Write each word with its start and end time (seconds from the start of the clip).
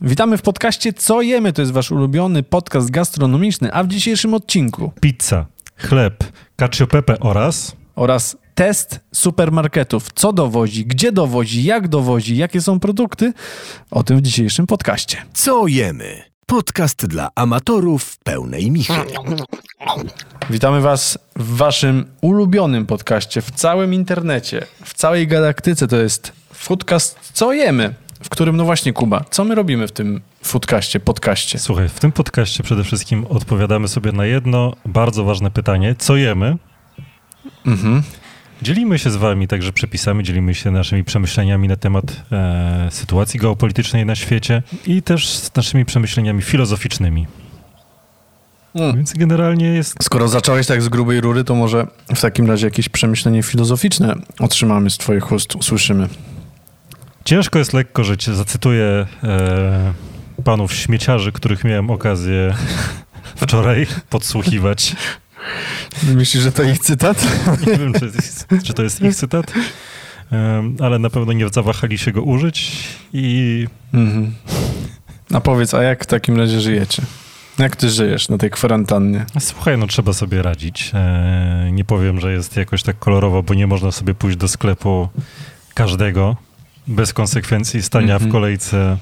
Witamy 0.00 0.38
w 0.38 0.42
podcaście 0.42 0.92
Co 0.92 1.22
jemy? 1.22 1.52
To 1.52 1.62
jest 1.62 1.72
wasz 1.72 1.90
ulubiony 1.90 2.42
podcast 2.42 2.90
gastronomiczny, 2.90 3.72
a 3.72 3.84
w 3.84 3.88
dzisiejszym 3.88 4.34
odcinku 4.34 4.92
Pizza, 5.00 5.46
chleb, 5.76 6.24
cacio 6.56 6.86
pepe 6.86 7.20
oraz... 7.20 7.76
oraz 7.96 8.36
test 8.54 9.00
supermarketów. 9.14 10.08
Co 10.14 10.32
dowozi, 10.32 10.86
gdzie 10.86 11.12
dowozi, 11.12 11.64
jak 11.64 11.88
dowozi, 11.88 12.36
jakie 12.36 12.60
są 12.60 12.80
produkty? 12.80 13.32
O 13.90 14.02
tym 14.02 14.18
w 14.18 14.22
dzisiejszym 14.22 14.66
podcaście. 14.66 15.22
Co 15.34 15.66
jemy? 15.66 16.22
Podcast 16.46 17.06
dla 17.06 17.28
amatorów 17.34 18.18
pełnej 18.18 18.70
michy. 18.70 18.92
Witamy 20.50 20.80
was 20.80 21.18
w 21.36 21.56
waszym 21.56 22.06
ulubionym 22.20 22.86
podcaście 22.86 23.42
w 23.42 23.50
całym 23.50 23.94
internecie, 23.94 24.66
w 24.84 24.94
całej 24.94 25.26
galaktyce. 25.26 25.88
To 25.88 25.96
jest 25.96 26.32
Foodcast 26.52 27.18
Co 27.32 27.52
jemy? 27.52 27.94
W 28.22 28.28
którym, 28.28 28.56
no 28.56 28.64
właśnie, 28.64 28.92
Kuba, 28.92 29.24
co 29.30 29.44
my 29.44 29.54
robimy 29.54 29.88
w 29.88 29.92
tym 29.92 30.20
foodcaście, 30.42 31.00
podcaście? 31.00 31.58
Słuchaj, 31.58 31.88
w 31.88 32.00
tym 32.00 32.12
podcaście 32.12 32.62
przede 32.62 32.84
wszystkim 32.84 33.26
odpowiadamy 33.26 33.88
sobie 33.88 34.12
na 34.12 34.26
jedno 34.26 34.72
bardzo 34.86 35.24
ważne 35.24 35.50
pytanie. 35.50 35.94
Co 35.98 36.16
jemy? 36.16 36.56
Mhm. 37.66 38.02
Dzielimy 38.62 38.98
się 38.98 39.10
z 39.10 39.16
wami 39.16 39.48
także 39.48 39.72
przepisami, 39.72 40.24
dzielimy 40.24 40.54
się 40.54 40.70
naszymi 40.70 41.04
przemyśleniami 41.04 41.68
na 41.68 41.76
temat 41.76 42.22
e, 42.32 42.88
sytuacji 42.90 43.40
geopolitycznej 43.40 44.06
na 44.06 44.14
świecie 44.14 44.62
i 44.86 45.02
też 45.02 45.28
z 45.28 45.54
naszymi 45.54 45.84
przemyśleniami 45.84 46.42
filozoficznymi. 46.42 47.26
Mm. 48.74 48.96
Więc 48.96 49.12
generalnie 49.12 49.66
jest... 49.66 49.94
Skoro 50.02 50.28
zacząłeś 50.28 50.66
tak 50.66 50.82
z 50.82 50.88
grubej 50.88 51.20
rury, 51.20 51.44
to 51.44 51.54
może 51.54 51.86
w 52.14 52.20
takim 52.20 52.46
razie 52.46 52.66
jakieś 52.66 52.88
przemyślenie 52.88 53.42
filozoficzne 53.42 54.14
otrzymamy 54.38 54.90
z 54.90 54.98
twoich 54.98 55.32
ust, 55.32 55.56
usłyszymy. 55.56 56.08
Ciężko 57.24 57.58
jest 57.58 57.72
lekko 57.72 58.04
żyć. 58.04 58.30
Zacytuję 58.30 59.06
e, 59.24 59.92
panów 60.44 60.74
śmieciarzy, 60.74 61.32
których 61.32 61.64
miałem 61.64 61.90
okazję 61.90 62.54
wczoraj 63.42 63.86
podsłuchiwać. 64.10 64.96
Myślisz, 66.02 66.42
że 66.42 66.52
to 66.52 66.62
ich 66.62 66.78
cytat? 66.78 67.26
Nie 67.66 67.76
wiem, 67.78 67.92
czy, 67.92 68.10
czy 68.62 68.74
to 68.74 68.82
jest 68.82 69.02
ich 69.02 69.14
cytat, 69.14 69.52
em, 70.32 70.76
ale 70.80 70.98
na 70.98 71.10
pewno 71.10 71.32
nie 71.32 71.48
zawahali 71.48 71.98
się 71.98 72.12
go 72.12 72.22
użyć 72.22 72.72
i 73.12 73.66
Mhm. 73.94 74.34
A 75.34 75.40
powiedz, 75.40 75.74
a 75.74 75.82
jak 75.82 76.04
w 76.04 76.06
takim 76.06 76.36
razie 76.36 76.60
żyjecie? 76.60 77.02
Jak 77.58 77.76
ty 77.76 77.90
żyjesz 77.90 78.28
na 78.28 78.38
tej 78.38 78.50
kwarantannie? 78.50 79.26
słuchaj, 79.40 79.78
no 79.78 79.86
trzeba 79.86 80.12
sobie 80.12 80.42
radzić. 80.42 80.90
E, 80.94 81.68
nie 81.72 81.84
powiem, 81.84 82.20
że 82.20 82.32
jest 82.32 82.56
jakoś 82.56 82.82
tak 82.82 82.98
kolorowo, 82.98 83.42
bo 83.42 83.54
nie 83.54 83.66
można 83.66 83.92
sobie 83.92 84.14
pójść 84.14 84.36
do 84.36 84.48
sklepu 84.48 85.08
każdego 85.74 86.36
bez 86.86 87.12
konsekwencji 87.12 87.82
stania 87.82 88.14
Mhm. 88.14 88.30
w 88.30 88.32
kolejce 88.32 88.96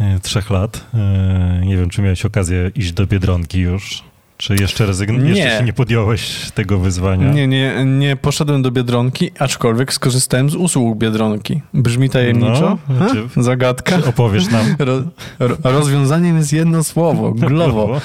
e, 0.00 0.20
trzech 0.20 0.50
lat. 0.50 0.84
E, 0.94 1.60
nie 1.66 1.76
wiem, 1.76 1.90
czy 1.90 2.02
miałeś 2.02 2.24
okazję 2.24 2.70
iść 2.74 2.92
do 2.92 3.06
Biedronki 3.06 3.60
już, 3.60 4.02
czy 4.36 4.56
jeszcze, 4.56 4.86
rezygn- 4.86 5.22
Nie. 5.22 5.30
jeszcze 5.30 5.58
się 5.58 5.64
nie 5.64 5.72
podjąłeś 5.72 6.50
tego 6.50 6.78
wyzwania? 6.78 7.32
Nie, 7.32 7.46
nie, 7.46 7.84
nie 7.84 8.16
poszedłem 8.16 8.62
do 8.62 8.70
Biedronki, 8.70 9.30
aczkolwiek 9.38 9.92
skorzystałem 9.92 10.50
z 10.50 10.54
usług 10.54 10.98
Biedronki. 10.98 11.62
Brzmi 11.74 12.10
tajemniczo? 12.10 12.78
No, 12.88 13.06
czy- 13.34 13.42
Zagadka? 13.42 13.98
Czy 14.02 14.08
opowiesz 14.08 14.48
nam? 14.50 14.66
Ro, 14.78 15.02
ro, 15.38 15.56
rozwiązaniem 15.62 16.36
jest 16.36 16.52
jedno 16.52 16.84
słowo, 16.84 17.32
glowo. 17.48 18.00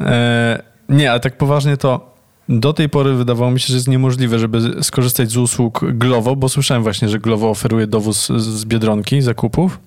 E, 0.00 0.62
nie, 0.88 1.10
ale 1.10 1.20
tak 1.20 1.38
poważnie 1.38 1.76
to 1.76 2.17
do 2.48 2.72
tej 2.72 2.88
pory 2.88 3.14
wydawało 3.14 3.50
mi 3.50 3.60
się, 3.60 3.66
że 3.68 3.74
jest 3.74 3.88
niemożliwe, 3.88 4.38
żeby 4.38 4.82
skorzystać 4.84 5.30
z 5.30 5.36
usług 5.36 5.80
Glovo, 5.92 6.36
bo 6.36 6.48
słyszałem 6.48 6.82
właśnie, 6.82 7.08
że 7.08 7.18
Glovo 7.18 7.50
oferuje 7.50 7.86
dowóz 7.86 8.26
z- 8.36 8.64
Biedronki 8.64 9.22
zakupów. 9.22 9.80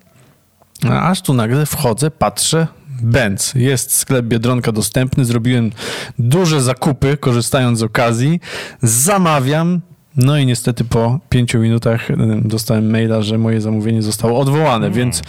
A 0.90 1.10
aż 1.10 1.22
tu 1.22 1.34
nagle 1.34 1.66
wchodzę, 1.66 2.10
patrzę, 2.10 2.66
Benz, 3.02 3.52
jest 3.54 3.94
sklep 3.94 4.26
Biedronka 4.26 4.72
dostępny, 4.72 5.24
zrobiłem 5.24 5.70
duże 6.18 6.62
zakupy, 6.62 7.16
korzystając 7.16 7.78
z 7.78 7.82
okazji, 7.82 8.40
zamawiam, 8.82 9.80
no 10.16 10.38
i 10.38 10.46
niestety 10.46 10.84
po 10.84 11.18
pięciu 11.28 11.58
minutach 11.58 12.08
dostałem 12.44 12.90
maila, 12.90 13.22
że 13.22 13.38
moje 13.38 13.60
zamówienie 13.60 14.02
zostało 14.02 14.40
odwołane, 14.40 14.90
więc 14.90 15.22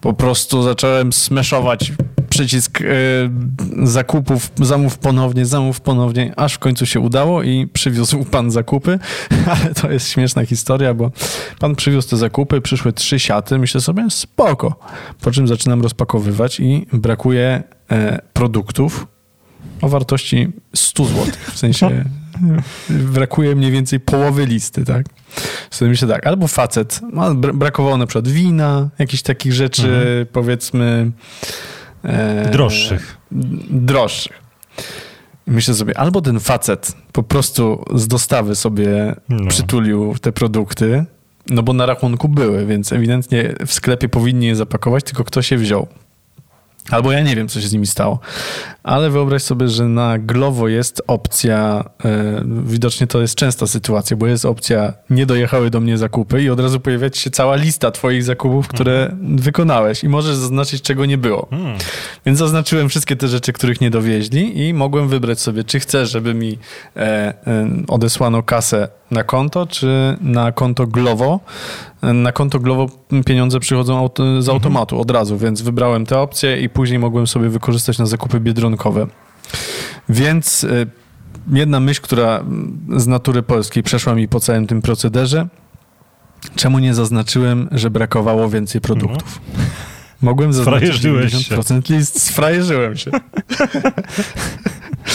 po 0.00 0.12
prostu 0.12 0.62
zacząłem 0.62 1.12
smeszować 1.12 1.92
przycisk 2.28 2.80
y, 2.80 2.86
zakupów, 3.82 4.50
zamów 4.56 4.98
ponownie, 4.98 5.46
zamów 5.46 5.80
ponownie, 5.80 6.32
aż 6.36 6.54
w 6.54 6.58
końcu 6.58 6.86
się 6.86 7.00
udało 7.00 7.42
i 7.42 7.66
przywiózł 7.66 8.24
pan 8.24 8.50
zakupy, 8.50 8.98
ale 9.52 9.74
to 9.74 9.90
jest 9.90 10.08
śmieszna 10.08 10.46
historia, 10.46 10.94
bo 10.94 11.10
pan 11.58 11.76
przywiózł 11.76 12.08
te 12.08 12.16
zakupy, 12.16 12.60
przyszły 12.60 12.92
trzy 12.92 13.18
siaty, 13.18 13.58
myślę 13.58 13.80
sobie, 13.80 14.06
spoko. 14.10 14.76
Po 15.20 15.30
czym 15.30 15.48
zaczynam 15.48 15.82
rozpakowywać 15.82 16.60
i 16.60 16.86
brakuje 16.92 17.62
e, 17.90 18.22
produktów 18.32 19.06
o 19.82 19.88
wartości 19.88 20.48
100 20.74 21.04
zł, 21.04 21.24
w 21.52 21.58
sensie 21.58 22.04
brakuje 23.14 23.54
mniej 23.56 23.70
więcej 23.70 24.00
połowy 24.00 24.46
listy, 24.46 24.84
tak? 24.84 25.06
Myślę 25.80 26.08
tak, 26.08 26.26
albo 26.26 26.48
facet, 26.48 27.00
bra- 27.12 27.54
brakowało 27.54 27.96
na 27.96 28.06
przykład 28.06 28.28
wina, 28.28 28.88
jakichś 28.98 29.22
takich 29.22 29.52
rzeczy, 29.52 30.26
powiedzmy... 30.32 31.10
e, 32.04 32.50
Droższych. 32.50 33.16
Droższych. 33.70 34.42
Myślę 35.46 35.74
sobie, 35.74 35.98
albo 35.98 36.20
ten 36.20 36.40
facet 36.40 36.92
po 37.12 37.22
prostu 37.22 37.84
z 37.94 38.08
dostawy 38.08 38.54
sobie 38.54 39.14
No. 39.28 39.48
przytulił 39.48 40.14
te 40.20 40.32
produkty, 40.32 41.04
no 41.50 41.62
bo 41.62 41.72
na 41.72 41.86
rachunku 41.86 42.28
były, 42.28 42.66
więc 42.66 42.92
ewidentnie 42.92 43.54
w 43.66 43.72
sklepie 43.72 44.08
powinni 44.08 44.46
je 44.46 44.56
zapakować, 44.56 45.04
tylko 45.04 45.24
ktoś 45.24 45.50
je 45.50 45.58
wziął. 45.58 45.86
Albo 46.90 47.12
ja 47.12 47.20
nie 47.20 47.36
wiem, 47.36 47.48
co 47.48 47.60
się 47.60 47.68
z 47.68 47.72
nimi 47.72 47.86
stało. 47.86 48.18
Ale 48.82 49.10
wyobraź 49.10 49.42
sobie, 49.42 49.68
że 49.68 49.84
na 49.84 50.18
Glovo 50.18 50.68
jest 50.68 51.02
opcja, 51.06 51.84
e, 52.04 52.44
widocznie 52.64 53.06
to 53.06 53.20
jest 53.20 53.34
częsta 53.34 53.66
sytuacja, 53.66 54.16
bo 54.16 54.26
jest 54.26 54.44
opcja 54.44 54.92
nie 55.10 55.26
dojechały 55.26 55.70
do 55.70 55.80
mnie 55.80 55.98
zakupy 55.98 56.42
i 56.42 56.50
od 56.50 56.60
razu 56.60 56.80
pojawia 56.80 57.08
się 57.12 57.30
cała 57.30 57.56
lista 57.56 57.90
twoich 57.90 58.24
zakupów, 58.24 58.68
które 58.68 59.16
wykonałeś 59.36 60.04
i 60.04 60.08
możesz 60.08 60.36
zaznaczyć, 60.36 60.82
czego 60.82 61.06
nie 61.06 61.18
było. 61.18 61.46
Hmm. 61.50 61.78
Więc 62.26 62.38
zaznaczyłem 62.38 62.88
wszystkie 62.88 63.16
te 63.16 63.28
rzeczy, 63.28 63.52
których 63.52 63.80
nie 63.80 63.90
dowieźli 63.90 64.66
i 64.66 64.74
mogłem 64.74 65.08
wybrać 65.08 65.40
sobie, 65.40 65.64
czy 65.64 65.80
chcę, 65.80 66.06
żeby 66.06 66.34
mi 66.34 66.58
e, 66.96 67.00
e, 67.00 67.34
odesłano 67.88 68.42
kasę 68.42 68.88
na 69.10 69.24
konto, 69.24 69.66
czy 69.66 70.16
na 70.20 70.52
konto 70.52 70.86
Glovo. 70.86 71.40
Na 72.02 72.32
konto 72.32 72.58
Glovo 72.60 72.88
pieniądze 73.26 73.60
przychodzą 73.60 73.98
auto, 73.98 74.42
z 74.42 74.48
automatu 74.48 75.00
od 75.00 75.10
razu, 75.10 75.38
więc 75.38 75.62
wybrałem 75.62 76.06
tę 76.06 76.18
opcję 76.18 76.60
i 76.60 76.68
później 76.68 76.98
mogłem 76.98 77.26
sobie 77.26 77.48
wykorzystać 77.48 77.98
na 77.98 78.06
zakupy 78.06 78.40
biedronkowe. 78.40 79.06
Więc 80.08 80.64
e, 80.64 80.86
jedna 81.52 81.80
myśl, 81.80 82.00
która 82.02 82.44
z 82.96 83.06
natury 83.06 83.42
polskiej 83.42 83.82
przeszła 83.82 84.14
mi 84.14 84.28
po 84.28 84.40
całym 84.40 84.66
tym 84.66 84.82
procederze, 84.82 85.48
czemu 86.56 86.78
nie 86.78 86.94
zaznaczyłem, 86.94 87.68
że 87.72 87.90
brakowało 87.90 88.48
więcej 88.48 88.80
produktów? 88.80 89.40
Mogłem 90.22 90.52
zaznaczyć 90.52 90.94
Sfrajerzyłeś 90.94 91.32
się. 91.32 91.56
90% 91.56 91.90
list, 91.90 92.22
sfrajerzyłem 92.22 92.96
się. 92.96 93.10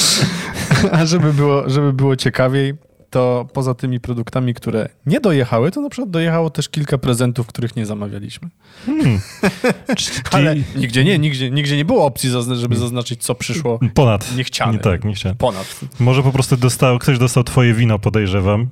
A 0.91 1.05
żeby 1.05 1.33
było, 1.33 1.69
żeby 1.69 1.93
było 1.93 2.15
ciekawiej, 2.15 2.73
to 3.13 3.47
poza 3.53 3.73
tymi 3.73 3.99
produktami, 3.99 4.53
które 4.53 4.89
nie 5.05 5.19
dojechały, 5.19 5.71
to 5.71 5.81
na 5.81 5.89
przykład 5.89 6.09
dojechało 6.09 6.49
też 6.49 6.69
kilka 6.69 6.97
prezentów, 6.97 7.47
których 7.47 7.75
nie 7.75 7.85
zamawialiśmy. 7.85 8.49
Czyli 9.97 10.17
Ale 10.31 10.55
nigdzie 10.75 11.03
nie, 11.03 11.19
nigdzie, 11.19 11.51
nigdzie 11.51 11.77
nie 11.77 11.85
było 11.85 12.05
opcji, 12.05 12.29
żeby 12.55 12.75
zaznaczyć, 12.75 13.23
co 13.23 13.35
przyszło 13.35 13.79
ponad. 13.93 14.35
niechciane. 14.35 14.73
Nie, 14.73 14.79
tak, 14.79 15.05
nie 15.05 15.13
chciałem. 15.13 15.37
ponad. 15.37 15.79
Może 15.99 16.23
po 16.23 16.31
prostu 16.31 16.57
dostał, 16.57 16.99
ktoś 16.99 17.19
dostał 17.19 17.43
twoje 17.43 17.73
wino, 17.73 17.99
podejrzewam. 17.99 18.69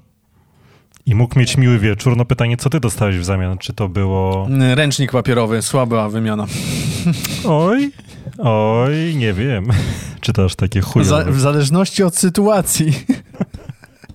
I 1.06 1.16
mógł 1.16 1.40
mieć 1.40 1.58
miły 1.58 1.80
wieczór. 1.80 2.18
No 2.18 2.26
pytanie, 2.26 2.58
co 2.58 2.70
ty 2.70 2.80
dostałeś 2.80 3.18
w 3.18 3.24
zamian? 3.24 3.58
Czy 3.58 3.74
to 3.74 3.90
było... 3.90 4.48
Ręcznik 4.76 5.12
papierowy, 5.12 5.62
słaba 5.62 6.10
wymiana. 6.10 6.46
Oj, 7.48 7.92
oj, 8.38 9.16
nie 9.16 9.34
wiem. 9.34 9.68
Czy 10.22 10.34
to 10.34 10.46
aż 10.46 10.56
takie 10.56 10.82
chujowe? 10.82 11.10
Za, 11.10 11.32
w 11.32 11.40
zależności 11.40 12.04
od 12.04 12.18
sytuacji. 12.18 12.94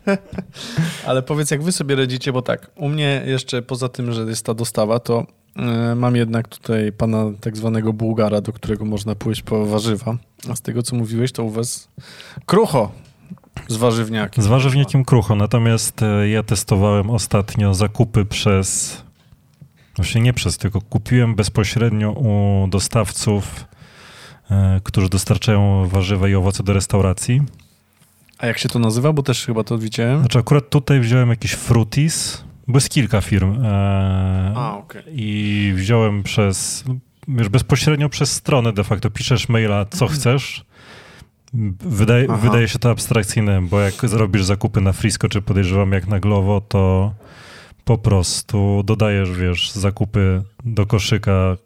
Ale 1.06 1.22
powiedz, 1.22 1.50
jak 1.50 1.62
wy 1.62 1.72
sobie 1.72 1.96
radzicie, 1.96 2.32
bo 2.32 2.42
tak, 2.42 2.70
u 2.74 2.88
mnie 2.88 3.22
jeszcze 3.26 3.62
poza 3.62 3.88
tym, 3.88 4.12
że 4.12 4.22
jest 4.22 4.46
ta 4.46 4.54
dostawa, 4.54 5.00
to 5.00 5.26
e, 5.56 5.94
mam 5.94 6.16
jednak 6.16 6.48
tutaj 6.48 6.92
pana 6.92 7.24
tak 7.40 7.56
zwanego 7.56 7.92
Bułgara, 7.92 8.40
do 8.40 8.52
którego 8.52 8.84
można 8.84 9.14
pójść 9.14 9.42
po 9.42 9.66
warzywa. 9.66 10.16
A 10.50 10.56
z 10.56 10.60
tego, 10.60 10.82
co 10.82 10.96
mówiłeś, 10.96 11.32
to 11.32 11.44
u 11.44 11.50
was 11.50 11.88
krucho 12.46 12.92
z 13.68 13.76
warzywniakiem. 13.76 14.44
Z 14.44 14.46
warzywnikiem 14.46 15.04
krucho, 15.04 15.34
natomiast 15.34 16.02
e, 16.02 16.28
ja 16.28 16.42
testowałem 16.42 17.10
ostatnio 17.10 17.74
zakupy 17.74 18.24
przez... 18.24 19.02
Właśnie 19.96 20.20
nie 20.20 20.32
przez, 20.32 20.58
tylko 20.58 20.80
kupiłem 20.80 21.34
bezpośrednio 21.34 22.12
u 22.12 22.66
dostawców, 22.68 23.64
e, 24.50 24.80
którzy 24.84 25.08
dostarczają 25.08 25.88
warzywa 25.88 26.28
i 26.28 26.34
owoce 26.34 26.62
do 26.62 26.72
restauracji. 26.72 27.42
A 28.38 28.46
jak 28.46 28.58
się 28.58 28.68
to 28.68 28.78
nazywa? 28.78 29.12
Bo 29.12 29.22
też 29.22 29.46
chyba 29.46 29.64
to 29.64 29.78
widziałem. 29.78 30.20
Znaczy 30.20 30.38
akurat 30.38 30.70
tutaj 30.70 31.00
wziąłem 31.00 31.30
jakiś 31.30 31.52
frutis, 31.52 32.44
Bo 32.68 32.76
jest 32.76 32.90
kilka 32.90 33.20
firm. 33.20 33.64
E, 33.64 34.52
A, 34.56 34.76
okej. 34.78 35.02
I 35.08 35.72
wziąłem 35.76 36.22
przez, 36.22 36.84
wiesz, 37.28 37.48
bezpośrednio 37.48 38.08
przez 38.08 38.32
stronę 38.32 38.72
de 38.72 38.84
facto 38.84 39.10
piszesz 39.10 39.48
maila, 39.48 39.84
co 39.84 40.06
chcesz. 40.06 40.64
Wydaje, 41.80 42.26
Aha. 42.30 42.38
wydaje 42.42 42.68
się 42.68 42.78
to 42.78 42.90
abstrakcyjne, 42.90 43.62
bo 43.62 43.80
jak 43.80 43.94
zrobisz 44.08 44.44
zakupy 44.44 44.80
na 44.80 44.92
Frisco, 44.92 45.28
czy 45.28 45.42
podejrzewam 45.42 45.92
jak 45.92 46.06
na 46.06 46.20
Glovo, 46.20 46.60
to 46.60 47.14
po 47.84 47.98
prostu 47.98 48.82
dodajesz, 48.84 49.32
wiesz, 49.32 49.72
zakupy 49.72 50.42
do 50.64 50.86
koszyka, 50.86 51.56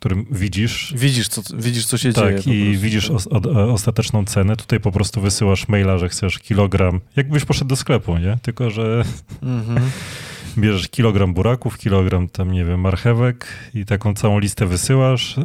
którym 0.00 0.26
widzisz. 0.30 0.94
Widzisz, 0.96 1.28
co, 1.28 1.42
widzisz, 1.56 1.86
co 1.86 1.98
się 1.98 2.12
dzieje. 2.12 2.36
Tak, 2.36 2.46
i 2.46 2.76
widzisz 2.76 3.10
os, 3.10 3.26
od, 3.26 3.46
e, 3.46 3.50
ostateczną 3.50 4.24
cenę. 4.24 4.56
Tutaj 4.56 4.80
po 4.80 4.92
prostu 4.92 5.20
wysyłasz 5.20 5.68
maila, 5.68 5.98
że 5.98 6.08
chcesz 6.08 6.38
kilogram. 6.38 7.00
Jakbyś 7.16 7.44
poszedł 7.44 7.68
do 7.68 7.76
sklepu, 7.76 8.18
nie? 8.18 8.38
Tylko, 8.42 8.70
że 8.70 9.04
Mhm. 9.42 9.90
bierzesz 10.58 10.88
kilogram 10.88 11.34
buraków, 11.34 11.78
kilogram 11.78 12.28
tam, 12.28 12.52
nie 12.52 12.64
wiem, 12.64 12.80
marchewek 12.80 13.46
i 13.74 13.84
taką 13.84 14.14
całą 14.14 14.38
listę 14.38 14.66
wysyłasz. 14.66 15.40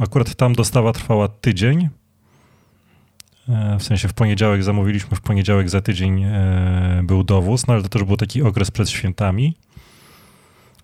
Akurat 0.00 0.34
tam 0.34 0.52
dostawa 0.54 0.92
trwała 0.92 1.28
tydzień. 1.28 1.88
E, 3.48 3.76
W 3.80 3.82
sensie 3.82 4.08
w 4.08 4.12
poniedziałek 4.12 4.62
zamówiliśmy, 4.62 5.16
w 5.16 5.20
poniedziałek 5.20 5.70
za 5.70 5.80
tydzień 5.80 6.22
e, 6.24 7.00
był 7.04 7.24
dowóz, 7.24 7.66
no 7.66 7.74
ale 7.74 7.82
to 7.82 7.88
też 7.88 8.04
był 8.04 8.16
taki 8.16 8.42
okres 8.42 8.70
przed 8.70 8.90
świętami. 8.90 9.56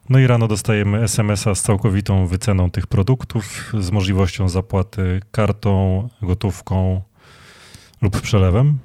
No 0.08 0.18
i 0.18 0.26
rano 0.26 0.48
dostajemy 0.48 1.02
SMS-a 1.02 1.54
z 1.54 1.62
całkowitą 1.62 2.26
wyceną 2.26 2.70
tych 2.70 2.86
produktów, 2.86 3.72
z 3.78 3.90
możliwością 3.90 4.48
zapłaty 4.48 5.20
kartą, 5.30 6.08
gotówką 6.22 7.02
lub 8.02 8.20
przelewem. 8.20 8.78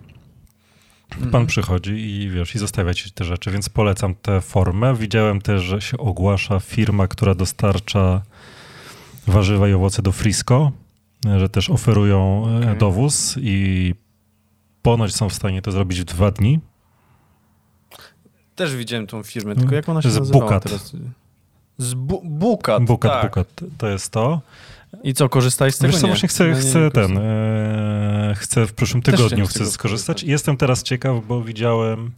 Pan 1.10 1.24
Mhm. 1.24 1.48
przychodzi 1.48 1.92
i 1.92 2.30
wiesz, 2.30 2.56
i 2.56 2.60
zostawia 2.60 2.94
ci 2.94 3.12
te 3.12 3.24
rzeczy, 3.24 3.52
więc 3.52 3.70
polecam 3.70 4.16
tę 4.16 4.42
formę. 4.42 4.96
Widziałem 4.96 5.42
też, 5.42 5.62
że 5.62 5.82
się 5.82 5.98
ogłasza 5.98 6.60
firma, 6.60 7.08
która 7.08 7.36
dostarcza 7.36 8.22
warzywa 9.28 9.68
i 9.70 9.74
owoce 9.74 10.02
do 10.02 10.12
Frisco, 10.12 10.72
że 11.38 11.50
też 11.50 11.70
oferują 11.70 12.48
e, 12.48 12.58
Okej. 12.58 12.78
dowóz 12.78 13.36
i 13.42 13.94
ponoć 14.82 15.16
są 15.16 15.30
w 15.30 15.34
stanie 15.34 15.62
to 15.62 15.72
zrobić 15.72 16.02
w 16.02 16.04
dwa 16.04 16.32
dni. 16.32 16.60
Też 18.62 18.76
widziałem 18.76 19.08
tą 19.08 19.24
firmę, 19.24 19.56
tylko 19.56 19.76
jak 19.76 19.90
ona 19.90 20.02
się 20.02 20.12
Z 20.12 20.18
nazywała 20.20 20.44
Bukat. 20.46 20.64
teraz? 20.64 20.94
Z 21.78 21.94
bu 21.94 22.22
Bukat, 22.26 22.84
Bukat, 22.84 23.12
tak. 23.12 23.32
bukat, 23.32 23.48
to 23.78 23.88
jest 23.88 24.10
to. 24.12 24.42
I 25.04 25.14
co, 25.14 25.30
korzystałeś 25.30 25.76
z 25.76 25.78
tego? 25.78 25.92
Wiesz 25.92 26.02
co, 26.02 26.08
nie. 26.08 26.14
właśnie 26.14 26.30
chcę, 26.30 26.48
No 26.48 26.56
chcę 26.58 26.92
ten, 26.92 27.18
e, 27.18 28.34
chcę 28.38 28.68
w 28.68 28.74
przyszłym 28.74 29.02
tygodniu 29.04 29.48
chcę 29.48 29.66
skorzystać. 29.66 30.24
I 30.24 30.28
Jestem 30.28 30.58
teraz 30.58 30.84
ciekaw, 30.84 31.26
bo 31.28 31.42
widziałem 31.44 32.12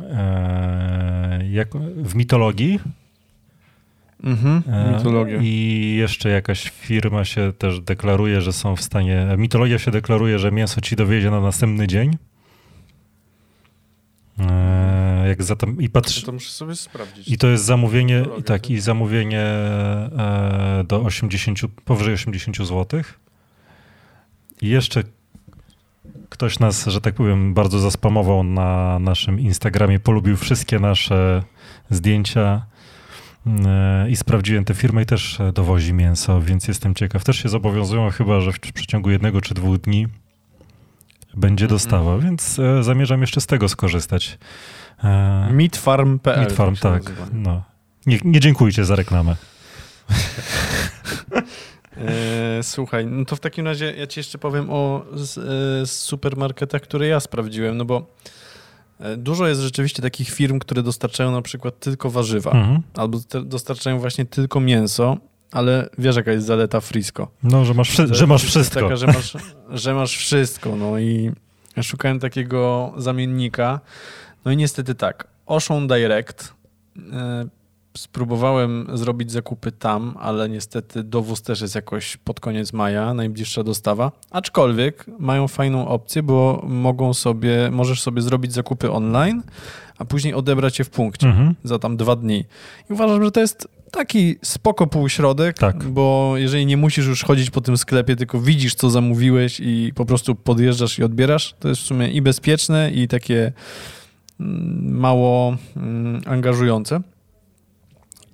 e, 0.00 1.48
jak, 1.50 1.68
w 1.96 2.14
mitologii 2.14 2.80
Mhm, 4.24 4.62
E, 4.72 4.96
mitologia. 4.96 5.38
I 5.42 5.94
jeszcze 5.98 6.28
jakaś 6.28 6.70
firma 6.70 7.24
się 7.24 7.52
też 7.58 7.80
deklaruje, 7.80 8.40
że 8.40 8.52
są 8.52 8.76
w 8.76 8.82
stanie. 8.82 9.26
Mitologia 9.36 9.78
się 9.78 9.90
deklaruje, 9.90 10.38
że 10.38 10.52
mięso 10.52 10.80
ci 10.80 10.96
dowiezie 10.96 11.30
na 11.30 11.40
następny 11.40 11.86
dzień. 11.86 12.16
E, 14.40 15.28
Jak 15.28 15.42
zatem, 15.42 15.80
I 15.80 15.88
patrz. 15.88 16.22
To 16.22 16.32
muszę 16.32 16.50
sobie 16.50 16.76
sprawdzić. 16.76 17.28
I 17.28 17.38
to 17.38 17.46
jest 17.46 17.64
zamówienie, 17.64 18.24
i 18.38 18.42
tak, 18.42 18.70
i 18.70 18.80
zamówienie 18.80 19.40
e, 19.40 20.84
do 20.88 21.02
80, 21.02 21.58
powyżej 21.84 22.14
80 22.14 22.56
zł. 22.56 23.02
I 24.62 24.68
jeszcze 24.68 25.02
ktoś 26.28 26.58
nas, 26.58 26.86
że 26.86 27.00
tak 27.00 27.14
powiem, 27.14 27.54
bardzo 27.54 27.78
zaspamował 27.78 28.44
na 28.44 28.98
naszym 28.98 29.40
Instagramie, 29.40 30.00
polubił 30.00 30.36
wszystkie 30.36 30.78
nasze 30.78 31.42
zdjęcia 31.90 32.66
e, 33.46 34.10
i 34.10 34.16
sprawdziłem 34.16 34.64
tę 34.64 34.74
firmę 34.74 35.02
i 35.02 35.06
też 35.06 35.38
dowozi 35.54 35.92
mięso, 35.92 36.40
więc 36.40 36.68
jestem 36.68 36.94
ciekaw. 36.94 37.24
Też 37.24 37.42
się 37.42 37.48
zobowiązują 37.48 38.10
chyba, 38.10 38.40
że 38.40 38.52
w 38.52 38.60
przeciągu 38.60 39.10
jednego 39.10 39.40
czy 39.40 39.54
dwóch 39.54 39.78
dni 39.78 40.06
będzie 41.38 41.64
Mhm. 41.64 41.78
dostawa, 41.78 42.18
więc 42.18 42.58
e, 42.58 42.82
zamierzam 42.84 43.20
jeszcze 43.20 43.40
z 43.40 43.46
tego 43.46 43.68
skorzystać. 43.68 44.38
E, 45.04 45.48
Meatfarm.pl. 45.52 46.38
Meat 46.40 46.52
Farm, 46.52 46.74
się 46.74 46.80
tak. 46.82 47.02
nazywa. 47.04 47.26
No. 47.32 47.62
Nie, 48.06 48.18
nie 48.24 48.40
dziękujcie 48.40 48.84
za 48.84 48.96
reklamę. 48.96 49.36
E, 51.96 52.62
słuchaj, 52.62 53.06
no 53.06 53.24
to 53.24 53.36
w 53.36 53.40
takim 53.40 53.64
razie 53.66 53.94
ja 53.98 54.06
ci 54.06 54.20
jeszcze 54.20 54.38
powiem 54.38 54.66
o 54.70 55.04
z, 55.14 55.38
e, 55.38 55.42
z 55.86 55.90
supermarketach, 55.92 56.82
które 56.82 57.06
ja 57.06 57.20
sprawdziłem, 57.20 57.76
no 57.76 57.84
bo 57.84 58.06
dużo 59.16 59.46
jest 59.48 59.60
rzeczywiście 59.60 60.02
takich 60.02 60.30
firm, 60.30 60.58
które 60.58 60.82
dostarczają 60.82 61.32
na 61.32 61.42
przykład 61.42 61.80
tylko 61.80 62.10
warzywa, 62.10 62.50
Mhm. 62.50 62.82
albo 62.94 63.20
te, 63.20 63.42
dostarczają 63.44 63.98
właśnie 63.98 64.24
tylko 64.24 64.60
mięso, 64.60 65.16
ale 65.52 65.88
wiesz 65.98 66.16
jaka 66.16 66.32
jest 66.32 66.46
zaleta 66.46 66.80
Frisco. 66.80 67.28
No, 67.42 67.64
że 67.64 67.74
masz, 67.74 67.90
wszy- 67.90 68.14
że 68.14 68.26
masz 68.26 68.44
wszystko. 68.44 68.80
Taka, 68.80 68.96
że 68.96 69.06
masz, 69.06 69.36
że 69.70 69.94
masz 69.94 70.16
wszystko, 70.16 70.76
no 70.76 70.98
i 70.98 71.32
szukałem 71.82 72.18
takiego 72.20 72.92
zamiennika, 72.96 73.80
no 74.44 74.50
i 74.52 74.56
niestety 74.56 74.94
tak, 74.94 75.26
Ocean 75.46 75.86
Direct, 75.88 76.54
e, 77.12 77.44
spróbowałem 77.96 78.86
zrobić 78.94 79.32
zakupy 79.32 79.72
tam, 79.72 80.14
ale 80.20 80.48
niestety 80.48 81.02
dowóz 81.02 81.42
też 81.42 81.60
jest 81.60 81.74
jakoś 81.74 82.16
pod 82.16 82.40
koniec 82.40 82.72
maja, 82.72 83.14
najbliższa 83.14 83.64
dostawa, 83.64 84.12
aczkolwiek 84.30 85.06
mają 85.18 85.48
fajną 85.48 85.88
opcję, 85.88 86.22
bo 86.22 86.62
mogą 86.68 87.14
sobie, 87.14 87.70
możesz 87.72 88.02
sobie 88.02 88.22
zrobić 88.22 88.52
zakupy 88.52 88.90
online, 88.90 89.42
a 89.98 90.04
później 90.04 90.34
odebrać 90.34 90.78
je 90.78 90.84
w 90.84 90.90
punkcie 90.90 91.26
Mhm. 91.26 91.54
za 91.64 91.78
tam 91.78 91.96
dwa 91.96 92.16
dni. 92.16 92.44
I 92.90 92.92
uważam, 92.92 93.24
że 93.24 93.30
to 93.30 93.40
jest 93.40 93.68
taki 93.92 94.36
spoko 94.42 94.86
półśrodek, 94.86 95.58
Tak. 95.58 95.84
bo 95.84 96.32
jeżeli 96.36 96.66
nie 96.66 96.76
musisz 96.76 97.06
już 97.06 97.24
chodzić 97.24 97.50
po 97.50 97.60
tym 97.60 97.76
sklepie, 97.76 98.16
tylko 98.16 98.40
widzisz, 98.40 98.74
co 98.74 98.90
zamówiłeś 98.90 99.60
i 99.60 99.92
po 99.94 100.04
prostu 100.04 100.34
podjeżdżasz 100.34 100.98
i 100.98 101.04
odbierasz, 101.04 101.54
to 101.60 101.68
jest 101.68 101.80
w 101.80 101.84
sumie 101.84 102.10
i 102.10 102.22
bezpieczne, 102.22 102.90
i 102.90 103.08
takie 103.08 103.52
mm, 104.40 104.98
mało 104.98 105.56
mm, 105.76 106.22
angażujące. 106.26 107.00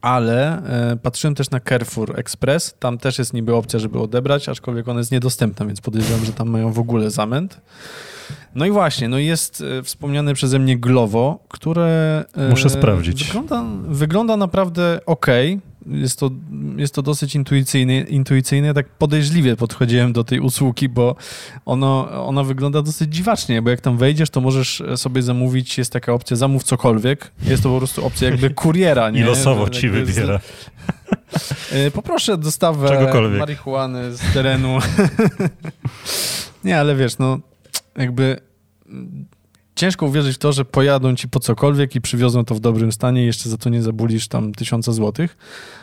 Ale 0.05 0.63
e, 0.93 0.97
patrzyłem 0.97 1.35
też 1.35 1.51
na 1.51 1.61
Carrefour 1.61 2.19
Express. 2.21 2.75
Tam 2.79 2.99
też 2.99 3.19
jest 3.19 3.33
niby 3.33 3.55
opcja, 3.55 3.79
żeby 3.79 4.01
odebrać, 4.01 4.49
aczkolwiek 4.49 4.89
ona 4.89 5.01
jest 5.01 5.13
niedostępna, 5.13 5.67
więc 5.67 5.81
podejrzewam, 5.81 6.25
że 6.25 6.33
tam 6.33 6.49
mają 6.49 6.73
w 6.73 6.79
ogóle 6.79 7.11
zamęt. 7.11 7.61
No 8.55 8.67
i 8.67 8.71
właśnie, 8.71 9.09
no 9.09 9.19
jest 9.19 9.61
e, 9.79 9.83
wspomniane 9.83 10.35
przeze 10.35 10.59
mnie 10.59 10.79
Glovo, 10.79 11.39
które... 11.49 12.25
e, 12.37 12.49
Muszę 12.49 12.71
sprawdzić. 12.71 13.25
Wygląda, 13.25 13.65
wygląda 13.89 14.37
naprawdę 14.37 15.01
ok. 15.07 15.27
Jest 15.87 16.19
to, 16.19 16.31
jest 16.77 16.95
to 16.95 17.03
dosyć 17.03 17.35
intuicyjne, 17.35 18.01
intuicyjne. 18.01 18.67
Ja 18.67 18.75
tak 18.75 18.89
podejrzliwie 18.89 19.57
podchodziłem 19.57 20.13
do 20.13 20.25
tej 20.25 20.41
usługi, 20.41 20.89
bo 20.89 21.17
ono, 21.67 22.09
ona 22.27 22.43
wygląda 22.45 22.83
dosyć 22.83 23.15
dziwacznie, 23.15 23.63
bo 23.63 23.71
jak 23.71 23.81
tam 23.81 23.97
wejdziesz, 23.99 24.31
to 24.31 24.41
możesz 24.41 24.83
sobie 24.97 25.23
zamówić, 25.23 25.79
jest 25.79 25.93
taka 25.93 26.13
opcja 26.13 26.37
zamów 26.37 26.63
cokolwiek. 26.65 27.31
Jest 27.47 27.63
to 27.63 27.69
po 27.71 27.79
prostu 27.79 28.07
opcja 28.07 28.31
jakby 28.31 28.51
kuriera, 28.65 29.11
nie? 29.11 29.21
I 29.21 29.23
losowo 29.23 29.71
ci 29.71 29.87
jakby 29.87 30.07
z- 30.07 30.15
wybiera. 30.15 30.41
E, 31.73 31.91
Poproszę 31.91 32.39
dostawę 32.39 32.89
marihuany 33.39 34.17
z 34.17 34.21
terenu. 34.35 34.79
nie, 36.65 36.81
ale 36.81 36.97
wiesz, 36.97 37.19
no 37.19 37.39
jakby 37.97 38.37
ciężko 39.75 40.07
uwierzyć 40.07 40.35
w 40.37 40.39
to, 40.39 40.53
że 40.53 40.65
pojadą 40.65 41.15
ci 41.17 41.29
po 41.29 41.41
cokolwiek 41.41 41.95
i 41.97 42.01
przywiozą 42.01 42.45
to 42.45 42.55
w 42.55 42.61
dobrym 42.61 42.93
stanie 42.93 43.25
jeszcze 43.25 43.49
za 43.51 43.57
to 43.59 43.71
nie 43.71 43.83
zabulisz 43.83 44.29
tam 44.29 44.53
tysiąca 44.53 44.93
złotych. 44.93 45.37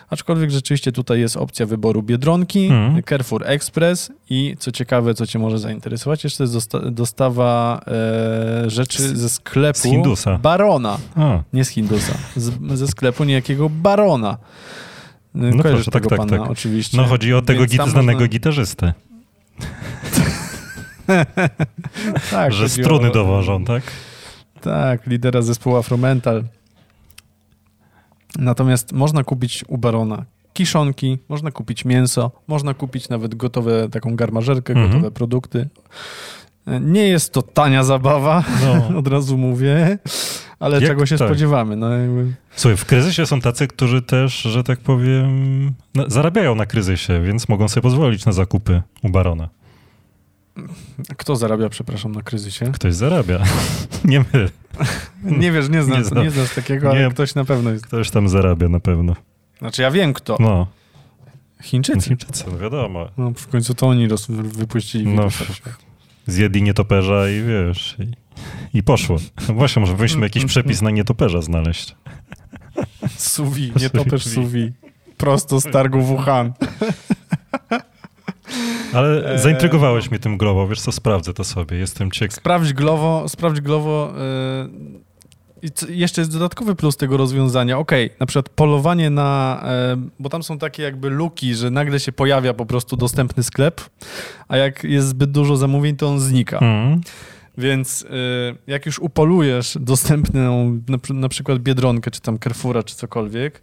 Aczkolwiek 0.09 0.51
rzeczywiście 0.51 0.91
tutaj 0.91 1.19
jest 1.19 1.37
opcja 1.37 1.65
wyboru 1.65 2.03
Biedronki, 2.03 2.65
Mhm. 2.65 3.03
Carrefour 3.09 3.43
Express 3.47 4.11
i 4.29 4.55
co 4.59 4.71
ciekawe, 4.71 5.13
co 5.13 5.27
cię 5.27 5.39
może 5.39 5.59
zainteresować, 5.59 6.23
jeszcze 6.23 6.43
jest 6.43 6.53
dosta- 6.53 6.91
dostawa 6.91 7.81
e, 8.65 8.69
rzeczy 8.69 9.17
ze 9.17 9.29
sklepu 9.29 9.79
z 9.79 9.83
Hindusa. 9.83 10.37
Barona. 10.37 10.97
A, 11.15 11.39
Nie 11.53 11.65
z 11.65 11.69
Hindusa, 11.69 12.13
z, 12.35 12.77
ze 12.79 12.87
sklepu 12.87 13.23
niejakiego 13.23 13.69
Barona. 13.69 14.37
No 15.33 15.49
proszę, 15.49 15.63
Kojarzysz 15.63 15.85
tak, 15.85 15.93
tego 15.93 16.09
tak, 16.09 16.19
pana, 16.19 16.37
tak. 16.39 16.51
oczywiście. 16.51 16.97
no 16.97 17.05
chodzi 17.05 17.33
o 17.33 17.41
tego 17.41 17.63
git- 17.63 17.89
znanego 17.89 18.11
można- 18.19 18.27
gitarzystę, 18.27 18.93
tak, 22.31 22.53
że 22.53 22.69
struny 22.69 23.09
o- 23.09 23.13
dowożą, 23.13 23.65
tak? 23.65 23.83
Tak, 24.61 25.07
lidera 25.07 25.41
zespołu 25.41 25.75
Afromental. 25.75 26.43
Natomiast 28.39 28.91
można 28.93 29.23
kupić 29.23 29.65
u 29.67 29.77
Barona 29.77 30.25
kiszonki, 30.53 31.17
można 31.29 31.51
kupić 31.51 31.85
mięso, 31.85 32.31
można 32.47 32.73
kupić 32.73 33.09
nawet 33.09 33.35
gotowe, 33.35 33.89
taką 33.89 34.15
garmażerkę, 34.15 34.73
Mhm. 34.73 34.89
gotowe 34.91 35.11
produkty. 35.11 35.69
Nie 36.81 37.07
jest 37.07 37.33
to 37.33 37.41
tania 37.41 37.83
zabawa, 37.83 38.43
No. 38.65 38.97
od 38.99 39.07
razu 39.07 39.37
mówię, 39.37 39.97
ale 40.59 40.75
Jak- 40.75 40.85
czego 40.85 41.05
się 41.05 41.17
tak. 41.17 41.27
spodziewamy. 41.27 41.75
No, 41.75 41.89
jakby... 41.89 42.33
Słuchaj, 42.55 42.77
w 42.77 42.85
kryzysie 42.85 43.25
są 43.25 43.41
tacy, 43.41 43.67
którzy 43.67 44.01
też, 44.01 44.41
że 44.41 44.63
tak 44.63 44.79
powiem, 44.79 45.71
zarabiają 46.07 46.55
na 46.55 46.65
kryzysie, 46.65 47.21
więc 47.21 47.49
mogą 47.49 47.67
sobie 47.69 47.81
pozwolić 47.81 48.25
na 48.25 48.31
zakupy 48.31 48.81
u 49.03 49.09
Barona. 49.09 49.49
Kto 51.17 51.35
zarabia, 51.35 51.69
przepraszam, 51.69 52.11
na 52.11 52.21
kryzysie? 52.21 52.71
Ktoś 52.71 52.93
zarabia. 52.95 53.43
Nie 54.05 54.19
my. 54.19 54.49
Nie 55.23 55.51
wiesz, 55.51 55.69
nie 55.69 55.83
znam, 55.83 56.03
Nie 56.15 56.23
nie, 56.23 56.31
znasz 56.31 56.55
takiego, 56.55 56.89
ale 56.89 57.03
Nie. 57.03 57.09
ktoś 57.09 57.35
na 57.35 57.45
pewno 57.45 57.69
jest. 57.69 57.85
Ktoś 57.85 58.09
tam 58.09 58.29
zarabia 58.29 58.69
na 58.69 58.79
pewno. 58.79 59.15
Znaczy 59.59 59.81
ja 59.81 59.91
wiem 59.91 60.13
kto. 60.13 60.37
No, 60.39 60.67
Chińczycy. 61.63 62.09
Chińczycy, 62.09 62.43
no 62.51 62.57
wiadomo. 62.57 63.09
No, 63.17 63.31
w 63.35 63.47
końcu 63.47 63.73
to 63.75 63.87
oni 63.87 64.07
roz, 64.07 64.27
wypuścili 64.29 65.07
No. 65.07 65.27
Zjedli 66.27 66.63
nietoperza 66.63 67.29
i 67.29 67.41
wiesz, 67.43 67.95
i, 67.99 68.11
i 68.77 68.83
poszło. 68.83 69.17
No 69.47 69.53
właśnie, 69.53 69.79
może 69.79 69.93
powinniśmy 69.93 70.21
jakiś 70.25 70.45
przepis 70.45 70.81
na 70.81 70.91
nietoperza 70.91 71.41
znaleźć. 71.41 71.95
Suwi, 73.17 73.71
nie 73.81 73.89
topesz 73.89 74.23
Suwi. 74.23 74.35
suwi. 74.35 74.71
Prosto 75.17 75.59
z 75.61 75.63
targu 75.63 76.01
Wuhan. 76.01 76.53
Ale 78.93 79.31
Eee, 79.31 79.39
zaintrygowałeś 79.39 80.11
mnie 80.11 80.19
tym 80.19 80.37
glową, 80.37 80.67
wiesz 80.67 80.81
co, 80.81 80.91
sprawdzę 80.91 81.33
to 81.33 81.43
sobie, 81.43 81.77
jestem 81.77 82.11
ciekaw. 82.11 82.35
Sprawdź 82.35 82.73
Glovo, 82.73 83.29
sprawdź 83.29 83.61
Glovo. 83.61 84.13
Yy, 84.63 85.01
i 85.61 85.71
co- 85.71 85.87
jeszcze 85.89 86.21
jest 86.21 86.31
dodatkowy 86.33 86.75
plus 86.75 86.97
tego 86.97 87.17
rozwiązania. 87.17 87.77
Okej, 87.77 88.09
na 88.19 88.25
przykład 88.25 88.49
polowanie 88.49 89.09
na, 89.09 89.63
yy, 89.95 90.09
bo 90.19 90.29
tam 90.29 90.43
są 90.43 90.57
takie 90.57 90.83
jakby 90.83 91.09
luki, 91.09 91.55
że 91.55 91.71
nagle 91.71 91.99
się 91.99 92.11
pojawia 92.11 92.53
po 92.53 92.65
prostu 92.65 92.97
dostępny 92.97 93.43
sklep, 93.43 93.81
a 94.47 94.57
jak 94.57 94.83
jest 94.83 95.07
zbyt 95.07 95.31
dużo 95.31 95.57
zamówień, 95.57 95.95
to 95.95 96.07
on 96.07 96.19
znika. 96.19 96.57
Mm. 96.57 97.01
Więc 97.57 98.05
jak 98.67 98.85
już 98.85 98.99
upolujesz 98.99 99.77
dostępną 99.81 100.79
na, 100.87 100.97
na 101.13 101.29
przykład 101.29 101.59
Biedronkę, 101.59 102.11
czy 102.11 102.21
tam 102.21 102.39
Carrefoura, 102.39 102.83
czy 102.83 102.95
cokolwiek 102.95 103.61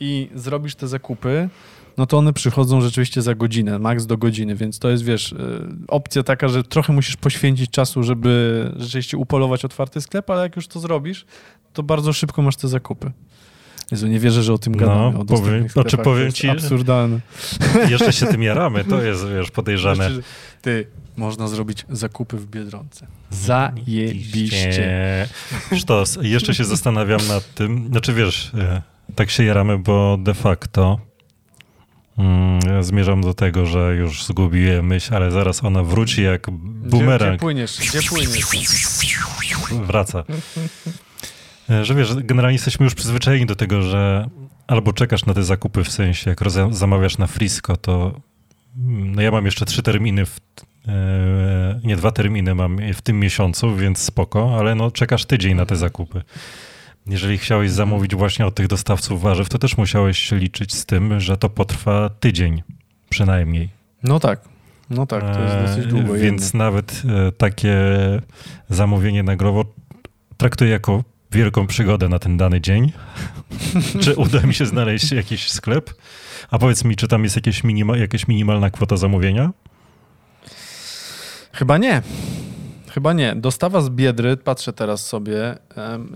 i 0.00 0.28
zrobisz 0.34 0.74
te 0.74 0.88
zakupy, 0.88 1.48
no 1.98 2.06
to 2.06 2.18
one 2.18 2.32
przychodzą 2.32 2.80
rzeczywiście 2.80 3.22
za 3.22 3.34
godzinę, 3.34 3.78
maks 3.78 4.06
do 4.06 4.16
godziny, 4.18 4.54
więc 4.54 4.78
to 4.78 4.88
jest, 4.90 5.04
wiesz, 5.04 5.32
y, 5.32 5.36
opcja 5.88 6.22
taka, 6.22 6.48
że 6.48 6.62
trochę 6.64 6.92
musisz 6.92 7.16
poświęcić 7.16 7.70
czasu, 7.70 8.02
żeby 8.02 8.72
rzeczywiście 8.76 9.16
upolować 9.16 9.64
otwarty 9.64 10.00
sklep, 10.00 10.30
ale 10.30 10.42
jak 10.42 10.56
już 10.56 10.68
to 10.68 10.80
zrobisz, 10.80 11.26
to 11.72 11.82
bardzo 11.82 12.12
szybko 12.12 12.42
masz 12.42 12.56
te 12.56 12.68
zakupy. 12.68 13.10
Jezu, 13.90 14.06
nie 14.06 14.20
wierzę, 14.20 14.42
że 14.42 14.52
o 14.52 14.58
tym 14.58 14.74
No, 14.74 14.78
gadamy. 14.80 15.06
o 15.06 15.10
powiem- 15.12 15.26
dostępnych 15.26 15.72
znaczy 15.72 15.96
powiem 15.96 16.18
to 16.18 16.24
jest 16.24 16.36
ci- 16.36 16.48
absurdalne. 16.48 17.20
Jeszcze 17.90 18.12
się 18.12 18.26
tym 18.26 18.42
jaramy, 18.42 18.84
to 18.84 19.02
jest, 19.02 19.28
wiesz, 19.28 19.50
podejrzane. 19.50 19.94
Znaczy, 19.94 20.22
Ty, 20.62 20.86
można 21.16 21.48
zrobić 21.48 21.86
zakupy 21.90 22.36
w 22.36 22.46
Biedronce. 22.46 23.06
Zajebiście. 23.30 25.28
Sztos. 25.76 26.18
Jeszcze 26.22 26.54
się 26.54 26.64
zastanawiam 26.64 27.20
nad 27.28 27.54
tym, 27.54 27.88
znaczy 27.90 28.12
wiesz, 28.14 28.52
e, 28.54 28.82
tak 29.14 29.30
się 29.30 29.44
jaramy, 29.44 29.78
bo 29.78 30.18
de 30.22 30.34
facto 30.34 30.98
mm, 32.18 32.84
zmierzam 32.84 33.20
do 33.20 33.34
tego, 33.34 33.66
że 33.66 33.96
już 33.96 34.24
zgubiłem 34.24 34.86
myśl, 34.86 35.14
ale 35.14 35.30
zaraz 35.30 35.64
ona 35.64 35.82
wróci 35.82 36.22
jak 36.22 36.42
Gdzie, 36.42 36.52
gdzie 36.52 36.88
bumerang. 36.90 37.40
płyniesz? 37.40 37.78
Gdzie 37.78 38.08
płyniesz? 38.08 38.30
wraca. 39.86 40.24
Że 41.82 41.94
wiesz, 41.94 42.14
generalnie 42.14 42.54
jesteśmy 42.54 42.84
już 42.84 42.94
przyzwyczajeni 42.94 43.46
do 43.46 43.56
tego, 43.56 43.82
że 43.82 44.28
albo 44.66 44.92
czekasz 44.92 45.26
na 45.26 45.34
te 45.34 45.42
zakupy, 45.42 45.84
w 45.84 45.90
sensie 45.90 46.30
jak 46.30 46.40
zamawiasz 46.70 47.18
na 47.18 47.26
Frisco, 47.26 47.76
to 47.76 48.20
mm, 48.76 49.14
no 49.14 49.22
ja 49.22 49.30
mam 49.30 49.44
jeszcze 49.44 49.64
trzy 49.64 49.82
terminy, 49.82 50.26
w, 50.26 50.40
e, 50.88 51.80
nie 51.84 51.96
dwa 51.96 52.12
terminy 52.12 52.54
mam 52.54 52.78
w 52.94 53.02
tym 53.02 53.20
miesiącu, 53.20 53.76
więc 53.76 53.98
spoko, 53.98 54.56
ale 54.58 54.74
no 54.74 54.90
czekasz 54.90 55.24
tydzień 55.24 55.54
na 55.54 55.66
te 55.66 55.76
zakupy. 55.76 56.22
Jeżeli 57.06 57.38
chciałeś 57.38 57.70
zamówić 57.70 58.14
właśnie 58.14 58.46
od 58.46 58.54
tych 58.54 58.66
dostawców 58.66 59.22
warzyw, 59.22 59.48
to 59.48 59.58
też 59.58 59.76
musiałeś 59.76 60.18
się 60.18 60.36
liczyć 60.36 60.74
z 60.74 60.86
tym, 60.86 61.20
że 61.20 61.36
to 61.36 61.48
potrwa 61.48 62.10
tydzień 62.20 62.62
przynajmniej. 63.08 63.68
No 64.02 64.20
tak. 64.20 64.40
No 64.90 65.06
tak, 65.06 65.34
to 65.34 65.42
jest 65.42 65.56
dosyć 65.56 65.84
E, 65.84 65.88
długo. 65.88 66.12
Więc 66.12 66.42
jednak. 66.42 66.54
nawet 66.54 67.02
e, 67.08 67.32
takie 67.32 67.78
zamówienie 68.68 69.22
na 69.22 69.36
growo 69.36 69.64
traktuję 70.36 70.70
jako 70.70 71.04
wielką 71.32 71.66
przygodę 71.66 72.08
na 72.08 72.18
ten 72.18 72.36
dany 72.36 72.60
dzień. 72.60 72.92
czy 74.02 74.14
uda 74.16 74.40
mi 74.40 74.54
się 74.54 74.66
znaleźć 74.66 75.12
jakiś 75.12 75.50
sklep? 75.50 75.94
A 76.50 76.58
powiedz 76.58 76.84
mi, 76.84 76.96
czy 76.96 77.08
tam 77.08 77.24
jest 77.24 77.36
jakieś 77.36 77.64
minima, 77.64 77.96
jakaś 77.96 78.28
minimalna 78.28 78.70
kwota 78.70 78.96
zamówienia? 78.96 79.50
Chyba 81.52 81.78
nie. 81.78 82.02
Chyba 82.96 83.12
nie. 83.12 83.34
Dostawa 83.34 83.80
z 83.80 83.90
Biedry, 83.90 84.36
patrzę 84.36 84.72
teraz 84.72 85.06
sobie, 85.06 85.58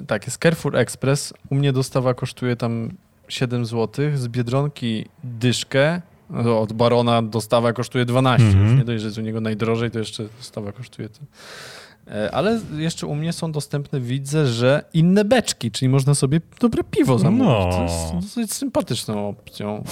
tak, 0.07 0.27
jest 0.27 0.43
Carrefour 0.43 0.77
Express. 0.77 1.35
U 1.51 1.55
mnie 1.55 1.73
dostawa 1.73 2.15
kosztuje 2.15 2.57
tam 2.57 2.91
7 3.29 3.67
zł. 3.67 4.05
Z 4.15 4.29
Biedronki 4.29 5.05
dyszkę. 5.25 6.03
No, 6.31 6.61
Od 6.61 6.73
Barona 6.73 7.23
dostawa 7.23 7.73
kosztuje 7.73 8.05
12. 8.05 8.47
Mhm. 8.47 8.67
Już 8.67 8.79
nie 8.79 8.85
dość, 8.85 9.01
że 9.01 9.07
jest 9.07 9.19
u 9.19 9.21
niego 9.21 9.41
najdrożej, 9.41 9.91
to 9.91 9.99
jeszcze 9.99 10.25
dostawa 10.39 10.73
kosztuje 10.73 11.09
ten. 11.09 11.27
E, 12.15 12.35
Ale 12.35 12.61
jeszcze 12.77 13.07
u 13.07 13.15
mnie 13.15 13.33
są 13.33 13.53
dostępne, 13.53 14.01
widzę, 14.01 14.47
że 14.47 14.85
inne 14.95 15.25
beczki, 15.25 15.71
czyli 15.71 15.89
można 15.89 16.15
sobie 16.15 16.41
dobre 16.61 16.85
piwo 16.85 17.19
zamówić. 17.19 17.47
No. 17.49 17.71
To 17.77 17.83
jest 17.83 18.15
dosyć 18.27 18.53
sympatyczną 18.53 19.29
opcją. 19.29 19.85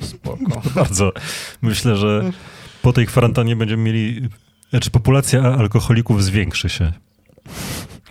Spoko. 0.00 0.62
Bardzo. 0.74 1.12
Myślę, 1.62 1.96
że 1.96 2.30
po 2.82 2.92
tej 2.92 3.06
kwarantannie 3.06 3.56
będziemy 3.56 3.82
mieli, 3.82 4.28
znaczy 4.72 4.90
populacja 4.90 5.42
alkoholików 5.42 6.24
zwiększy 6.24 6.68
się. 6.68 6.92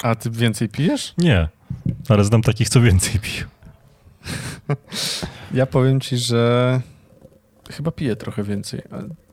A 0.03 0.15
ty 0.15 0.29
więcej 0.31 0.69
pijesz? 0.69 1.13
Nie, 1.17 1.47
ale 2.09 2.23
znam 2.23 2.41
takich, 2.41 2.69
co 2.69 2.81
więcej 2.81 3.19
piją. 3.19 3.45
Ja 5.53 5.65
powiem 5.65 5.99
ci, 5.99 6.17
że 6.17 6.81
chyba 7.71 7.91
piję 7.91 8.15
trochę 8.15 8.43
więcej. 8.43 8.81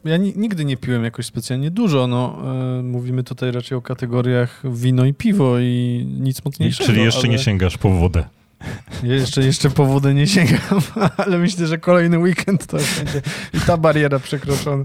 Ja 0.05 0.17
ni- 0.17 0.33
nigdy 0.37 0.65
nie 0.65 0.77
piłem 0.77 1.05
jakoś 1.05 1.27
specjalnie 1.27 1.71
dużo. 1.71 2.07
No, 2.07 2.39
e, 2.79 2.83
mówimy 2.83 3.25
tutaj 3.25 3.53
raczej 3.53 3.79
o 3.79 3.83
kategoriach 3.83 4.63
wino 4.73 5.05
i 5.05 5.15
piwo 5.15 5.59
i 5.59 6.05
nic 6.21 6.45
mocniejszego. 6.45 6.87
Czyli 6.87 7.03
jeszcze 7.03 7.21
ale 7.21 7.29
nie 7.29 7.39
sięgasz 7.39 7.79
po 7.79 7.91
wodę. 7.91 8.25
Jeszcze, 9.03 9.43
jeszcze 9.43 9.71
po 9.71 9.87
wodę 9.87 10.15
nie 10.15 10.27
sięgam, 10.27 10.81
ale 11.27 11.39
myślę, 11.39 11.67
że 11.67 11.79
kolejny 11.79 12.19
weekend 12.19 12.67
to 12.67 12.77
będzie 12.77 13.23
i 13.55 13.61
ta 13.61 13.77
bariera 13.77 14.19
przekroczona. 14.19 14.85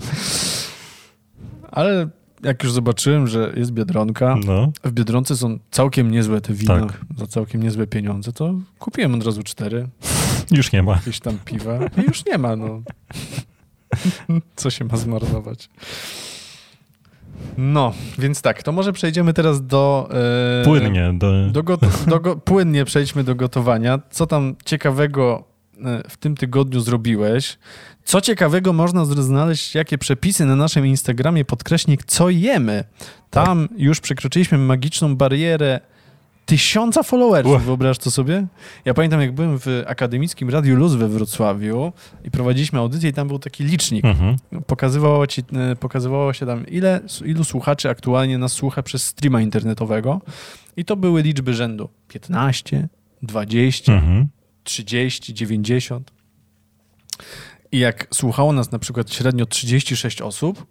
Ale 1.71 2.09
jak 2.43 2.63
już 2.63 2.71
zobaczyłem, 2.71 3.27
że 3.27 3.53
jest 3.55 3.71
Biedronka, 3.71 4.35
No. 4.45 4.71
w 4.83 4.91
Biedronce 4.91 5.37
są 5.37 5.59
całkiem 5.71 6.11
niezłe 6.11 6.41
te 6.41 6.53
wina 6.53 6.79
Tak. 6.87 7.01
za 7.17 7.27
całkiem 7.27 7.63
niezłe 7.63 7.87
pieniądze, 7.87 8.33
to 8.33 8.53
kupiłem 8.79 9.15
od 9.15 9.25
razu 9.25 9.43
cztery. 9.43 9.87
Już 10.51 10.71
nie 10.71 10.83
ma. 10.83 10.91
jakieś 10.93 11.19
tam 11.19 11.37
piwa 11.45 11.79
i 11.97 12.01
już 12.07 12.25
nie 12.25 12.37
ma, 12.37 12.55
no. 12.55 12.81
Co 14.55 14.69
się 14.69 14.85
ma 14.85 14.97
zmarnować? 14.97 15.69
No, 17.57 17.93
więc 18.19 18.41
tak, 18.41 18.63
to 18.63 18.71
może 18.71 18.93
przejdziemy 18.93 19.33
teraz 19.33 19.65
do... 19.67 20.09
e, 20.61 20.63
Płynnie. 20.65 21.13
Do... 21.13 21.49
Do 21.49 21.63
do 22.07 22.35
płynnie 22.35 22.85
przejdźmy 22.85 23.23
do 23.23 23.35
gotowania. 23.35 23.99
Co 24.09 24.27
tam 24.27 24.55
ciekawego 24.65 25.43
w 26.09 26.17
tym 26.17 26.35
tygodniu 26.35 26.79
zrobiłeś? 26.79 27.57
Co 28.03 28.21
ciekawego 28.21 28.73
można 28.73 29.05
znaleźć, 29.05 29.75
jakie 29.75 29.97
przepisy 29.97 30.45
na 30.45 30.55
naszym 30.55 30.85
Instagramie, 30.87 31.45
podkreśnik, 31.45 32.03
co 32.03 32.29
jemy? 32.29 32.83
Tam 33.29 33.69
już 33.77 33.99
przekroczyliśmy 33.99 34.57
magiczną 34.57 35.15
barierę 35.15 35.79
tysiąca 36.45 37.03
followersów, 37.03 37.51
Ua. 37.53 37.59
wyobraź 37.59 37.97
to 37.97 38.11
sobie? 38.11 38.47
Ja 38.85 38.93
pamiętam, 38.93 39.21
jak 39.21 39.31
byłem 39.31 39.59
w 39.59 39.83
akademickim 39.87 40.49
Radiu 40.49 40.75
Luz 40.75 40.93
we 40.95 41.07
Wrocławiu 41.07 41.93
i 42.23 42.31
prowadziliśmy 42.31 42.79
audycję 42.79 43.09
i 43.09 43.13
tam 43.13 43.27
był 43.27 43.39
taki 43.39 43.63
licznik. 43.63 44.05
Mhm. 44.05 44.37
Pokazywało, 44.67 45.27
ci, 45.27 45.41
e, 45.71 45.75
pokazywało 45.75 46.33
się 46.33 46.45
tam, 46.45 46.67
ile, 46.67 46.99
ilu 47.25 47.43
słuchaczy 47.43 47.89
aktualnie 47.89 48.37
nas 48.37 48.51
słucha 48.53 48.83
przez 48.83 49.03
streama 49.05 49.41
internetowego. 49.41 50.21
I 50.77 50.85
to 50.85 50.95
były 50.95 51.21
liczby 51.21 51.53
rzędu 51.53 51.89
15, 52.07 52.87
20, 53.21 53.93
Mhm. 53.93 54.27
30, 54.63 55.33
90. 55.33 56.11
I 57.71 57.79
jak 57.79 58.07
słuchało 58.13 58.53
nas 58.53 58.71
na 58.71 58.79
przykład 58.79 59.13
średnio 59.13 59.45
36 59.45 60.21
osób, 60.21 60.65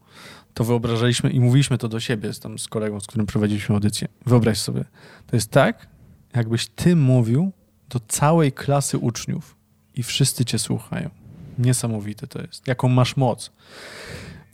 to 0.55 0.65
wyobrażaliśmy 0.65 1.31
i 1.31 1.41
mówiliśmy 1.41 1.79
to 1.79 1.89
do 1.89 2.01
siebie 2.01 2.33
z, 2.33 2.41
tam, 2.41 2.59
z 2.59 2.69
kolegą, 2.69 3.01
z 3.01 3.07
którym 3.07 3.27
prowadziliśmy 3.27 3.75
audycję. 3.75 4.09
Wyobraź 4.27 4.59
sobie, 4.59 4.85
to 5.27 5.37
jest 5.37 5.51
tak, 5.51 5.87
jakbyś 6.35 6.67
ty 6.67 6.97
mówił 6.97 7.53
do 7.89 8.01
całej 8.09 8.53
klasy 8.53 8.99
uczniów 8.99 9.57
i 9.95 10.03
wszyscy 10.03 10.45
cię 10.45 10.59
słuchają. 10.59 11.11
Niesamowite 11.59 12.27
to 12.27 12.43
jest. 12.43 12.67
Jaką 12.67 12.89
masz 12.89 13.17
moc. 13.17 13.53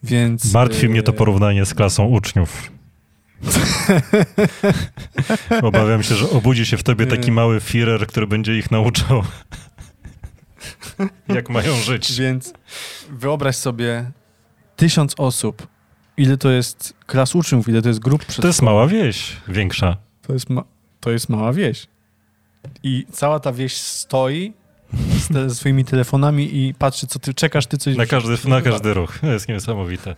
Więc... 0.03 0.53
Martwi 0.53 0.89
mnie 0.89 1.03
to 1.03 1.13
e, 1.13 1.15
porównanie 1.15 1.65
z 1.65 1.75
klasą 1.75 2.07
uczniów. 2.07 2.71
Obawiam 5.63 6.03
się, 6.03 6.15
że 6.15 6.31
obudzi 6.31 6.67
się 6.67 6.77
w 6.77 6.83
tobie 6.83 7.07
taki 7.07 7.33
mały 7.33 7.59
Führer, 7.59 8.07
który 8.07 8.27
będzie 8.27 8.59
ich 8.59 8.71
nauczał, 8.71 9.23
jak 11.29 11.51
mają 11.51 11.77
żyć. 11.77 12.21
Więc 12.21 12.53
wyobraź 13.11 13.57
sobie 13.57 14.11
tysiąc 14.77 15.15
osób. 15.19 15.67
Ile 16.17 16.37
to 16.37 16.51
jest 16.51 16.95
klas 17.07 17.35
uczniów, 17.35 17.69
ile 17.69 17.83
to 17.83 17.89
jest 17.89 18.01
grup 18.01 18.25
To 18.25 18.47
jest 18.47 18.63
mała 18.63 18.87
wieś, 18.87 19.37
większa. 19.49 19.97
To 20.23 20.33
jest, 20.33 20.51
ma- 20.51 20.65
to 21.01 21.11
jest 21.11 21.29
mała 21.29 21.53
wieś. 21.53 21.87
I 22.83 23.07
cała 23.13 23.41
ta 23.41 23.53
wieś 23.53 23.77
stoi 23.77 24.53
z 25.19 25.29
te, 25.29 25.51
swoimi 25.51 25.85
telefonami 25.85 26.57
i 26.57 26.75
patrzy, 26.75 27.07
co 27.07 27.19
ty 27.19 27.35
czekasz, 27.35 27.67
ty 27.67 27.79
coś... 27.79 27.97
Na 27.97 28.07
każdy, 28.07 28.49
na 28.49 28.63
każdy 28.63 28.95
ruch. 28.95 29.19
To 29.19 29.27
jest 29.27 29.49
niesamowite. 29.49 30.15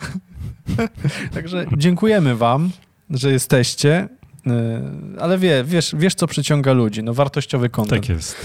Także 1.34 1.66
dziękujemy 1.76 2.36
wam, 2.36 2.70
że 3.10 3.30
jesteście. 3.32 4.08
E, 4.46 4.82
ale 5.20 5.38
wie, 5.38 5.64
wiesz, 5.64 5.94
wiesz, 5.98 6.14
co 6.14 6.26
przyciąga 6.26 6.72
ludzi. 6.72 7.02
No 7.02 7.14
wartościowy 7.14 7.68
kontent. 7.68 8.02
Tak 8.02 8.16
jest. 8.16 8.36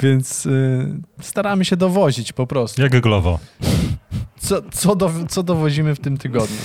Więc 0.00 0.46
y, 0.46 1.00
staramy 1.20 1.64
się 1.64 1.76
dowozić 1.76 2.32
po 2.32 2.46
prostu. 2.46 2.82
Jak 2.82 3.00
glowo. 3.00 3.38
Co, 4.38 4.62
co, 4.72 4.96
do, 4.96 5.12
co 5.28 5.42
dowozimy 5.42 5.94
w 5.94 6.00
tym 6.00 6.18
tygodniu? 6.18 6.56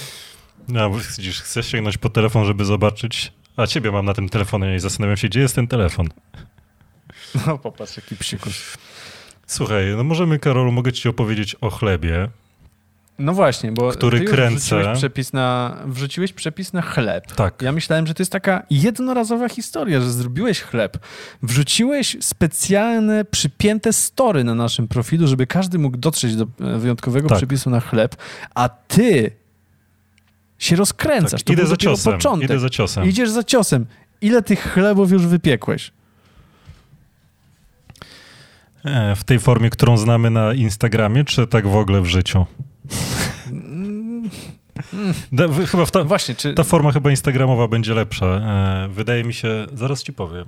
No, 0.67 0.91
widzisz, 0.91 1.41
chcesz 1.41 1.67
sięgnąć 1.67 1.97
po 1.97 2.09
telefon, 2.09 2.45
żeby 2.45 2.65
zobaczyć, 2.65 3.33
a 3.57 3.67
ciebie 3.67 3.91
mam 3.91 4.05
na 4.05 4.13
tym 4.13 4.29
telefonie 4.29 4.75
i 4.75 4.79
zastanawiam 4.79 5.17
się, 5.17 5.27
gdzie 5.27 5.39
jest 5.39 5.55
ten 5.55 5.67
telefon. 5.67 6.07
No 7.47 7.57
popatrz, 7.57 7.97
jaki 7.97 8.15
psikus. 8.15 8.77
Słuchaj, 9.47 9.85
no 9.97 10.03
możemy, 10.03 10.39
Karolu, 10.39 10.71
mogę 10.71 10.93
ci 10.93 11.09
opowiedzieć 11.09 11.55
o 11.61 11.69
chlebie. 11.69 12.29
No 13.19 13.33
właśnie, 13.33 13.71
bo 13.71 13.89
Który 13.91 14.19
ty 14.19 14.25
kręcę. 14.25 14.75
Wrzuciłeś 14.75 14.97
przepis, 14.97 15.33
na, 15.33 15.77
wrzuciłeś 15.85 16.33
przepis 16.33 16.73
na 16.73 16.81
chleb. 16.81 17.31
Tak. 17.35 17.61
Ja 17.61 17.71
myślałem, 17.71 18.07
że 18.07 18.13
to 18.13 18.23
jest 18.23 18.31
taka 18.31 18.63
jednorazowa 18.69 19.49
historia, 19.49 20.01
że 20.01 20.11
zrobiłeś 20.11 20.61
chleb. 20.61 20.97
Wrzuciłeś 21.43 22.17
specjalne, 22.21 23.25
przypięte 23.25 23.93
story 23.93 24.43
na 24.43 24.55
naszym 24.55 24.87
profilu, 24.87 25.27
żeby 25.27 25.47
każdy 25.47 25.79
mógł 25.79 25.97
dotrzeć 25.97 26.35
do 26.35 26.43
e, 26.43 26.77
wyjątkowego 26.79 27.29
Tak. 27.29 27.37
przepisu 27.37 27.69
na 27.69 27.79
chleb, 27.79 28.15
a 28.55 28.69
ty 28.69 29.31
się 30.57 30.75
rozkręcasz. 30.75 31.31
tak. 31.31 31.41
To 31.41 31.53
Idę 31.53 31.65
za 31.67 31.77
ciosem. 31.77 32.13
początek. 32.13 32.49
Idę 32.49 32.59
za 32.59 32.69
ciosem. 32.69 33.05
Idziesz 33.09 33.29
za 33.29 33.43
ciosem. 33.43 33.85
Ile 34.21 34.41
tych 34.41 34.73
chlebów 34.73 35.11
już 35.11 35.25
wypiekłeś? 35.25 35.91
E, 38.85 39.15
w 39.15 39.23
tej 39.23 39.39
formie, 39.39 39.69
którą 39.69 39.97
znamy 39.97 40.29
na 40.29 40.53
Instagramie, 40.53 41.23
czy 41.25 41.47
tak 41.47 41.67
w 41.67 41.75
ogóle 41.75 42.01
w 42.01 42.05
życiu? 42.05 42.45
Da, 45.31 45.47
w- 45.47 45.65
chyba 45.65 45.85
w 45.85 45.91
ta, 45.91 46.03
Właśnie, 46.03 46.35
czy... 46.35 46.53
ta 46.53 46.63
forma 46.63 46.91
chyba 46.91 47.09
instagramowa 47.09 47.67
będzie 47.67 47.93
lepsza. 47.93 48.25
E, 48.25 48.89
wydaje 48.91 49.23
mi 49.23 49.33
się, 49.33 49.67
zaraz 49.73 50.03
ci 50.03 50.13
powiem. 50.13 50.45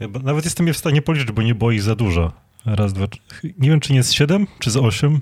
Ja 0.00 0.08
nawet 0.22 0.44
jestem 0.44 0.66
je 0.66 0.72
w 0.72 0.76
stanie 0.78 1.02
policzyć, 1.02 1.32
bo 1.32 1.42
nie 1.42 1.54
było 1.54 1.72
ich 1.72 1.82
za 1.82 1.94
dużo. 1.94 2.32
Raz, 2.66 2.92
dwa, 2.92 3.06
trzy. 3.06 3.20
Nie 3.58 3.70
wiem, 3.70 3.80
czy 3.80 3.92
nie 3.92 4.02
z 4.02 4.12
siedem, 4.12 4.46
czy 4.58 4.70
z 4.70 4.76
osiem. 4.76 5.20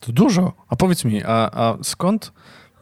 To 0.00 0.12
dużo. 0.12 0.52
A 0.68 0.76
powiedz 0.76 1.04
mi, 1.04 1.22
a, 1.24 1.50
a 1.52 1.76
skąd 1.82 2.32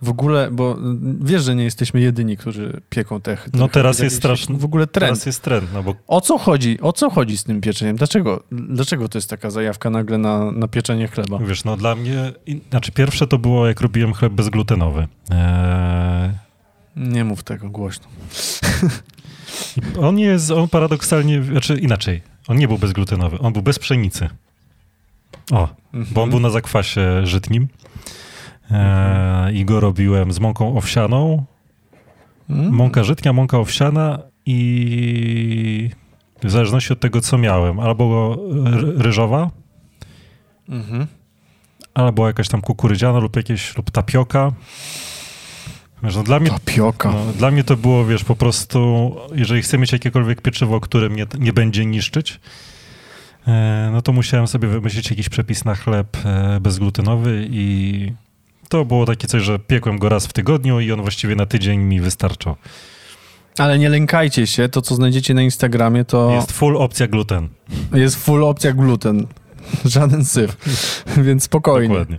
w 0.03 0.09
ogóle, 0.09 0.51
bo 0.51 0.73
mm, 0.73 1.19
wiesz, 1.25 1.43
że 1.45 1.55
nie 1.55 1.65
jesteśmy 1.65 2.01
jedyni, 2.01 2.37
którzy 2.37 2.81
pieką 2.91 3.21
te 3.21 3.37
te 3.37 3.59
No 3.59 3.69
teraz 3.69 3.99
jest 3.99 4.17
straszny- 4.17 4.59
W 4.59 4.65
ogóle 4.65 4.87
trend. 4.87 5.11
Teraz 5.11 5.27
jest 5.27 5.43
trend, 5.43 5.69
no 5.75 5.83
bo 5.83 5.95
O 6.07 6.21
co 6.21 6.39
chodzi? 6.39 6.81
O 6.81 6.93
co 6.93 7.11
chodzi 7.11 7.39
z 7.39 7.45
tym 7.45 7.61
pieczeniem? 7.61 7.97
Dlaczego, 7.97 8.43
dlaczego 8.53 9.09
to 9.09 9.19
jest 9.19 9.31
taka 9.31 9.51
zajawka 9.51 9.91
nagle 9.91 10.19
na, 10.19 10.53
na 10.53 10.69
pieczenie 10.69 11.09
chleba? 11.09 11.39
wiesz, 11.39 11.65
no 11.65 11.77
dla 11.77 11.95
mnie, 11.95 12.33
znaczy 12.71 12.93
pierwsze 12.93 13.27
to 13.27 13.39
było, 13.39 13.67
jak 13.67 13.81
robiłem 13.81 14.13
chleb 14.15 14.33
bezglutenowy. 14.33 15.09
E, 15.31 16.33
Nie 16.97 17.25
mów 17.25 17.43
tego 17.43 17.71
głośno. 17.71 18.07
On 20.01 20.19
jest, 20.19 20.51
on 20.51 20.69
paradoksalnie, 20.69 21.43
znaczy 21.43 21.75
inaczej, 21.75 22.23
on 22.49 22.57
nie 22.59 22.69
był 22.69 22.79
bezglutenowy, 22.79 23.39
on 23.39 23.53
był 23.53 23.63
bez 23.63 23.79
pszenicy. 23.79 24.29
O, 25.53 25.69
bo 25.93 26.23
on 26.23 26.31
był 26.31 26.41
na 26.41 26.51
zakwasie 26.51 27.27
żytnim 27.27 27.69
e, 28.73 29.53
i 29.53 29.65
go 29.65 29.81
robiłem 29.81 30.33
z 30.33 30.41
mąką 30.41 30.77
owsianą, 30.77 31.45
Mm? 32.51 32.73
mąka 32.73 33.05
żytnia, 33.05 33.33
mąka 33.33 33.59
owsiana 33.59 34.19
i 34.47 35.91
w 36.43 36.51
zależności 36.51 36.93
od 36.93 37.01
tego, 37.01 37.21
co 37.21 37.39
miałem, 37.39 37.81
albo 37.81 38.37
ry- 38.65 39.03
ryżowa, 39.03 39.51
Mhm. 40.69 41.07
albo 41.95 42.27
jakaś 42.27 42.49
tam 42.49 42.61
kukurydziana 42.61 43.19
lub 43.19 43.37
jakieś, 43.37 43.77
lub 43.77 43.91
tapioka. 43.91 44.53
Wiesz, 46.03 46.17
no 46.17 46.23
dla 46.23 46.41
mnie 46.41 46.51
Tapioka. 46.51 47.11
No, 47.13 47.33
dla 47.39 47.51
mnie 47.51 47.65
to 47.65 47.77
było, 47.77 48.05
wiesz, 48.07 48.25
po 48.25 48.37
prostu, 48.37 49.13
jeżeli 49.35 49.63
chcę 49.63 49.79
mieć 49.79 49.93
jakiekolwiek 49.93 50.41
pieczywo, 50.43 50.81
które 50.81 51.09
mnie 51.09 51.27
nie 51.39 51.53
będzie 51.53 51.87
niszczyć, 51.87 52.41
e, 53.49 53.89
no 53.93 54.03
to 54.03 54.13
musiałem 54.13 54.47
sobie 54.47 54.69
wymyślić 54.69 55.11
jakiś 55.11 55.29
przepis 55.29 55.65
na 55.65 55.75
chleb 55.75 56.17
e, 56.25 56.61
bezglutenowy 56.61 57.47
i 57.51 58.13
to 58.73 58.85
było 58.85 59.07
takie 59.07 59.29
coś, 59.29 59.43
że 59.43 59.59
piekłem 59.59 59.99
go 59.99 60.09
raz 60.09 60.27
w 60.27 60.33
tygodniu 60.33 60.81
i 60.81 60.93
on 60.93 61.01
właściwie 61.01 61.37
na 61.37 61.47
tydzień 61.47 61.81
mi 61.81 62.01
wystarczał. 62.01 62.57
Ale 63.59 63.79
nie 63.79 63.89
lękajcie 63.89 64.47
się, 64.47 64.69
to 64.69 64.83
co 64.83 64.95
znajdziecie 64.95 65.35
na 65.35 65.43
Instagramie 65.43 66.05
to 66.05 66.31
Jest 66.31 66.49
jest, 66.49 66.59
full 66.59 66.77
opcja 66.77 67.07
gluten. 67.07 67.49
full 68.17 68.45
opcja 68.45 68.73
gluten. 68.73 69.27
Żaden 69.85 70.25
syf. 70.25 70.57
Więc 71.27 71.43
spokojnie. 71.43 71.89
Dokładnie. 71.89 72.19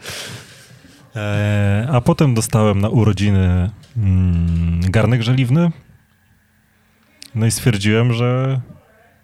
E, 1.16 1.88
a 1.92 2.02
potem 2.02 2.34
dostałem 2.34 2.82
na 2.82 2.90
urodziny 2.90 3.70
mm, 3.98 4.82
garnek 4.82 5.22
żeliwny. 5.22 5.72
No 7.36 7.46
i 7.46 7.52
stwierdziłem, 7.52 8.14
że 8.14 8.62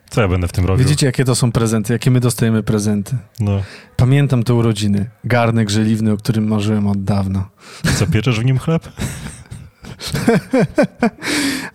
co 0.10 0.22
ja 0.22 0.28
będę 0.28 0.48
w 0.48 0.52
tym 0.52 0.66
robił? 0.66 0.86
Widzicie, 0.86 1.06
jakie 1.06 1.26
to 1.26 1.36
są 1.36 1.52
prezenty, 1.52 1.94
jakie 1.94 2.12
my 2.12 2.20
dostajemy 2.20 2.64
prezenty. 2.64 3.18
No, 3.40 3.62
Pamiętam 3.98 4.44
te 4.44 4.54
urodziny. 4.54 5.10
Garnek 5.24 5.70
żeliwny, 5.70 6.12
o 6.12 6.18
którym 6.18 6.48
marzyłem 6.48 6.88
od 6.88 7.04
dawna. 7.04 7.50
co, 7.96 8.08
pieczesz 8.08 8.40
w 8.40 8.46
nim 8.46 8.58
chleb? 8.60 8.90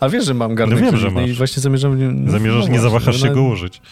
A 0.00 0.08
wiesz, 0.08 0.24
że 0.24 0.34
mam 0.34 0.54
garnek 0.54 0.78
No 0.78 0.84
wiem, 0.84 0.94
że 0.96 1.00
żeliwny 1.00 1.24
i 1.24 1.28
masz. 1.28 1.38
właśnie 1.38 1.62
zamierzam... 1.62 2.24
no 2.24 2.32
Zamierzasz, 2.32 2.62
nie 2.62 2.68
właśnie, 2.68 2.80
zawahasz 2.80 3.20
się 3.20 3.26
no, 3.28 3.34
go 3.34 3.42
użyć. 3.42 3.82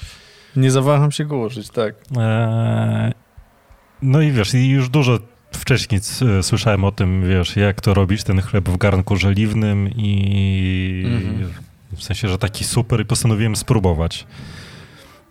Nie 0.56 0.70
zawaham 0.70 1.12
się 1.12 1.24
go 1.24 1.38
użyć, 1.38 1.70
tak. 1.70 1.94
Eee, 2.16 3.12
no 4.02 4.20
i 4.20 4.32
wiesz, 4.32 4.54
i 4.54 4.68
już 4.70 4.88
dużo 4.88 5.18
wcześniej 5.52 6.00
c- 6.00 6.42
słyszałem 6.42 6.84
o 6.84 6.92
tym, 6.92 7.28
wiesz, 7.28 7.56
jak 7.56 7.80
to 7.80 7.94
robić, 7.94 8.24
ten 8.24 8.40
chleb 8.40 8.68
w 8.68 8.76
garnku 8.76 9.16
żeliwnym 9.16 9.88
i 9.96 11.02
Mhm. 11.06 11.52
W 11.96 12.02
sensie, 12.02 12.28
że 12.28 12.38
taki 12.38 12.64
super 12.64 13.00
i 13.00 13.04
postanowiłem 13.04 13.56
spróbować. 13.56 14.26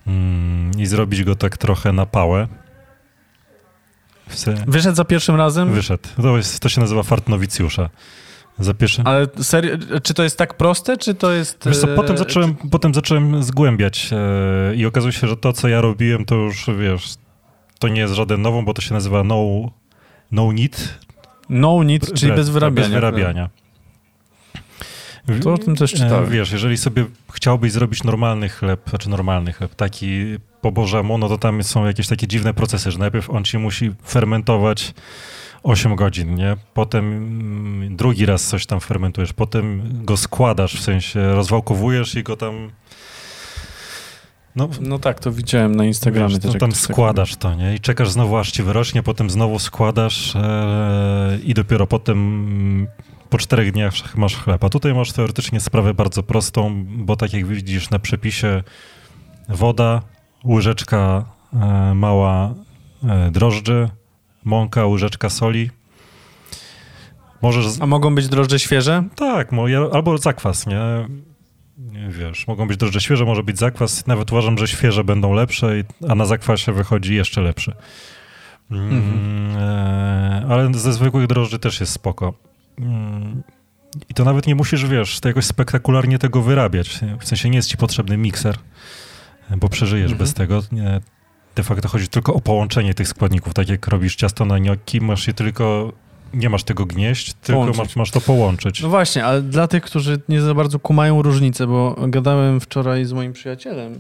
Mm, 0.08 0.72
I 0.78 0.86
zrobić 0.86 1.24
go 1.24 1.36
tak 1.36 1.58
trochę 1.58 1.94
na 1.94 2.06
pałę. 2.06 2.48
Se- 4.30 4.64
Wyszedł 4.68 4.96
za 4.96 5.06
pierwszym 5.06 5.36
razem? 5.36 5.72
Wyszedł. 5.72 6.04
To, 6.22 6.38
jest, 6.38 6.60
to 6.60 6.70
się 6.70 6.82
nazywa 6.82 7.04
fart 7.04 7.30
nowicjusza. 7.30 7.90
Za 8.60 8.74
pierwszym... 8.74 9.08
Ale 9.08 9.28
serio, 9.42 9.78
czy 10.04 10.14
to 10.14 10.24
jest 10.24 10.38
tak 10.38 10.54
proste, 10.58 10.98
czy 10.98 11.14
to 11.14 11.32
jest... 11.32 11.64
Wiesz 11.66 11.78
co, 11.78 11.94
e, 11.94 11.96
potem 11.96 12.18
zacząłem, 12.18 12.56
potem 12.56 12.94
zacząłem 12.94 13.44
zgłębiać 13.44 14.10
e, 14.12 14.76
i 14.76 14.86
okazuje 14.86 15.14
się, 15.14 15.28
że 15.28 15.38
to, 15.38 15.54
co 15.54 15.68
ja 15.68 15.82
robiłem, 15.82 16.26
to 16.26 16.36
już, 16.36 16.66
wiesz, 16.80 17.14
to 17.80 17.88
nie 17.88 18.02
jest 18.02 18.14
żaden 18.14 18.42
nową, 18.42 18.66
bo 18.66 18.74
to 18.74 18.82
się 18.82 18.94
nazywa 18.94 19.24
no, 19.24 19.72
no 20.32 20.52
need, 20.52 21.00
No 21.50 21.84
need, 21.84 22.14
czyli 22.14 22.32
bez 22.32 22.50
wyrabiania. 22.50 22.90
Bez 22.90 22.94
wyrabiania. 22.94 23.50
To 25.44 25.54
o 25.54 25.58
tym 25.58 25.76
też 25.76 25.94
E, 25.94 25.98
czytałem. 25.98 26.30
Wiesz, 26.30 26.52
jeżeli 26.52 26.78
sobie 26.78 27.06
chciałbyś 27.34 27.72
zrobić 27.72 28.04
normalny 28.04 28.50
chleb, 28.50 28.90
znaczy 28.90 29.10
normalny 29.10 29.54
chleb, 29.54 29.76
taki 29.76 30.38
po 30.62 30.72
bożemu, 30.72 31.18
no 31.18 31.30
to 31.30 31.38
tam 31.38 31.64
są 31.64 31.86
jakieś 31.86 32.08
takie 32.08 32.28
dziwne 32.28 32.54
procesy, 32.54 32.92
że 32.92 33.00
najpierw 33.00 33.30
on 33.30 33.44
ci 33.44 33.58
musi 33.58 33.92
fermentować 34.08 34.94
8 35.64 35.96
godzin, 35.96 36.36
nie? 36.36 36.58
Potem 36.74 37.06
mm, 37.06 37.96
drugi 37.96 38.26
raz 38.26 38.48
coś 38.48 38.66
tam 38.66 38.80
fermentujesz, 38.80 39.34
potem 39.34 39.82
go 40.06 40.18
składasz, 40.18 40.76
w 40.76 40.82
sensie 40.82 41.34
rozwałkowujesz 41.34 42.16
i 42.16 42.24
go 42.24 42.38
tam 42.38 42.72
no, 44.56 44.70
No 44.82 45.00
tak, 45.00 45.20
to 45.20 45.32
widziałem 45.32 45.76
na 45.76 45.86
Instagramie. 45.86 46.34
Wiesz, 46.34 46.44
też, 46.44 46.54
no 46.54 46.60
tam 46.60 46.72
składasz 46.72 47.36
to, 47.36 47.56
nie? 47.56 47.76
I 47.76 47.80
czekasz 47.80 48.10
znowu, 48.10 48.38
aż 48.38 48.52
ci 48.52 48.64
wyrośnie, 48.64 49.04
potem 49.04 49.30
znowu 49.30 49.60
składasz 49.60 50.36
e, 50.36 51.40
i 51.44 51.54
dopiero 51.54 51.88
potem 51.88 52.88
po 53.32 53.38
czterech 53.38 53.72
dniach 53.72 53.94
masz 54.18 54.36
chleb. 54.36 54.64
A 54.64 54.70
tutaj 54.70 54.94
masz 54.94 55.12
teoretycznie 55.12 55.60
sprawę 55.60 55.94
bardzo 55.94 56.24
prostą, 56.24 56.86
bo 56.88 57.16
tak 57.16 57.34
jak 57.34 57.46
widzisz 57.46 57.90
na 57.90 58.00
przepisie, 58.00 58.64
woda, 59.50 60.02
łyżeczka 60.46 61.26
e, 61.54 61.94
mała 61.96 62.54
e, 63.04 63.32
drożdży, 63.32 63.90
mąka, 64.44 64.86
łyżeczka 64.86 65.30
soli. 65.30 65.70
Możesz... 67.42 67.66
A 67.80 67.86
mogą 67.86 68.16
być 68.16 68.28
drożdże 68.28 68.60
świeże? 68.60 69.04
Tak, 69.16 69.52
mo- 69.52 69.94
albo 69.94 70.18
zakwas, 70.18 70.68
nie? 70.68 70.80
nie? 71.78 72.10
Wiesz, 72.10 72.48
mogą 72.48 72.68
być 72.68 72.78
drożdże 72.78 73.02
świeże, 73.02 73.26
może 73.26 73.44
być 73.44 73.60
zakwas. 73.60 74.08
Nawet 74.08 74.32
uważam, 74.32 74.58
że 74.58 74.68
świeże 74.68 75.04
będą 75.04 75.34
lepsze, 75.34 75.84
a 76.10 76.16
na 76.16 76.26
zakwasie 76.26 76.72
wychodzi 76.72 77.16
jeszcze 77.16 77.42
lepszy. 77.42 77.76
Mm, 78.72 79.58
e, 79.58 80.46
ale 80.50 80.74
ze 80.74 80.94
zwykłych 80.94 81.28
drożdży 81.28 81.60
też 81.60 81.80
jest 81.80 81.92
spoko. 81.92 82.51
Mm, 82.82 83.44
I 84.10 84.14
to 84.14 84.24
nawet 84.26 84.48
nie 84.48 84.56
musisz, 84.56 84.86
wiesz, 84.86 85.20
to 85.20 85.28
jakoś 85.28 85.46
spektakularnie 85.46 86.20
tego 86.20 86.42
wyrabiać. 86.42 87.00
W 87.20 87.28
sensie 87.28 87.50
nie 87.50 87.56
jest 87.56 87.70
ci 87.70 87.78
potrzebny 87.78 88.18
mikser, 88.18 88.58
bo 89.58 89.70
przeżyjesz 89.70 90.12
Mhm. 90.12 90.20
bez 90.20 90.34
tego. 90.34 90.62
Nie, 90.72 91.02
de 91.56 91.64
facto 91.64 91.88
chodzi 91.88 92.08
tylko 92.08 92.34
o 92.34 92.42
połączenie 92.42 92.94
tych 92.94 93.08
składników. 93.08 93.54
Tak 93.54 93.70
jak 93.70 93.88
robisz 93.88 94.16
ciasto 94.16 94.46
na 94.46 94.60
gnocchi, 94.60 95.02
masz 95.02 95.28
je 95.28 95.34
tylko 95.34 95.94
nie 96.34 96.50
masz 96.50 96.64
tego 96.64 96.86
gnieść, 96.86 97.34
tylko 97.34 97.74
masz, 97.78 97.96
masz, 97.96 98.12
to 98.12 98.22
połączyć. 98.22 98.82
No 98.82 98.90
właśnie, 98.90 99.26
ale 99.26 99.42
dla 99.42 99.68
tych, 99.68 99.84
którzy 99.84 100.20
nie 100.30 100.42
za 100.42 100.54
bardzo 100.54 100.80
kumają 100.80 101.22
różnicę, 101.22 101.68
bo 101.68 101.96
gadałem 102.08 102.60
wczoraj 102.60 103.06
z 103.06 103.14
moim 103.14 103.34
przyjacielem, 103.34 103.94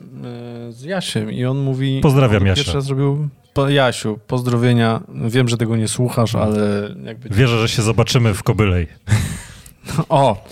e, 0.70 0.72
z 0.72 0.82
Jasiem 0.84 1.32
i 1.32 1.46
on 1.46 1.58
mówi... 1.60 2.00
Pozdrawiam 2.04 2.46
Jasia. 2.46 2.56
Pierwszy 2.56 2.74
raz 2.74 2.86
zrobił... 2.86 3.30
Jasiu, 3.70 4.20
pozdrowienia. 4.28 5.02
Wiem, 5.10 5.48
że 5.48 5.58
tego 5.58 5.76
nie 5.76 5.88
słuchasz, 5.88 6.36
ale 6.36 6.90
jakby... 7.04 7.30
Wierzę, 7.30 7.60
że 7.60 7.70
się 7.70 7.82
zobaczymy 7.82 8.34
w 8.34 8.44
Kobylej. 8.44 8.88
O! 10.10 10.46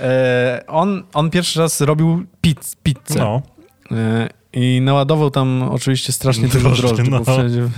E, 0.00 0.64
on, 0.66 1.02
on 1.14 1.30
pierwszy 1.30 1.60
raz 1.60 1.80
robił 1.80 2.24
pizz, 2.40 2.76
pizzę. 2.82 3.18
No. 3.18 3.42
E, 3.92 4.28
i 4.52 4.80
naładował 4.80 5.30
tam 5.30 5.62
oczywiście 5.62 6.12
strasznie 6.12 6.48
dużo 6.48 6.70
drożdży, 6.70 7.02
no. 7.10 7.20
bo, 7.20 7.36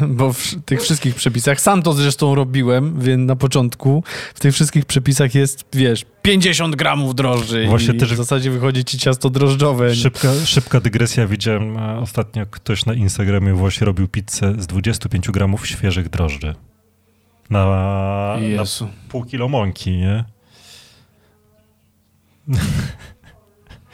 bo, 0.09 0.33
w 0.33 0.55
tych 0.65 0.83
wszystkich 0.83 1.15
przepisach, 1.15 1.61
sam 1.61 1.83
to 1.83 1.93
zresztą 1.93 2.35
robiłem, 2.35 3.01
więc 3.01 3.29
na 3.29 3.37
początku 3.37 4.05
w 4.35 4.41
tych 4.41 4.55
wszystkich 4.55 4.85
przepisach 4.85 5.35
jest, 5.35 5.65
wiesz, 5.73 6.05
50 6.23 6.77
gramów 6.77 7.15
drożdży 7.15 7.67
Właśnie 7.67 7.95
i 7.95 7.99
też 7.99 8.15
w 8.15 8.17
zasadzie 8.17 8.51
wychodzi 8.51 8.85
ci 8.85 8.99
ciasto 8.99 9.31
drożdżowe. 9.31 9.95
Szybka, 9.95 10.29
szybka 10.45 10.81
dygresja, 10.81 11.27
widziałem 11.27 11.79
e, 11.79 11.99
ostatnio 11.99 12.47
ktoś 12.47 12.87
na 12.87 12.95
Instagramie 12.95 13.53
właśnie 13.53 13.85
robił 13.85 14.09
pizzę 14.09 14.55
z 14.59 14.67
25 14.67 15.31
gramów 15.31 15.67
świeżych 15.67 16.09
drożdży. 16.09 16.55
Na, 17.51 17.67
na 18.57 18.65
pół 19.09 19.25
kilo 19.25 19.49
mąki, 19.49 19.91
nie? 19.91 20.25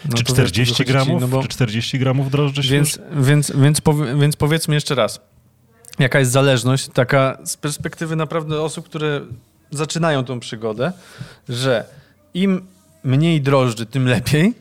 No 0.05 0.17
czy 0.17 0.25
40 0.25 0.85
gramów? 0.85 1.21
No 1.21 1.29
bo... 1.29 1.43
Czy 1.43 1.49
40 1.49 1.99
gramów 1.99 2.31
drożdży 2.31 2.63
więc, 2.63 2.99
więc, 3.17 3.53
więc, 3.55 3.81
powie, 3.81 4.17
więc 4.17 4.37
powiedzmy 4.37 4.75
jeszcze 4.75 4.95
raz, 4.95 5.21
jaka 5.99 6.19
jest 6.19 6.31
zależność, 6.31 6.89
taka 6.89 7.39
z 7.45 7.57
perspektywy 7.57 8.17
naprawdę 8.17 8.61
osób, 8.61 8.85
które 8.85 9.21
zaczynają 9.71 10.25
tą 10.25 10.41
przygodę, 10.41 10.93
że 11.49 11.85
im 12.35 12.67
mniej 13.05 13.41
drożdży, 13.41 13.87
tym 13.87 14.07
lepiej. 14.07 14.53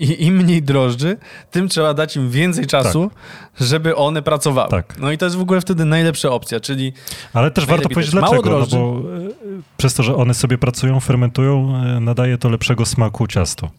I 0.00 0.24
im 0.26 0.36
mniej 0.36 0.62
drożdży, 0.62 1.16
tym 1.50 1.68
trzeba 1.68 1.94
dać 1.94 2.16
im 2.16 2.30
więcej 2.30 2.66
czasu, 2.66 3.10
tak. 3.10 3.68
żeby 3.68 3.96
one 3.96 4.22
pracowały. 4.22 4.70
Tak. 4.70 4.98
No 4.98 5.12
i 5.12 5.18
to 5.18 5.26
jest 5.26 5.36
w 5.36 5.40
ogóle 5.40 5.60
wtedy 5.60 5.84
najlepsza 5.84 6.30
opcja, 6.30 6.60
czyli... 6.60 6.92
Ale 7.32 7.50
też 7.50 7.66
warto 7.66 7.88
powiedzieć 7.88 8.12
dlaczego, 8.12 8.58
no 8.58 8.66
bo 8.66 8.98
e, 8.98 9.28
przez 9.76 9.94
to, 9.94 10.02
że 10.02 10.16
one 10.16 10.34
sobie 10.34 10.58
pracują, 10.58 11.00
fermentują, 11.00 11.76
e, 11.76 12.00
nadaje 12.00 12.38
to 12.38 12.48
lepszego 12.48 12.86
smaku 12.86 13.26
ciasto. 13.26 13.70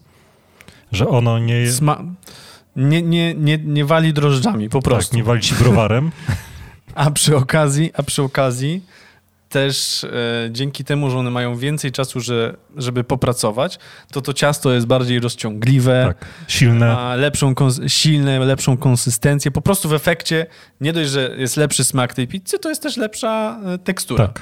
Że 0.91 1.07
ono 1.07 1.39
nie 1.39 1.53
jest... 1.53 1.81
Nie, 2.75 3.01
nie, 3.01 3.33
nie, 3.33 3.57
nie 3.57 3.85
wali 3.85 4.13
drożdżami, 4.13 4.69
po 4.69 4.77
tak, 4.77 4.83
prostu. 4.83 5.11
Tak, 5.11 5.17
nie 5.17 5.23
wali 5.23 5.41
ci 5.41 5.55
browarem. 5.55 6.11
a 6.95 7.11
przy 7.11 7.37
okazji, 7.37 7.91
a 7.93 8.03
przy 8.03 8.23
okazji 8.23 8.81
też 9.49 10.03
e, 10.03 10.09
dzięki 10.51 10.83
temu, 10.83 11.09
że 11.09 11.17
one 11.17 11.31
mają 11.31 11.55
więcej 11.55 11.91
czasu, 11.91 12.19
że, 12.19 12.55
żeby 12.77 13.03
popracować, 13.03 13.79
to 14.11 14.21
to 14.21 14.33
ciasto 14.33 14.73
jest 14.73 14.87
bardziej 14.87 15.19
rozciągliwe, 15.19 16.03
tak, 16.07 16.27
silne. 16.47 16.87
ma 16.87 17.15
lepszą, 17.15 17.53
silne, 17.87 18.39
lepszą 18.39 18.77
konsystencję. 18.77 19.51
Po 19.51 19.61
prostu 19.61 19.89
w 19.89 19.93
efekcie 19.93 20.45
nie 20.81 20.93
dość, 20.93 21.09
że 21.09 21.35
jest 21.37 21.57
lepszy 21.57 21.83
smak 21.83 22.13
tej 22.13 22.27
pizzy, 22.27 22.59
to 22.59 22.69
jest 22.69 22.83
też 22.83 22.97
lepsza 22.97 23.59
e, 23.65 23.77
tekstura. 23.77 24.27
Tak. 24.27 24.41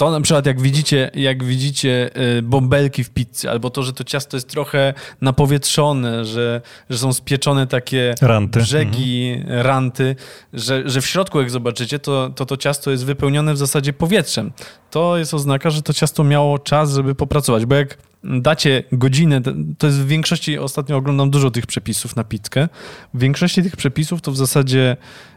To 0.00 0.10
na 0.10 0.20
przykład 0.20 0.46
jak 0.46 0.60
widzicie, 0.60 1.10
jak 1.14 1.44
widzicie 1.44 2.10
y, 2.38 2.42
bąbelki 2.42 3.04
w 3.04 3.10
pizzy, 3.10 3.50
albo 3.50 3.70
to, 3.70 3.82
że 3.82 3.92
to 3.92 4.04
ciasto 4.04 4.36
jest 4.36 4.48
trochę 4.48 4.94
napowietrzone, 5.20 6.24
że, 6.24 6.60
że 6.90 6.98
są 6.98 7.12
spieczone 7.12 7.66
takie 7.66 8.14
ranty. 8.20 8.58
brzegi, 8.58 9.34
mhm. 9.36 9.60
ranty, 9.60 10.16
że, 10.52 10.82
że 10.86 11.00
w 11.00 11.06
środku 11.06 11.40
jak 11.40 11.50
zobaczycie, 11.50 11.98
to, 11.98 12.30
to 12.30 12.46
to 12.46 12.56
ciasto 12.56 12.90
jest 12.90 13.04
wypełnione 13.04 13.54
w 13.54 13.56
zasadzie 13.56 13.92
powietrzem. 13.92 14.52
To 14.90 15.18
jest 15.18 15.34
oznaka, 15.34 15.70
że 15.70 15.82
to 15.82 15.92
ciasto 15.92 16.24
miało 16.24 16.58
czas, 16.58 16.94
żeby 16.94 17.14
popracować, 17.14 17.66
bo 17.66 17.74
jak 17.74 17.98
dacie 18.24 18.82
godzinę, 18.92 19.40
to 19.78 19.86
jest 19.86 19.98
w 19.98 20.06
większości, 20.06 20.58
ostatnio 20.58 20.96
oglądam 20.96 21.30
dużo 21.30 21.50
tych 21.50 21.66
przepisów 21.66 22.16
na 22.16 22.24
pizzkę, 22.24 22.68
w 23.14 23.20
większości 23.20 23.62
tych 23.62 23.76
przepisów 23.76 24.20
to 24.20 24.32
w 24.32 24.36
zasadzie 24.36 24.96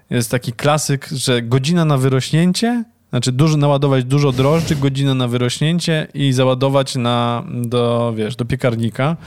jest 0.10 0.32
taki 0.32 0.54
klasyk, 0.54 1.08
że 1.12 1.41
godzina 1.41 1.86
na 1.86 1.97
wyrośnięcie 1.97 2.84
znaczy 3.13 3.32
dużo, 3.32 3.58
naładować 3.58 4.04
dużo 4.04 4.32
drożdży, 4.32 4.76
godzinę 4.76 5.13
na 5.13 5.28
wyrośnięcie 5.28 6.08
i 6.13 6.34
załadować 6.34 6.95
na, 6.95 7.43
do, 7.52 8.13
wiesz, 8.17 8.36
do 8.36 8.45
piekarnika. 8.45 9.17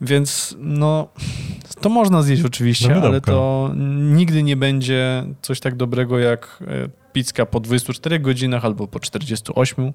Więc 0.00 0.56
no, 0.58 1.08
to 1.80 1.88
można 1.88 2.22
zjeść 2.22 2.44
oczywiście, 2.44 3.02
ale 3.02 3.20
to 3.20 3.70
nigdy 3.96 4.42
nie 4.42 4.56
będzie 4.56 5.24
coś 5.42 5.60
tak 5.60 5.76
dobrego 5.76 6.18
jak 6.18 6.62
e, 6.66 6.88
pizka 7.12 7.46
po 7.46 7.60
24 7.60 8.20
godzinach 8.20 8.64
albo 8.64 8.88
po 8.88 9.00
48. 9.00 9.92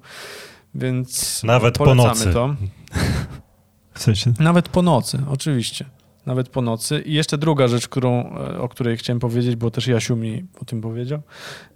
Więc 0.74 1.42
nawet 1.44 1.78
po 1.78 1.94
nocy. 1.94 2.32
to. 2.32 2.54
W 3.94 4.02
sensie? 4.02 4.32
Nawet 4.38 4.68
po 4.68 4.82
nocy, 4.82 5.18
oczywiście. 5.30 5.84
Nawet 6.26 6.48
po 6.48 6.62
nocy. 6.62 7.02
I 7.06 7.14
jeszcze 7.14 7.38
druga 7.38 7.68
rzecz, 7.68 7.88
którą, 7.88 8.36
e, 8.36 8.58
o 8.58 8.68
której 8.68 8.96
chciałem 8.96 9.20
powiedzieć, 9.20 9.56
bo 9.56 9.70
też 9.70 9.86
Jasiu 9.86 10.16
mi 10.16 10.44
o 10.62 10.64
tym 10.64 10.80
powiedział, 10.80 11.22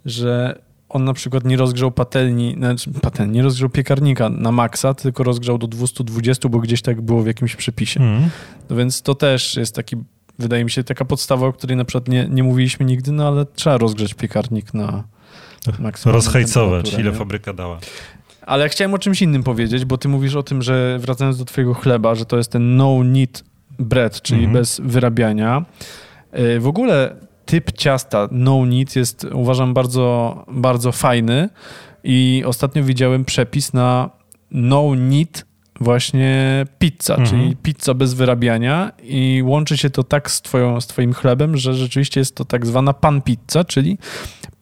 że 0.05 0.59
on 0.95 1.03
na 1.03 1.13
przykład 1.13 1.45
nie 1.45 1.57
rozgrzał 1.57 1.91
patelni, 1.91 2.55
znaczy 2.57 2.91
patelni, 3.01 3.33
nie 3.33 3.43
rozgrzał 3.43 3.69
piekarnika 3.69 4.29
na 4.29 4.51
maksa, 4.51 4.93
tylko 4.93 5.23
rozgrzał 5.23 5.57
do 5.57 5.67
220, 5.67 6.49
bo 6.49 6.59
gdzieś 6.59 6.81
tak 6.81 7.01
było 7.01 7.23
w 7.23 7.27
jakimś 7.27 7.55
przepisie. 7.55 7.99
Mm. 7.99 8.29
No 8.69 8.75
więc 8.75 9.01
to 9.01 9.15
też 9.15 9.55
jest 9.55 9.75
taki, 9.75 9.95
wydaje 10.39 10.63
mi 10.63 10.71
się, 10.71 10.83
taka 10.83 11.05
podstawa, 11.05 11.47
o 11.47 11.53
której 11.53 11.77
na 11.77 11.85
przykład 11.85 12.07
nie, 12.07 12.27
nie 12.29 12.43
mówiliśmy 12.43 12.85
nigdy, 12.85 13.11
no 13.11 13.27
ale 13.27 13.45
trzeba 13.45 13.77
rozgrzać 13.77 14.13
piekarnik 14.13 14.73
na 14.73 15.03
maksymalną 15.79 16.17
Rozhajcować, 16.17 16.93
ile 16.93 17.11
nie? 17.11 17.17
fabryka 17.17 17.53
dała. 17.53 17.79
Ale 18.41 18.69
chciałem 18.69 18.93
o 18.93 18.97
czymś 18.97 19.21
innym 19.21 19.43
powiedzieć, 19.43 19.85
bo 19.85 19.97
ty 19.97 20.07
mówisz 20.07 20.35
o 20.35 20.43
tym, 20.43 20.61
że 20.61 20.99
wracając 20.99 21.37
do 21.37 21.45
twojego 21.45 21.73
chleba, 21.73 22.15
że 22.15 22.25
to 22.25 22.37
jest 22.37 22.51
ten 22.51 22.77
no 22.77 23.03
need 23.03 23.43
bread, 23.79 24.21
czyli 24.21 24.39
mm 24.39 24.51
-hmm. 24.51 24.57
bez 24.57 24.81
wyrabiania. 24.83 25.65
Y, 26.39 26.59
w 26.59 26.67
ogóle 26.67 27.15
typ 27.45 27.71
ciasta 27.71 28.27
no 28.31 28.65
need 28.65 28.95
jest 28.95 29.27
uważam 29.33 29.73
bardzo, 29.73 30.45
bardzo 30.47 30.91
fajny 30.91 31.49
i 32.03 32.43
ostatnio 32.45 32.83
widziałem 32.83 33.25
przepis 33.25 33.73
na 33.73 34.09
no 34.51 34.95
need 34.95 35.45
właśnie 35.79 36.65
pizza, 36.79 37.15
mhm. 37.15 37.29
czyli 37.29 37.55
pizza 37.55 37.93
bez 37.93 38.13
wyrabiania 38.13 38.91
i 39.03 39.41
łączy 39.45 39.77
się 39.77 39.89
to 39.89 40.03
tak 40.03 40.31
z, 40.31 40.41
twoją, 40.41 40.81
z 40.81 40.87
twoim 40.87 41.13
chlebem, 41.13 41.57
że 41.57 41.73
rzeczywiście 41.73 42.19
jest 42.19 42.35
to 42.35 42.45
tak 42.45 42.65
zwana 42.65 42.93
pan 42.93 43.21
pizza, 43.21 43.63
czyli 43.63 43.97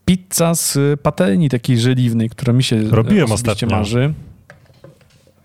pizza 0.06 0.56
z 0.56 0.78
patelni 1.02 1.50
takiej 1.50 1.80
żeliwnej, 1.80 2.30
która 2.30 2.54
mi 2.54 2.64
się 2.64 2.84
Robiłem 2.90 3.32
ostatnio. 3.32 3.68
marzy. 3.68 4.14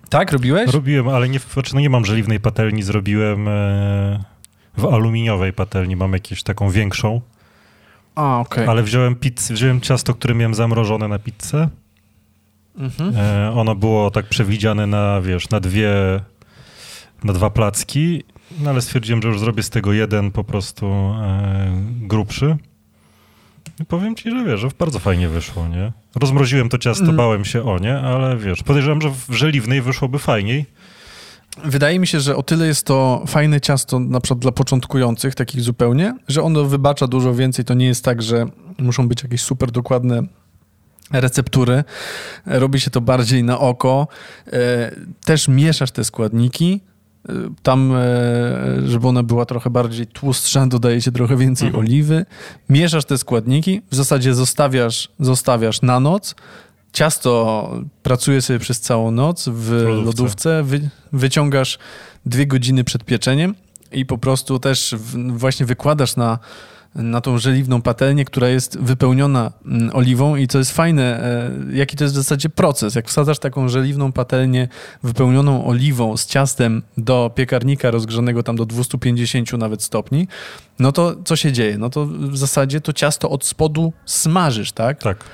Tak, 0.09 0.33
robiłeś? 0.33 0.72
Robiłem, 0.72 1.09
ale 1.09 1.29
nie, 1.29 1.38
znaczy 1.38 1.74
no 1.74 1.81
nie 1.81 1.90
mam 1.90 2.05
żeliwnej 2.05 2.40
patelni, 2.40 2.83
zrobiłem... 2.83 3.48
E 3.48 4.38
w 4.78 4.84
aluminiowej 4.86 5.52
patelni 5.52 5.96
mam 5.96 6.12
jakąś 6.12 6.42
taką 6.42 6.70
większą. 6.70 7.20
A, 8.14 8.40
okej. 8.40 8.64
Okay. 8.64 8.70
Ale 8.70 8.82
wziąłem, 8.82 9.16
pizz, 9.16 9.50
wziąłem 9.50 9.80
ciasto, 9.80 10.14
które 10.14 10.34
miałem 10.34 10.54
zamrożone 10.54 11.08
na 11.08 11.18
pizzę. 11.18 11.68
Mhm. 12.78 13.16
E, 13.16 13.52
ono 13.52 13.74
było 13.74 14.10
tak 14.10 14.26
przewidziane 14.26 14.86
na, 14.86 15.20
wiesz, 15.20 15.50
na 15.50 15.60
dwie, 15.60 15.90
na 17.24 17.32
dwa 17.32 17.50
placki, 17.50 18.24
no 18.60 18.70
ale 18.70 18.82
stwierdziłem, 18.82 19.22
że 19.22 19.28
już 19.28 19.40
zrobię 19.40 19.62
z 19.62 19.70
tego 19.70 19.92
jeden 19.92 20.30
po 20.30 20.44
prostu 20.44 20.86
e, 20.86 21.70
grubszy. 22.00 22.56
I 23.80 23.84
powiem 23.84 24.16
ci, 24.16 24.30
że 24.30 24.44
wiesz, 24.44 24.60
że 24.60 24.68
bardzo 24.78 24.98
fajnie 24.98 25.28
wyszło, 25.28 25.68
nie? 25.68 25.92
Rozmroziłem 26.14 26.68
to 26.68 26.78
ciasto, 26.78 27.04
mm. 27.04 27.16
bałem 27.16 27.44
się 27.44 27.62
o 27.64 27.78
nie, 27.78 27.98
ale 27.98 28.36
wiesz, 28.36 28.62
podejrzewam, 28.62 29.00
że 29.00 29.10
w 29.10 29.34
żeliwnej 29.34 29.82
wyszłoby 29.82 30.18
fajniej. 30.18 30.66
Wydaje 31.64 31.99
mi 31.99 32.07
się, 32.07 32.21
że 32.21 32.37
o 32.37 32.42
tyle 32.42 32.66
jest 32.66 32.87
to 32.87 33.25
fajne 33.27 33.61
ciasto, 33.61 34.01
na 34.01 34.21
przykład 34.21 34.38
dla 34.38 34.53
początkujących, 34.53 35.35
takich 35.35 35.61
zupełnie, 35.61 36.14
że 36.29 36.42
ono 36.42 36.64
wybacza 36.64 37.07
dużo 37.07 37.35
więcej. 37.35 37.64
To 37.64 37.75
nie 37.75 37.87
jest 37.87 38.05
tak, 38.05 38.23
że 38.23 38.47
muszą 38.79 39.09
być 39.09 39.23
jakieś 39.23 39.42
super 39.42 39.71
dokładne 39.71 40.23
receptury. 41.12 41.85
Robi 42.47 42.81
się 42.81 42.90
to 42.90 43.01
bardziej 43.01 43.44
na 43.44 43.59
oko. 43.59 44.09
E, 44.47 44.90
też 45.25 45.49
mieszasz 45.49 45.90
te 45.90 46.05
składniki. 46.05 46.81
E, 47.29 47.33
tam, 47.62 47.92
e, 47.97 48.88
żeby 48.88 49.09
ona 49.09 49.23
była 49.23 49.47
trochę 49.47 49.71
bardziej 49.71 50.07
tłustsza, 50.07 50.66
dodaje 50.66 51.01
się 51.03 51.12
trochę 51.12 51.37
więcej 51.37 51.68
mhm. 51.68 51.85
oliwy. 51.85 52.27
Mieszasz 52.68 53.05
te 53.05 53.18
składniki, 53.18 53.83
w 53.90 53.94
zasadzie 53.94 54.35
zostawiasz, 54.35 55.09
zostawiasz 55.21 55.83
na 55.83 56.01
noc 56.01 56.35
ciasto 56.92 57.70
pracuje 58.03 58.42
sobie 58.42 58.59
przez 58.59 58.81
całą 58.81 59.11
noc 59.11 59.48
w 59.48 59.70
lodówce, 59.70 60.05
lodówce 60.05 60.62
wy, 60.62 60.90
wyciągasz 61.12 61.79
dwie 62.27 62.46
godziny 62.46 62.85
przed 62.85 63.05
pieczeniem 63.05 63.55
i 63.92 64.07
po 64.07 64.18
prostu 64.18 64.59
też 64.59 64.94
w, 64.98 65.38
właśnie 65.38 65.66
wykładasz 65.66 66.16
na, 66.16 66.38
na 66.94 67.20
tą 67.20 67.38
żeliwną 67.38 67.83
patelnię, 67.83 68.24
która 68.24 68.48
jest 68.48 68.79
wypełniona 68.79 69.53
mm, 69.66 69.90
oliwą 69.92 70.37
i 70.37 70.48
to 70.48 70.59
jest 70.59 70.72
fajne, 70.72 71.22
e, 71.70 71.77
jaki 71.77 71.96
to 71.96 72.05
jest 72.05 72.14
w 72.14 72.16
zasadzie 72.16 72.48
proces. 72.48 72.94
Jak 72.94 73.09
wsadzasz 73.09 73.38
taką 73.38 73.68
żeliwną 73.68 74.12
patelnię 74.12 74.68
wypełnioną 75.03 75.66
oliwą 75.66 76.16
z 76.16 76.27
ciastem 76.27 76.83
do 76.96 77.31
piekarnika 77.35 77.90
rozgrzanego 77.90 78.42
tam 78.42 78.57
do 78.57 78.66
250 78.66 79.53
nawet 79.53 79.83
stopni, 79.83 80.29
no 80.79 80.92
to 80.92 81.16
co 81.24 81.37
się 81.37 81.53
dzieje? 81.53 81.79
No 81.79 81.90
to 81.90 82.07
w 82.07 82.37
zasadzie 82.37 82.81
to 82.81 82.92
ciasto 82.92 83.31
od 83.31 83.44
spodu 83.44 83.92
smażysz, 84.07 84.72
tak? 84.72 85.03
Tak, 85.03 85.24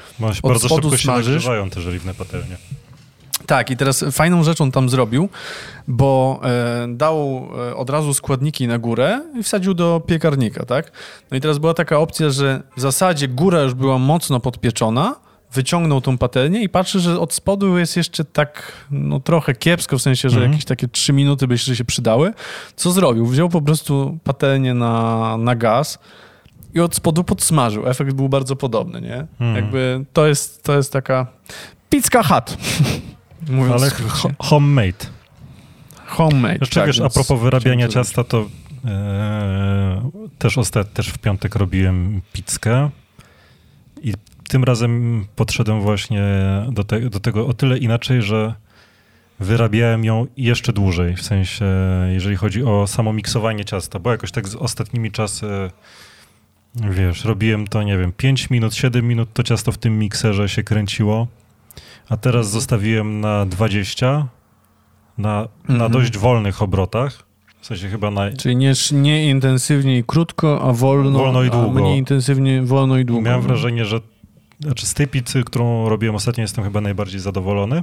bardzo 0.42 0.68
szybko 0.68 0.96
się 0.96 1.08
nagrzewają 1.08 1.70
te 1.70 1.80
żeliwne 1.80 2.14
patelnie. 2.14 2.56
Tak, 3.46 3.70
i 3.70 3.76
teraz 3.76 4.04
fajną 4.12 4.44
rzeczą 4.44 4.70
tam 4.70 4.88
zrobił, 4.88 5.28
bo 5.88 6.40
e, 6.44 6.86
dał 6.88 7.48
e, 7.70 7.76
od 7.76 7.90
razu 7.90 8.14
składniki 8.14 8.68
na 8.68 8.78
górę 8.78 9.20
i 9.40 9.42
wsadził 9.42 9.74
do 9.74 10.02
piekarnika, 10.06 10.66
tak? 10.66 10.92
No 11.30 11.36
i 11.36 11.40
teraz 11.40 11.58
była 11.58 11.74
taka 11.74 11.98
opcja, 11.98 12.30
że 12.30 12.62
w 12.76 12.80
zasadzie 12.80 13.28
góra 13.28 13.60
już 13.60 13.74
była 13.74 13.98
mocno 13.98 14.40
podpieczona, 14.40 15.14
wyciągnął 15.52 16.00
tą 16.00 16.18
patelnię 16.18 16.62
i 16.62 16.68
patrzy, 16.68 17.00
że 17.00 17.20
od 17.20 17.32
spodu 17.32 17.78
jest 17.78 17.96
jeszcze 17.96 18.24
tak 18.24 18.72
no, 18.90 19.20
trochę 19.20 19.54
kiepsko, 19.54 19.98
w 19.98 20.02
sensie, 20.02 20.30
że 20.30 20.36
mhm. 20.36 20.52
jakieś 20.52 20.64
takie 20.64 20.88
trzy 20.88 21.12
minuty 21.12 21.46
by 21.46 21.58
się 21.58 21.84
przydały. 21.84 22.32
Co 22.76 22.90
zrobił? 22.90 23.26
Wziął 23.26 23.48
po 23.48 23.62
prostu 23.62 24.18
patelnię 24.24 24.74
na, 24.74 25.36
na 25.36 25.54
gaz 25.54 25.98
i 26.74 26.80
od 26.80 26.94
spodu 26.94 27.24
podsmażył. 27.24 27.88
Efekt 27.88 28.12
był 28.12 28.28
bardzo 28.28 28.56
podobny, 28.56 29.00
nie? 29.00 29.26
Mhm. 29.40 29.56
Jakby 29.56 30.04
to 30.12 30.26
jest, 30.26 30.62
to 30.62 30.76
jest 30.76 30.92
taka 30.92 31.26
pizza 31.90 32.22
hut. 32.22 32.56
Mówiąc 33.48 33.82
Ale 33.82 33.90
homemade. 34.38 35.06
Homemade, 36.06 36.58
Jeszcze 36.60 36.80
tak, 36.80 36.86
wiesz, 36.86 37.00
a 37.00 37.08
propos 37.08 37.40
wyrabiania 37.40 37.88
ciasta, 37.88 38.24
to 38.24 38.46
e, 38.84 40.10
też, 40.38 40.58
ostat, 40.58 40.92
też 40.92 41.08
w 41.08 41.18
piątek 41.18 41.54
robiłem 41.54 42.22
pizzkę 42.32 42.90
i 44.02 44.14
tym 44.48 44.64
razem 44.64 45.24
podszedłem 45.36 45.80
właśnie 45.80 46.22
do, 46.72 46.84
te, 46.84 47.00
do 47.00 47.20
tego 47.20 47.46
o 47.46 47.54
tyle 47.54 47.78
inaczej, 47.78 48.22
że 48.22 48.54
wyrabiałem 49.40 50.04
ją 50.04 50.26
jeszcze 50.36 50.72
dłużej, 50.72 51.16
w 51.16 51.22
sensie 51.22 51.64
jeżeli 52.12 52.36
chodzi 52.36 52.64
o 52.64 52.86
samo 52.86 53.12
miksowanie 53.12 53.64
ciasta, 53.64 53.98
bo 53.98 54.10
jakoś 54.10 54.32
tak 54.32 54.48
z 54.48 54.54
ostatnimi 54.54 55.12
czasy 55.12 55.46
wiesz, 56.74 57.24
robiłem 57.24 57.66
to, 57.66 57.82
nie 57.82 57.98
wiem, 57.98 58.12
5 58.12 58.50
minut, 58.50 58.74
7 58.74 59.08
minut 59.08 59.28
to 59.32 59.42
ciasto 59.42 59.72
w 59.72 59.78
tym 59.78 59.98
mikserze 59.98 60.48
się 60.48 60.62
kręciło 60.62 61.26
a 62.08 62.16
teraz 62.16 62.50
zostawiłem 62.50 63.20
na 63.20 63.46
20, 63.46 64.26
na, 65.18 65.48
mhm. 65.60 65.78
na 65.78 65.88
dość 65.88 66.18
wolnych 66.18 66.62
obrotach. 66.62 67.24
W 67.60 67.66
sensie 67.66 67.88
chyba 67.88 68.10
na... 68.10 68.32
Czyli 68.32 68.56
nie, 68.56 68.72
nie 68.92 69.30
intensywnie 69.30 69.98
i 69.98 70.04
krótko, 70.04 70.68
a 70.68 70.72
wolno, 70.72 71.18
wolno 71.18 71.42
i 71.42 71.50
długo. 71.50 71.70
mniej 71.70 71.98
intensywnie, 71.98 72.62
wolno 72.62 72.98
i 72.98 73.04
długo. 73.04 73.22
Miałem 73.22 73.42
wrażenie, 73.42 73.84
że 73.84 74.00
znaczy 74.60 74.86
z 74.86 74.94
tej 74.94 75.08
pizzy, 75.08 75.44
którą 75.44 75.88
robiłem 75.88 76.14
ostatnio, 76.14 76.42
jestem 76.42 76.64
chyba 76.64 76.80
najbardziej 76.80 77.20
zadowolony. 77.20 77.82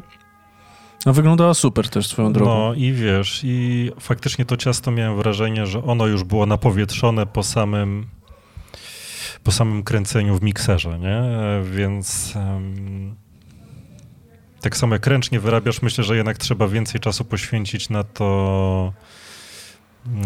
A 1.06 1.12
wyglądała 1.12 1.54
super 1.54 1.90
też 1.90 2.08
swoją 2.08 2.34
drogą. 2.34 2.52
No 2.52 2.74
i 2.74 2.92
wiesz, 2.92 3.42
i 3.44 3.92
faktycznie 4.00 4.46
to 4.46 4.58
ciasto 4.58 4.92
miałem 4.92 5.18
wrażenie, 5.18 5.66
że 5.66 5.84
ono 5.84 6.08
już 6.08 6.24
było 6.24 6.46
napowietrzone 6.46 7.26
po 7.26 7.44
samym 7.44 8.08
po 9.44 9.52
samym 9.52 9.84
kręceniu 9.84 10.38
w 10.38 10.42
mikserze, 10.42 11.00
nie? 11.00 11.24
Więc 11.64 12.34
um, 12.36 13.16
tak 14.62 14.78
samo 14.78 14.96
jak 14.96 15.08
ręcznie 15.08 15.40
wyrabiasz, 15.40 15.82
myślę, 15.82 16.04
że 16.04 16.16
jednak 16.16 16.38
trzeba 16.38 16.68
więcej 16.68 17.02
czasu 17.02 17.26
poświęcić 17.26 17.90
na 17.90 18.04
to, 18.04 18.94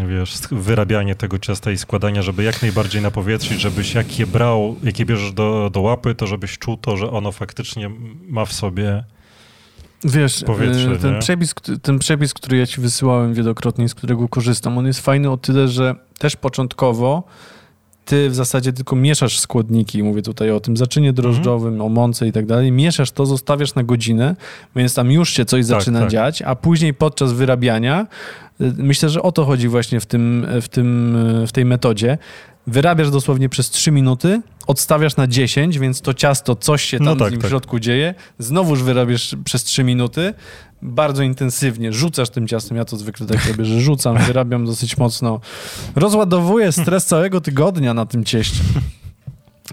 wiesz, 0.08 0.38
wyrabianie 0.52 1.16
tego 1.16 1.40
ciasta 1.40 1.72
i 1.72 1.78
składania, 1.78 2.22
żeby 2.22 2.44
jak 2.44 2.62
najbardziej 2.62 3.02
napowietrzyć, 3.02 3.62
żebyś 3.62 3.94
jak 3.94 4.20
je 4.20 4.28
brał, 4.28 4.76
jak 4.84 5.00
je 5.00 5.06
bierzesz 5.06 5.34
do, 5.34 5.70
do 5.74 5.82
łapy, 5.82 6.16
to 6.16 6.28
żebyś 6.28 6.58
czuł 6.58 6.78
to, 6.78 6.98
że 6.98 7.12
ono 7.12 7.32
faktycznie 7.32 7.92
ma 8.28 8.46
w 8.46 8.54
sobie 8.54 9.04
Wiesz, 10.04 10.44
powietrze, 10.44 10.98
ten 10.98 11.20
przepis, 11.20 11.54
ten 11.82 12.00
przepis, 12.00 12.34
który 12.34 12.58
ja 12.58 12.66
ci 12.66 12.82
wysyłałem 12.82 13.34
wielokrotnie, 13.34 13.90
z 13.90 13.96
którego 13.96 14.28
korzystam, 14.30 14.78
on 14.78 14.86
jest 14.86 15.02
fajny 15.02 15.32
o 15.32 15.38
tyle, 15.38 15.68
że 15.68 15.96
też 16.20 16.36
początkowo 16.36 17.24
ty 18.06 18.30
w 18.30 18.36
zasadzie 18.36 18.74
tylko 18.74 18.96
mieszasz 18.96 19.40
składniki, 19.40 20.04
mówię 20.04 20.22
tutaj 20.22 20.52
o 20.52 20.60
tym 20.60 20.78
zaczynie 20.78 21.14
drożdżowym, 21.14 21.74
mm. 21.74 21.82
o 21.82 21.90
mące 21.90 22.28
i 22.28 22.32
tak 22.32 22.46
dalej, 22.46 22.72
mieszasz 22.72 23.12
to, 23.12 23.26
zostawiasz 23.26 23.76
na 23.76 23.84
godzinę, 23.84 24.36
więc 24.76 24.94
tam 24.94 25.12
już 25.12 25.30
się 25.30 25.46
coś 25.46 25.60
tak, 25.60 25.66
zaczyna 25.66 26.00
tak. 26.00 26.10
dziać, 26.10 26.42
a 26.42 26.56
później 26.56 26.94
podczas 26.94 27.34
wyrabiania, 27.34 28.08
y, 28.62 28.74
myślę, 28.78 29.10
że 29.10 29.22
o 29.22 29.32
to 29.32 29.46
chodzi 29.46 29.68
właśnie 29.68 30.00
w, 30.00 30.06
tym, 30.06 30.48
w, 30.62 30.68
tym, 30.68 31.18
w 31.48 31.52
tej 31.52 31.66
metodzie, 31.66 32.18
wyrabiasz 32.68 33.12
dosłownie 33.12 33.50
przez 33.50 33.70
3 33.70 33.92
minuty, 33.92 34.42
odstawiasz 34.68 35.16
na 35.16 35.28
10, 35.28 35.80
więc 35.80 36.02
to 36.02 36.14
ciasto, 36.14 36.56
coś 36.56 36.84
się 36.84 37.00
no 37.00 37.06
tam 37.06 37.18
no 37.18 37.20
tak, 37.20 37.30
w 37.30 37.32
nim 37.32 37.42
tak. 37.42 37.50
środku 37.50 37.80
dzieje, 37.80 38.14
znowuż 38.40 38.84
wyrabiasz 38.84 39.36
przez 39.44 39.64
3 39.64 39.84
minuty, 39.84 40.34
bardzo 40.86 41.24
intensywnie, 41.24 41.94
rzucasz 41.94 42.30
tym 42.30 42.48
ciastem, 42.48 42.78
ja 42.78 42.86
to 42.86 42.98
zwykle 42.98 43.28
tak 43.28 43.48
robię, 43.48 43.66
że 43.66 43.82
rzucam, 43.82 44.18
wyrabiam 44.18 44.66
dosyć 44.66 44.98
mocno, 44.98 45.40
rozładowuję 45.96 46.72
stres 46.72 47.06
całego 47.06 47.42
tygodnia 47.42 47.94
na 47.94 48.06
tym 48.06 48.24
cieście. 48.24 48.64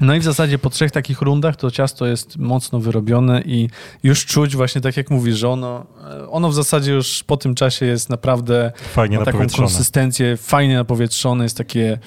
No 0.01 0.15
i 0.15 0.21
w 0.21 0.25
zasadzie 0.25 0.59
po 0.59 0.71
trzech 0.71 0.91
takich 0.91 1.23
rundach 1.23 1.57
to 1.57 1.71
ciasto 1.71 2.07
jest 2.07 2.37
mocno 2.37 2.81
wyrobione 2.81 3.43
i 3.43 3.69
już 4.03 4.27
czuć 4.27 4.57
właśnie 4.57 4.81
tak 4.81 4.97
jak 4.97 5.11
mówisz, 5.11 5.37
że 5.37 5.49
ono, 5.49 5.87
ono 6.31 6.49
w 6.49 6.55
zasadzie 6.55 6.93
już 6.93 7.25
po 7.25 7.37
tym 7.37 7.55
czasie 7.55 7.87
jest 7.87 8.11
naprawdę 8.11 8.73
fajnie 8.93 9.19
ma 9.19 9.25
taką 9.25 9.47
konsystencję, 9.57 10.37
fajnie 10.37 10.77
napowietrzone, 10.77 11.45
jest 11.45 11.57
takie 11.57 11.99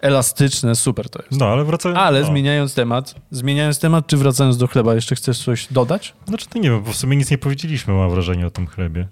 elastyczne, 0.00 0.74
super 0.74 1.10
to 1.10 1.22
jest. 1.22 1.40
No, 1.40 1.46
ale 1.46 1.64
wracając... 1.64 2.00
Ale 2.00 2.20
no. 2.20 2.26
zmieniając 2.26 2.74
temat, 2.74 3.14
zmieniając 3.30 3.78
temat, 3.78 4.06
czy 4.06 4.16
wracając 4.16 4.56
do 4.56 4.66
chleba, 4.66 4.94
jeszcze 4.94 5.14
chcesz 5.14 5.38
coś 5.38 5.66
dodać? 5.70 6.14
Znaczy, 6.28 6.46
to 6.48 6.58
nie 6.58 6.70
wiem, 6.70 6.82
bo 6.82 6.92
w 6.92 6.96
sumie 6.96 7.16
nic 7.16 7.30
nie 7.30 7.38
powiedzieliśmy, 7.38 7.94
mam 7.94 8.10
wrażenie, 8.10 8.46
o 8.46 8.50
tym 8.50 8.66
chlebie. 8.66 9.08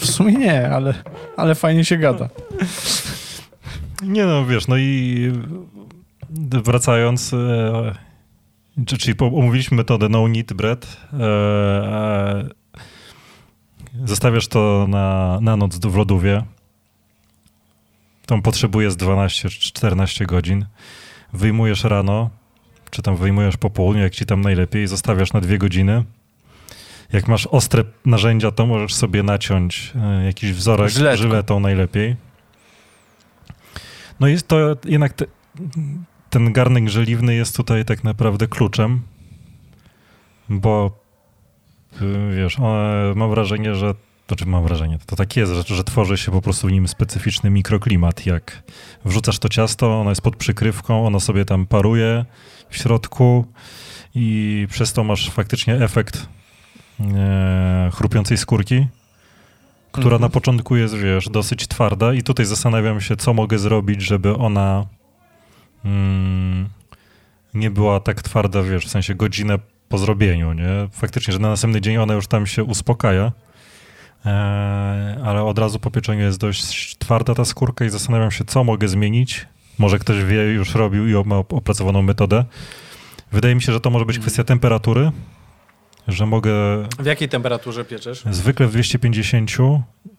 w 0.00 0.10
sumie 0.10 0.32
nie, 0.32 0.70
ale, 0.70 0.94
ale 1.36 1.54
fajnie 1.54 1.84
się 1.84 1.96
gada. 1.96 2.28
Nie 4.02 4.24
no, 4.24 4.46
wiesz, 4.46 4.68
no 4.68 4.76
i 4.76 5.32
wracając, 6.64 7.32
e, 7.34 7.94
czyli 8.86 9.18
omówiliśmy 9.18 9.76
metodę 9.76 10.08
no 10.08 10.28
need 10.28 10.52
bread, 10.52 10.96
e, 11.12 11.24
e, 11.24 12.48
zostawiasz 14.04 14.48
to 14.48 14.86
na, 14.88 15.38
na 15.40 15.56
noc 15.56 15.76
w 15.76 15.96
lodówie, 15.96 16.44
tam 18.30 18.42
potrzebujesz 18.42 18.94
12-14 18.94 20.26
godzin, 20.26 20.66
wyjmujesz 21.32 21.84
rano, 21.84 22.30
czy 22.90 23.02
tam 23.02 23.16
wyjmujesz 23.16 23.56
po 23.56 23.70
południu, 23.70 24.02
jak 24.02 24.14
ci 24.14 24.26
tam 24.26 24.40
najlepiej, 24.40 24.86
zostawiasz 24.86 25.32
na 25.32 25.40
dwie 25.40 25.58
godziny. 25.58 26.04
Jak 27.12 27.28
masz 27.28 27.46
ostre 27.46 27.84
narzędzia, 28.06 28.50
to 28.50 28.66
możesz 28.66 28.94
sobie 28.94 29.22
naciąć 29.22 29.92
e, 29.96 30.24
jakiś 30.24 30.52
wzorek 30.52 30.90
Żyletką. 30.90 31.22
żyletą 31.22 31.60
najlepiej. 31.60 32.16
No 34.20 34.26
jest 34.26 34.48
to 34.48 34.76
jednak 34.84 35.12
te, 35.12 35.24
ten 36.30 36.52
garnek 36.52 36.88
żeliwny 36.88 37.34
jest 37.34 37.56
tutaj 37.56 37.84
tak 37.84 38.04
naprawdę 38.04 38.46
kluczem, 38.46 39.00
bo 40.48 40.90
y, 42.02 42.36
wiesz, 42.36 42.58
mam 43.14 43.30
wrażenie, 43.30 43.74
że 43.74 43.94
to 44.30 44.36
czym 44.36 44.48
mam 44.48 44.64
wrażenie, 44.64 44.98
to 45.06 45.16
tak 45.16 45.36
jest, 45.36 45.52
że, 45.52 45.76
że 45.76 45.84
tworzy 45.84 46.16
się 46.18 46.32
po 46.32 46.42
prostu 46.42 46.68
w 46.68 46.72
nim 46.72 46.88
specyficzny 46.88 47.50
mikroklimat. 47.50 48.26
Jak 48.26 48.62
wrzucasz 49.04 49.38
to 49.38 49.48
ciasto, 49.48 50.00
ono 50.00 50.10
jest 50.10 50.22
pod 50.22 50.36
przykrywką, 50.36 51.06
ono 51.06 51.20
sobie 51.20 51.44
tam 51.44 51.66
paruje 51.66 52.24
w 52.68 52.76
środku 52.76 53.44
i 54.14 54.66
przez 54.70 54.92
to 54.92 55.04
masz 55.04 55.30
faktycznie 55.30 55.74
efekt 55.74 56.28
e, 57.00 57.90
chrupiącej 57.94 58.36
skórki, 58.36 58.86
która 59.92 60.16
mhm. 60.16 60.22
na 60.22 60.28
początku 60.28 60.76
jest, 60.76 60.96
wiesz, 60.96 61.28
dosyć 61.28 61.68
twarda 61.68 62.14
i 62.14 62.22
tutaj 62.22 62.46
zastanawiam 62.46 63.00
się, 63.00 63.16
co 63.16 63.34
mogę 63.34 63.58
zrobić, 63.58 64.02
żeby 64.02 64.36
ona 64.36 64.86
mm, 65.84 66.68
nie 67.54 67.70
była 67.70 68.00
tak 68.00 68.22
twarda, 68.22 68.62
wiesz, 68.62 68.86
w 68.86 68.90
sensie 68.90 69.14
godzinę 69.14 69.58
po 69.88 69.98
zrobieniu, 69.98 70.52
nie? 70.52 70.88
Faktycznie, 70.92 71.32
że 71.32 71.38
na 71.38 71.48
następny 71.48 71.80
dzień 71.80 71.96
ona 71.96 72.14
już 72.14 72.26
tam 72.26 72.46
się 72.46 72.64
uspokaja, 72.64 73.32
ale 75.24 75.42
od 75.42 75.58
razu 75.58 75.78
po 75.78 75.90
pieczeniu 75.90 76.20
jest 76.20 76.38
dość 76.38 76.98
twarda 76.98 77.34
ta 77.34 77.44
skórka 77.44 77.84
i 77.84 77.90
zastanawiam 77.90 78.30
się, 78.30 78.44
co 78.44 78.64
mogę 78.64 78.88
zmienić. 78.88 79.46
Może 79.78 79.98
ktoś 79.98 80.24
wie, 80.24 80.36
już 80.36 80.74
robił 80.74 81.08
i 81.08 81.28
ma 81.28 81.36
opracowaną 81.36 82.02
metodę. 82.02 82.44
Wydaje 83.32 83.54
mi 83.54 83.62
się, 83.62 83.72
że 83.72 83.80
to 83.80 83.90
może 83.90 84.04
być 84.04 84.16
mhm. 84.16 84.22
kwestia 84.22 84.44
temperatury, 84.44 85.12
że 86.08 86.26
mogę... 86.26 86.52
W 86.98 87.06
jakiej 87.06 87.28
temperaturze 87.28 87.84
pieczesz? 87.84 88.24
Zwykle 88.30 88.66
w 88.66 88.70
250, 88.70 89.50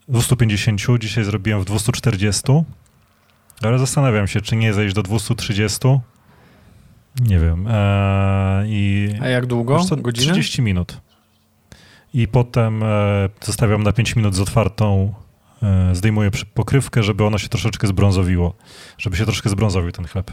250, 0.08 0.82
dzisiaj 1.00 1.24
zrobiłem 1.24 1.62
w 1.62 1.66
240, 1.66 2.44
ale 3.62 3.80
zastanawiam 3.80 4.28
się, 4.28 4.42
czy 4.42 4.56
nie 4.56 4.74
zejść 4.74 4.96
do 4.96 5.04
230. 5.04 5.80
Nie 7.20 7.40
wiem. 7.40 7.68
Eee, 7.70 8.66
i 8.70 9.10
A 9.22 9.28
jak 9.28 9.46
długo? 9.46 9.80
Godzinę? 9.98 10.34
30 10.34 10.62
minut. 10.62 11.02
I 12.14 12.28
potem 12.28 12.84
e, 12.84 13.30
zostawiam 13.42 13.84
na 13.84 13.94
5 13.94 14.16
minut 14.16 14.36
z 14.36 14.40
otwartą 14.40 15.14
e, 15.64 15.96
zdejmuję 15.96 16.32
pokrywkę, 16.54 17.04
żeby 17.04 17.26
ono 17.26 17.38
się 17.38 17.50
troszeczkę 17.50 17.88
zbrązowiło, 17.88 18.54
żeby 18.98 19.18
się 19.18 19.26
troszkę 19.26 19.50
zbrązowił 19.50 19.92
ten 19.92 20.08
chleb. 20.08 20.32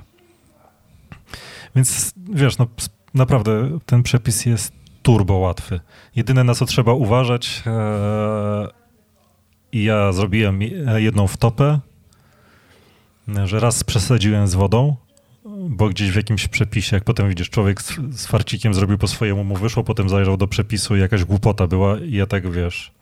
Więc 1.77 2.15
wiesz, 2.33 2.59
no 2.59 2.67
naprawdę 3.15 3.79
ten 3.87 4.03
przepis 4.03 4.47
jest 4.47 4.73
turbo 5.03 5.35
łatwy. 5.35 5.81
Jedyne 6.17 6.45
na 6.45 6.55
co 6.55 6.67
trzeba 6.67 6.93
uważać 6.93 7.63
e, 7.67 8.69
i 9.73 9.85
ja 9.85 10.13
zrobiłem 10.13 10.61
jedną 10.97 11.27
wtopę, 11.27 11.81
że 13.45 13.61
raz 13.61 13.85
przesadziłem 13.85 14.49
z 14.49 14.55
wodą, 14.55 14.97
bo 15.69 15.89
gdzieś 15.89 16.11
w 16.11 16.17
jakimś 16.17 16.49
przepisie, 16.49 16.97
jak 16.97 17.05
potem 17.05 17.29
widzisz, 17.29 17.51
człowiek 17.51 17.83
z, 17.83 17.97
z 18.13 18.27
farcikiem 18.27 18.75
zrobił 18.75 18.99
po 18.99 19.09
swojemu, 19.09 19.45
mu 19.45 19.57
wyszło, 19.57 19.85
potem 19.85 20.09
zajrzał 20.09 20.37
do 20.37 20.49
przepisu 20.49 20.97
i 20.97 21.01
jakaś 21.01 21.25
głupota 21.25 21.67
była 21.67 21.99
i 21.99 22.13
ja 22.13 22.27
tak, 22.27 22.53
wiesz, 22.53 22.93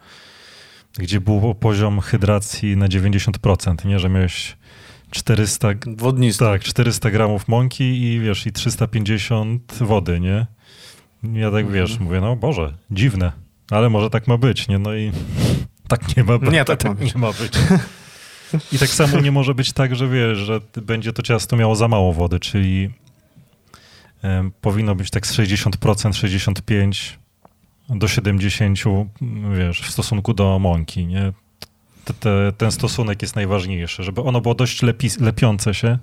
gdzie 0.98 1.20
był 1.20 1.54
poziom 1.54 2.00
hydracji 2.00 2.76
na 2.76 2.88
90%, 2.88 3.86
nie, 3.86 3.98
że 3.98 4.08
miałeś 4.08 4.56
400... 5.10 5.68
Wodnisty. 5.86 6.44
Tak, 6.44 6.62
400 6.62 7.10
gramów 7.10 7.48
mąki 7.48 8.02
i 8.02 8.20
wiesz, 8.20 8.46
i 8.46 8.52
350 8.52 9.72
wody, 9.80 10.20
nie? 10.20 10.46
Ja 11.32 11.50
tak, 11.50 11.70
wiesz, 11.70 11.90
mhm. 11.90 12.04
mówię, 12.04 12.20
no 12.20 12.36
Boże, 12.36 12.74
dziwne, 12.90 13.32
ale 13.70 13.90
może 13.90 14.10
tak 14.10 14.28
ma 14.28 14.36
być, 14.38 14.68
nie? 14.68 14.78
No 14.78 14.94
i 14.94 15.12
tak 15.88 16.16
nie 16.16 16.24
ma 16.24 16.38
być. 16.38 16.50
Nie, 16.50 16.64
tak, 16.64 16.82
tak 16.82 17.00
nie 17.00 17.20
ma 17.20 17.32
być. 17.32 17.52
I 18.72 18.78
tak 18.78 18.88
samo 18.88 19.20
nie 19.20 19.32
może 19.32 19.54
być 19.54 19.72
tak, 19.72 19.96
że 19.96 20.08
wiesz, 20.08 20.38
że 20.38 20.60
będzie 20.82 21.12
to 21.12 21.22
ciasto 21.22 21.56
miało 21.56 21.76
za 21.76 21.88
mało 21.88 22.12
wody, 22.12 22.40
czyli 22.40 22.90
um, 24.22 24.52
powinno 24.60 24.94
być 24.94 25.10
tak 25.10 25.26
z 25.26 25.34
60%, 25.34 25.70
65% 25.78 27.16
do 27.88 28.06
70%, 28.06 29.06
wiesz, 29.58 29.80
w 29.80 29.90
stosunku 29.90 30.34
do 30.34 30.58
mąki, 30.58 31.06
nie? 31.06 31.32
Te, 32.04 32.14
te, 32.14 32.52
ten 32.58 32.72
stosunek 32.72 33.22
jest 33.22 33.36
najważniejszy, 33.36 34.02
żeby 34.02 34.20
ono 34.20 34.40
było 34.40 34.54
dość 34.54 34.82
lepi, 34.82 35.08
lepiące 35.20 35.74
się, 35.74 35.98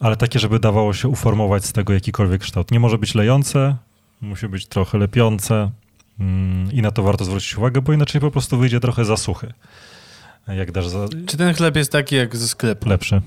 ale 0.00 0.16
takie, 0.16 0.38
żeby 0.38 0.58
dawało 0.58 0.94
się 0.94 1.08
uformować 1.08 1.64
z 1.64 1.72
tego 1.72 1.92
jakikolwiek 1.92 2.42
kształt. 2.42 2.70
Nie 2.70 2.80
może 2.80 2.98
być 2.98 3.14
lejące, 3.14 3.76
musi 4.20 4.48
być 4.48 4.66
trochę 4.66 4.98
lepiące 4.98 5.70
mm, 6.20 6.72
i 6.72 6.82
na 6.82 6.90
to 6.90 7.02
warto 7.02 7.24
zwrócić 7.24 7.56
uwagę, 7.58 7.80
bo 7.80 7.92
inaczej 7.92 8.20
po 8.20 8.30
prostu 8.30 8.58
wyjdzie 8.58 8.80
trochę 8.80 9.04
za 9.04 9.16
suchy. 9.16 9.52
Jak 10.48 10.72
dasz 10.72 10.88
za... 10.88 11.08
Czy 11.26 11.36
ten 11.36 11.54
chleb 11.54 11.76
jest 11.76 11.92
taki 11.92 12.16
jak 12.16 12.36
ze 12.36 12.48
sklepu? 12.48 12.88
Lepszy. 12.88 13.20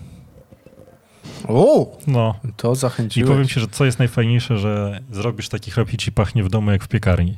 O, 1.48 1.98
no. 2.08 2.36
to 2.58 2.76
zachęciłeś. 2.76 3.30
I 3.30 3.32
powiem 3.32 3.48
ci, 3.48 3.60
że 3.60 3.68
co 3.68 3.86
jest 3.86 4.00
najfajniejsze, 4.00 4.58
że 4.58 5.00
zrobisz 5.12 5.50
taki 5.50 5.72
chleb 5.72 5.94
i 5.94 5.98
ci 5.98 6.12
pachnie 6.12 6.44
w 6.44 6.50
domu 6.50 6.72
jak 6.72 6.84
w 6.84 6.88
piekarni. 6.88 7.38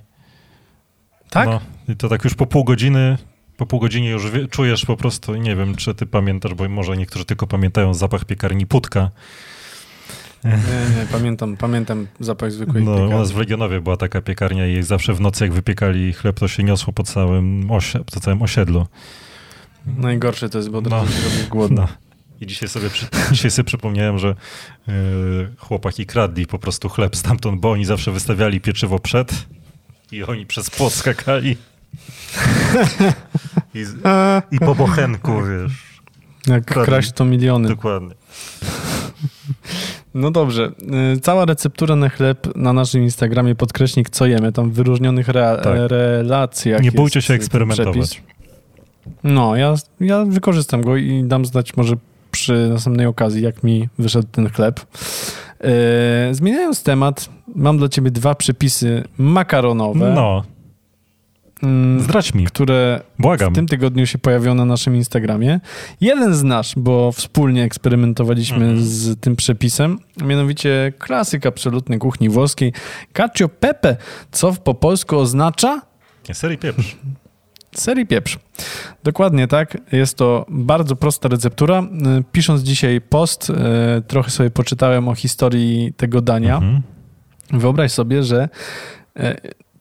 Tak? 1.30 1.48
No, 1.48 1.62
i 1.90 1.96
to 1.96 2.10
tak 2.10 2.24
już 2.24 2.34
po 2.34 2.46
pół 2.46 2.64
godziny, 2.64 3.18
po 3.58 3.66
pół 3.66 3.80
godzinie 3.80 4.10
już 4.10 4.32
wie, 4.32 4.48
czujesz 4.48 4.86
po 4.86 4.98
prostu, 4.98 5.36
nie 5.36 5.56
wiem, 5.56 5.76
czy 5.76 5.96
ty 5.96 6.06
pamiętasz, 6.06 6.54
bo 6.54 6.70
może 6.70 6.98
niektórzy 6.98 7.26
tylko 7.26 7.48
pamiętają 7.48 7.94
zapach 7.94 8.26
piekarni 8.26 8.66
Putka. 8.66 9.12
Nie, 10.44 10.52
nie, 10.52 11.06
pamiętam, 11.12 11.58
pamiętam 11.58 12.08
zapach 12.20 12.52
zwykłej 12.52 12.84
no, 12.84 12.92
piekarni. 12.92 13.16
u 13.16 13.18
nas 13.18 13.32
w 13.32 13.38
Legionowie 13.38 13.82
była 13.82 13.98
taka 13.98 14.22
piekarnia 14.22 14.68
i 14.68 14.84
zawsze 14.84 15.14
w 15.14 15.22
nocy 15.22 15.44
jak 15.44 15.54
wypiekali 15.54 16.14
chleb, 16.14 16.40
to 16.40 16.48
się 16.48 16.64
niosło 16.64 16.94
po 16.94 17.04
całym, 17.04 17.72
osie, 17.72 18.00
po 18.14 18.20
całym 18.20 18.42
osiedlu. 18.42 18.88
Najgorsze 19.86 20.50
to 20.50 20.58
jest, 20.58 20.70
bo 20.70 20.78
od 20.78 20.88
razu 20.88 21.12
no, 21.42 21.50
głodno. 21.50 21.82
No. 21.82 21.88
I 22.42 22.48
dzisiaj 22.48 22.70
sobie, 22.70 22.90
przy, 22.90 23.06
dzisiaj 23.32 23.52
sobie 23.52 23.66
przypomniałem, 23.66 24.20
że 24.20 24.36
yy, 24.88 24.94
chłopaki 25.58 26.06
kradli 26.06 26.48
po 26.48 26.60
prostu 26.60 26.90
chleb 26.90 27.16
stamtąd, 27.16 27.62
bo 27.62 27.72
oni 27.72 27.86
zawsze 27.86 28.12
wystawiali 28.12 28.62
pieczywo 28.62 29.00
przed 29.00 29.46
i 30.12 30.24
oni 30.24 30.46
przez 30.46 30.70
płot 30.70 30.94
skakali. 30.94 31.58
I, 33.74 33.86
I 34.52 34.60
po 34.60 34.76
bochenku, 34.76 35.32
wiesz. 35.44 36.02
Jak 36.48 36.66
kradli. 36.66 36.86
kraść 36.86 37.12
to 37.12 37.26
miliony. 37.26 37.70
Dokładnie. 37.70 38.16
No 40.14 40.32
dobrze. 40.32 40.72
Y, 41.16 41.20
cała 41.20 41.46
receptura 41.46 41.96
na 41.96 42.10
chleb 42.10 42.56
na 42.56 42.74
naszym 42.74 43.04
Instagramie 43.04 43.56
podkreśnik 43.56 44.10
co 44.10 44.26
jemy, 44.26 44.52
tam 44.52 44.72
w 44.72 44.74
wyróżnionych 44.74 45.30
re 45.30 45.60
tak. 45.64 45.78
relacjach. 45.92 46.82
Nie 46.82 46.92
bójcie 46.92 47.22
się 47.22 47.34
eksperymentować. 47.34 48.10
Przepis. 48.10 48.32
No, 49.24 49.56
ja, 49.56 49.76
ja 50.00 50.26
wykorzystam 50.26 50.82
go 50.82 50.98
i 50.98 51.24
dam 51.24 51.46
znać 51.46 51.78
może 51.78 51.96
przy 52.32 52.70
następnej 52.70 53.06
okazji, 53.06 53.44
jak 53.44 53.64
mi 53.64 53.90
wyszedł 54.00 54.28
ten 54.32 54.50
chleb. 54.50 54.80
Yy, 55.64 55.70
zmieniając 56.36 56.84
temat, 56.84 57.30
mam 57.56 57.78
dla 57.78 57.90
ciebie 57.90 58.12
dwa 58.12 58.36
przepisy 58.36 59.04
makaronowe. 59.18 60.14
No. 60.16 60.44
Mm, 61.64 62.00
Zdradź 62.00 62.34
mi. 62.34 62.46
Które 62.46 63.02
Błagam. 63.20 63.54
w 63.54 63.56
tym 63.56 63.68
tygodniu 63.68 64.06
się 64.06 64.18
pojawią 64.18 64.56
na 64.56 64.66
naszym 64.66 64.96
Instagramie. 64.96 65.60
Jeden 66.02 66.36
z 66.36 66.44
nasz, 66.44 66.74
bo 66.78 67.12
wspólnie 67.12 67.64
eksperymentowaliśmy 67.64 68.66
mm 68.66 68.82
z 68.82 69.20
tym 69.20 69.36
przepisem, 69.36 70.00
mianowicie 70.26 70.94
klasyk 71.00 71.46
absolutny 71.46 72.00
kuchni 72.00 72.30
włoskiej 72.30 72.74
cacio 73.14 73.50
pepe, 73.50 73.98
co 74.32 74.54
po 74.54 74.74
polsku 74.74 75.18
oznacza... 75.18 75.82
Serii 76.34 76.58
pieprz. 76.58 76.98
Serii 77.76 78.06
pieprz. 78.08 78.40
Dokładnie 79.04 79.48
tak. 79.48 79.78
Jest 79.92 80.18
to 80.18 80.46
bardzo 80.50 80.96
prosta 80.96 81.30
receptura. 81.30 81.82
Y, 82.20 82.24
pisząc 82.32 82.62
dzisiaj 82.62 83.02
post, 83.02 83.50
y, 83.50 83.54
trochę 84.08 84.32
sobie 84.32 84.50
poczytałem 84.50 85.08
o 85.08 85.16
historii 85.16 85.94
tego 85.98 86.22
dania. 86.22 86.56
Mhm. 86.56 86.82
Wyobraź 87.54 87.92
sobie, 87.92 88.24
że 88.24 88.50
y, 89.20 89.36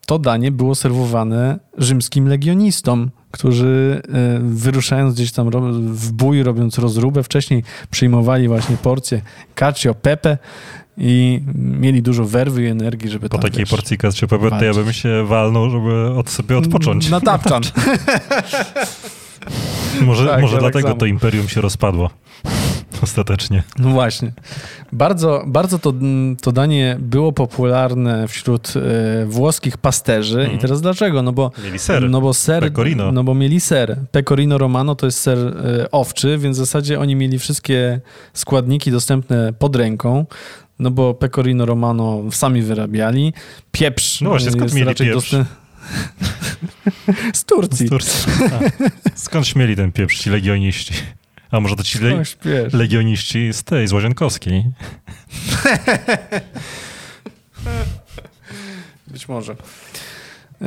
to 0.06 0.18
danie 0.18 0.50
było 0.50 0.74
serwowane 0.74 1.58
rzymskim 1.78 2.28
legionistom, 2.28 3.10
którzy 3.30 4.02
wyruszając 4.40 5.14
gdzieś 5.14 5.32
tam 5.32 5.50
w 5.94 6.12
bój, 6.12 6.42
robiąc 6.42 6.78
rozróbę, 6.78 7.22
wcześniej 7.22 7.64
przyjmowali 7.90 8.48
właśnie 8.48 8.76
porcję 8.76 9.22
cacio 9.54 9.94
pepe 9.94 10.38
i 10.98 11.40
mieli 11.54 12.02
dużo 12.02 12.24
werwy 12.24 12.62
i 12.62 12.66
energii, 12.66 13.10
żeby 13.10 13.28
Po 13.28 13.38
tam, 13.38 13.42
takiej 13.42 13.58
wiesz, 13.58 13.70
porcji 13.70 13.98
pepe 14.28 14.50
to 14.50 14.64
ja 14.64 14.74
bym 14.74 14.92
się 14.92 15.24
walnął, 15.26 15.70
żeby 15.70 16.10
od 16.10 16.30
sobie 16.30 16.58
odpocząć. 16.58 17.10
Na 17.10 17.20
tapczan. 17.20 17.62
może 20.02 20.26
tak, 20.26 20.40
może 20.40 20.58
dlatego 20.58 20.88
tak 20.88 20.98
to 20.98 21.06
imperium 21.06 21.48
się 21.48 21.60
rozpadło. 21.60 22.10
Ostatecznie. 23.02 23.62
No 23.78 23.88
właśnie. 23.88 24.32
Bardzo, 24.92 25.44
bardzo 25.46 25.78
to, 25.78 25.92
to 26.42 26.52
danie 26.52 26.96
było 27.00 27.32
popularne 27.32 28.28
wśród 28.28 28.72
e, 28.76 29.26
włoskich 29.26 29.78
pasterzy. 29.78 30.38
Mm. 30.38 30.46
I 30.46 30.54
mhm. 30.54 30.60
teraz 30.60 30.80
dlaczego? 30.80 31.22
No 31.22 31.32
bo, 31.32 31.50
mieli 31.64 31.78
ser. 31.78 32.10
No 32.10 32.20
bo 32.20 32.34
ser. 32.34 32.62
Pecorino. 32.62 33.12
No 33.12 33.24
bo 33.24 33.34
mieli 33.34 33.60
ser. 33.60 33.96
Pecorino 34.10 34.58
Romano 34.58 34.94
to 34.94 35.06
jest 35.06 35.20
ser 35.20 35.38
e, 35.38 35.90
owczy, 35.90 36.38
więc 36.38 36.56
w 36.56 36.60
zasadzie 36.60 37.00
oni 37.00 37.16
mieli 37.16 37.38
wszystkie 37.38 38.00
składniki 38.34 38.90
dostępne 38.90 39.52
pod 39.52 39.76
ręką 39.76 40.26
no 40.80 40.90
bo 40.90 41.14
pecorino 41.14 41.66
romano 41.66 42.22
sami 42.30 42.62
wyrabiali. 42.62 43.32
Pieprz 43.72 44.20
No 44.20 44.30
właśnie, 44.30 44.50
skąd 44.50 44.74
mieli 44.74 44.94
pieprz? 44.94 45.14
Dostęp... 45.14 45.48
Z 47.32 47.44
Turcji. 47.44 47.86
Z 47.86 47.90
Turcji. 47.90 48.32
Skąd 49.14 49.46
śmieli 49.46 49.76
ten 49.76 49.92
pieprz 49.92 50.18
ci 50.18 50.30
legioniści? 50.30 50.94
A 51.50 51.60
może 51.60 51.76
to 51.76 51.82
ci 51.82 51.98
le... 51.98 52.22
legioniści 52.72 53.52
z 53.52 53.64
tej, 53.64 53.88
z 53.88 53.92
Łazienkowskiej? 53.92 54.64
Być 59.06 59.28
może. 59.28 59.56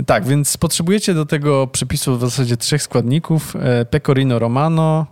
Tak, 0.05 0.25
więc 0.25 0.57
potrzebujecie 0.57 1.13
do 1.13 1.25
tego 1.25 1.67
przepisu 1.67 2.17
w 2.17 2.21
zasadzie 2.21 2.57
trzech 2.57 2.83
składników. 2.83 3.55
E, 3.55 3.85
pecorino 3.85 4.39
romano, 4.39 5.05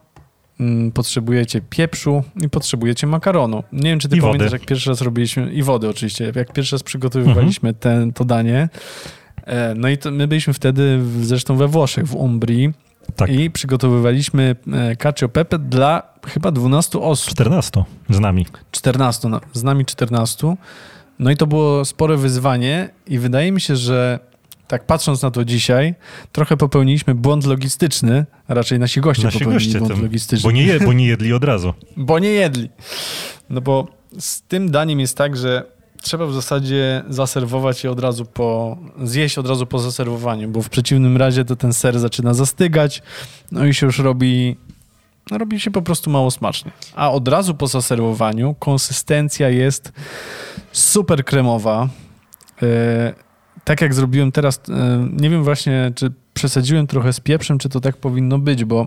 potrzebujecie 0.94 1.62
pieprzu 1.70 2.24
i 2.42 2.50
potrzebujecie 2.50 3.08
makaronu. 3.08 3.64
Nie 3.74 3.90
wiem, 3.90 4.00
czy 4.00 4.10
ty 4.10 4.18
I 4.18 4.22
pamiętasz, 4.22 4.46
wody. 4.46 4.56
jak 4.56 4.66
pierwszy 4.66 4.90
raz 4.90 5.02
robiliśmy, 5.02 5.54
i 5.54 5.64
wody 5.64 5.90
oczywiście, 5.90 6.32
jak 6.36 6.54
pierwszy 6.54 6.76
raz 6.76 6.84
przygotowywaliśmy 6.84 7.70
mhm. 7.70 7.76
ten, 7.80 8.14
to 8.14 8.26
danie. 8.26 8.70
E, 9.46 9.76
no 9.76 9.90
i 9.90 9.98
to, 9.98 10.12
my 10.12 10.28
byliśmy 10.28 10.54
wtedy 10.54 11.00
zresztą 11.22 11.56
we 11.56 11.68
Włoszech, 11.68 12.08
w 12.08 12.16
Umbrii. 12.16 12.74
Tak. 13.16 13.30
I 13.30 13.52
przygotowywaliśmy 13.52 14.56
e, 14.74 14.96
cacio 14.96 15.30
pepe 15.30 15.60
dla 15.60 16.04
chyba 16.28 16.52
12 16.52 17.00
osób. 17.00 17.32
14 17.32 17.84
z 18.10 18.20
nami. 18.20 18.46
14, 18.72 19.30
no, 19.30 19.42
z 19.54 19.64
nami 19.64 19.86
14. 19.86 20.56
No 21.20 21.32
i 21.32 21.38
to 21.38 21.48
było 21.48 21.86
spore 21.86 22.18
wyzwanie 22.18 22.90
i 23.08 23.20
wydaje 23.20 23.52
mi 23.52 23.62
się, 23.62 23.76
że 23.76 24.20
tak 24.72 24.86
patrząc 24.86 25.22
na 25.22 25.32
to 25.32 25.46
dzisiaj, 25.46 25.96
trochę 26.32 26.58
popełniliśmy 26.58 27.16
błąd 27.16 27.46
logistyczny, 27.46 28.26
a 28.48 28.54
raczej 28.54 28.80
nasi 28.80 29.02
goście 29.02 29.24
nasi 29.24 29.40
popełnili 29.40 29.66
goście 29.66 29.80
błąd 29.80 30.02
logistyczny. 30.02 30.50
Bo 30.50 30.52
nie, 30.52 30.64
je, 30.64 30.80
bo 30.80 30.94
nie 30.94 31.06
jedli 31.06 31.34
od 31.34 31.44
razu. 31.44 31.74
bo 31.98 32.20
nie 32.20 32.30
jedli. 32.30 32.70
No 33.50 33.62
bo 33.62 33.88
z 34.20 34.42
tym 34.42 34.72
daniem 34.72 35.00
jest 35.00 35.18
tak, 35.18 35.38
że 35.38 35.64
trzeba 36.02 36.26
w 36.26 36.34
zasadzie 36.34 37.04
zaserwować 37.10 37.84
je 37.84 37.92
od 37.92 38.00
razu 38.00 38.26
po, 38.26 38.78
zjeść 39.04 39.38
od 39.38 39.48
razu 39.48 39.66
po 39.66 39.80
zaserwowaniu, 39.80 40.50
bo 40.50 40.62
w 40.62 40.70
przeciwnym 40.70 41.18
razie 41.18 41.46
to 41.46 41.56
ten 41.56 41.74
ser 41.74 42.00
zaczyna 42.00 42.34
zastygać, 42.34 43.02
no 43.52 43.66
i 43.66 43.74
się 43.74 43.86
już 43.86 44.00
robi, 44.00 44.58
no 45.32 45.38
robi 45.38 45.60
się 45.60 45.72
po 45.72 45.82
prostu 45.82 46.10
mało 46.10 46.32
smacznie. 46.32 46.72
A 46.96 47.12
od 47.12 47.28
razu 47.28 47.54
po 47.54 47.68
zaserwowaniu 47.68 48.56
konsystencja 48.60 49.50
jest 49.50 49.92
super 50.72 51.26
kremowa. 51.26 51.90
Yy, 52.62 53.31
tak 53.64 53.82
jak 53.82 53.94
zrobiłem 53.94 54.32
teraz, 54.32 54.62
e, 54.70 55.08
nie 55.12 55.30
wiem 55.30 55.44
właśnie, 55.44 55.92
czy 55.96 56.12
przesadziłem 56.34 56.88
trochę 56.88 57.14
z 57.14 57.20
pieprzem, 57.20 57.58
czy 57.58 57.70
to 57.70 57.80
tak 57.80 57.98
powinno 57.98 58.40
być, 58.40 58.66
bo 58.66 58.86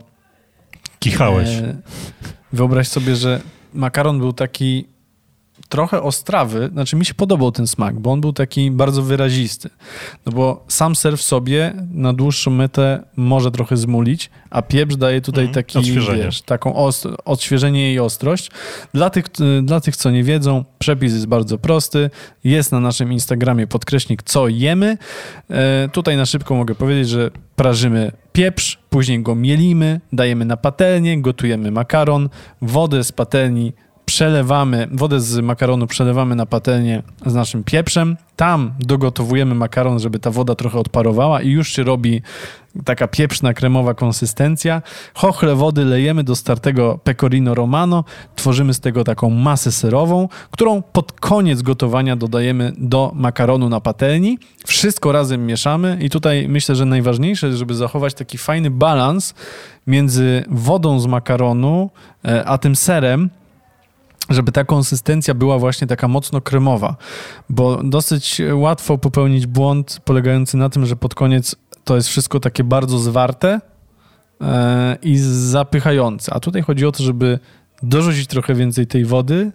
Kichałeś. 0.98 1.48
E, 1.48 1.76
wyobraź 2.52 2.88
sobie, 2.88 3.16
że 3.16 3.40
makaron 3.74 4.18
był 4.18 4.32
taki 4.32 4.86
trochę 5.68 6.02
ostrawy, 6.02 6.70
znaczy 6.72 6.96
mi 6.96 7.04
się 7.04 7.14
podobał 7.14 7.52
ten 7.52 7.66
smak, 7.66 8.00
bo 8.00 8.12
on 8.12 8.20
był 8.20 8.32
taki 8.32 8.70
bardzo 8.70 9.02
wyrazisty. 9.02 9.70
No 10.26 10.32
bo 10.32 10.64
sam 10.68 10.96
ser 10.96 11.18
w 11.18 11.22
sobie 11.22 11.72
na 11.92 12.12
dłuższą 12.12 12.50
metę 12.50 13.02
może 13.16 13.50
trochę 13.50 13.76
zmulić, 13.76 14.30
a 14.50 14.62
pieprz 14.62 14.96
daje 14.96 15.20
tutaj 15.20 15.44
Mhm, 15.44 15.54
taki, 15.54 15.78
odświeżenie. 15.78 16.22
wiesz, 16.24 16.42
taką 16.42 16.74
odświeżenie 17.24 17.92
i 17.94 17.98
ostrość. 17.98 18.50
Dla 18.94 19.10
tych, 19.10 19.24
dla 19.62 19.80
tych, 19.80 19.96
co 19.96 20.10
nie 20.10 20.24
wiedzą, 20.24 20.64
przepis 20.78 21.12
jest 21.12 21.26
bardzo 21.26 21.58
prosty. 21.58 22.10
Jest 22.44 22.72
na 22.72 22.80
naszym 22.80 23.12
Instagramie 23.12 23.66
podkreśnik, 23.66 24.22
co 24.22 24.48
jemy. 24.48 24.98
E, 25.50 25.88
tutaj 25.92 26.16
na 26.16 26.26
szybko 26.26 26.54
mogę 26.54 26.74
powiedzieć, 26.74 27.08
że 27.08 27.30
prażymy 27.56 28.12
pieprz, 28.32 28.78
później 28.90 29.22
go 29.22 29.34
mielimy, 29.34 30.00
dajemy 30.12 30.44
na 30.44 30.56
patelnię, 30.56 31.20
gotujemy 31.22 31.70
makaron, 31.70 32.28
wodę 32.62 33.04
z 33.04 33.12
patelni 33.12 33.72
przelewamy, 34.04 34.88
wodę 34.92 35.20
z 35.20 35.40
makaronu 35.40 35.86
przelewamy 35.86 36.36
na 36.36 36.46
patelnię 36.46 37.02
z 37.26 37.34
naszym 37.34 37.64
pieprzem. 37.64 38.16
Tam 38.36 38.72
dogotowujemy 38.78 39.54
makaron, 39.54 39.98
żeby 39.98 40.18
ta 40.18 40.30
woda 40.30 40.54
trochę 40.54 40.78
odparowała 40.78 41.42
i 41.42 41.50
już 41.50 41.68
się 41.68 41.82
robi 41.82 42.22
taka 42.84 43.08
pieprzna, 43.08 43.54
kremowa 43.54 43.94
konsystencja. 43.94 44.82
Chochle 45.14 45.54
wody 45.54 45.84
lejemy 45.84 46.24
do 46.24 46.36
startego 46.36 46.98
pecorino 47.04 47.54
romano, 47.54 48.04
tworzymy 48.36 48.74
z 48.74 48.80
tego 48.80 49.04
taką 49.04 49.30
masę 49.30 49.72
serową, 49.72 50.28
którą 50.50 50.82
pod 50.82 51.12
koniec 51.12 51.62
gotowania 51.62 52.16
dodajemy 52.16 52.72
do 52.78 53.12
makaronu 53.14 53.68
na 53.68 53.80
patelni. 53.80 54.38
Wszystko 54.66 55.12
razem 55.12 55.46
mieszamy 55.46 55.98
i 56.00 56.10
tutaj 56.10 56.48
myślę, 56.48 56.74
że 56.74 56.84
najważniejsze 56.84 57.56
żeby 57.56 57.74
zachować 57.74 58.14
taki 58.14 58.38
fajny 58.38 58.70
balans 58.70 59.34
między 59.86 60.44
wodą 60.48 61.00
z 61.00 61.06
makaronu 61.06 61.90
e, 62.24 62.44
a 62.44 62.58
tym 62.58 62.76
serem, 62.76 63.30
żeby 64.30 64.52
ta 64.52 64.64
konsystencja 64.64 65.34
była 65.34 65.58
właśnie 65.58 65.86
taka 65.86 66.08
mocno 66.08 66.40
kremowa, 66.40 66.96
bo 67.48 67.82
dosyć 67.82 68.40
łatwo 68.52 68.98
popełnić 68.98 69.46
błąd 69.46 70.00
polegający 70.04 70.56
na 70.56 70.68
tym, 70.68 70.86
że 70.86 70.96
pod 70.96 71.14
koniec 71.14 71.56
to 71.84 71.96
jest 71.96 72.08
wszystko 72.08 72.40
takie 72.40 72.64
bardzo 72.64 72.98
zwarte 72.98 73.60
e, 74.40 74.96
i 75.02 75.16
zapychające. 75.18 76.34
A 76.34 76.40
tutaj 76.40 76.62
chodzi 76.62 76.86
o 76.86 76.92
to, 76.92 77.02
żeby 77.02 77.38
dorzucić 77.82 78.26
trochę 78.26 78.54
więcej 78.54 78.86
tej 78.86 79.04
wody 79.04 79.52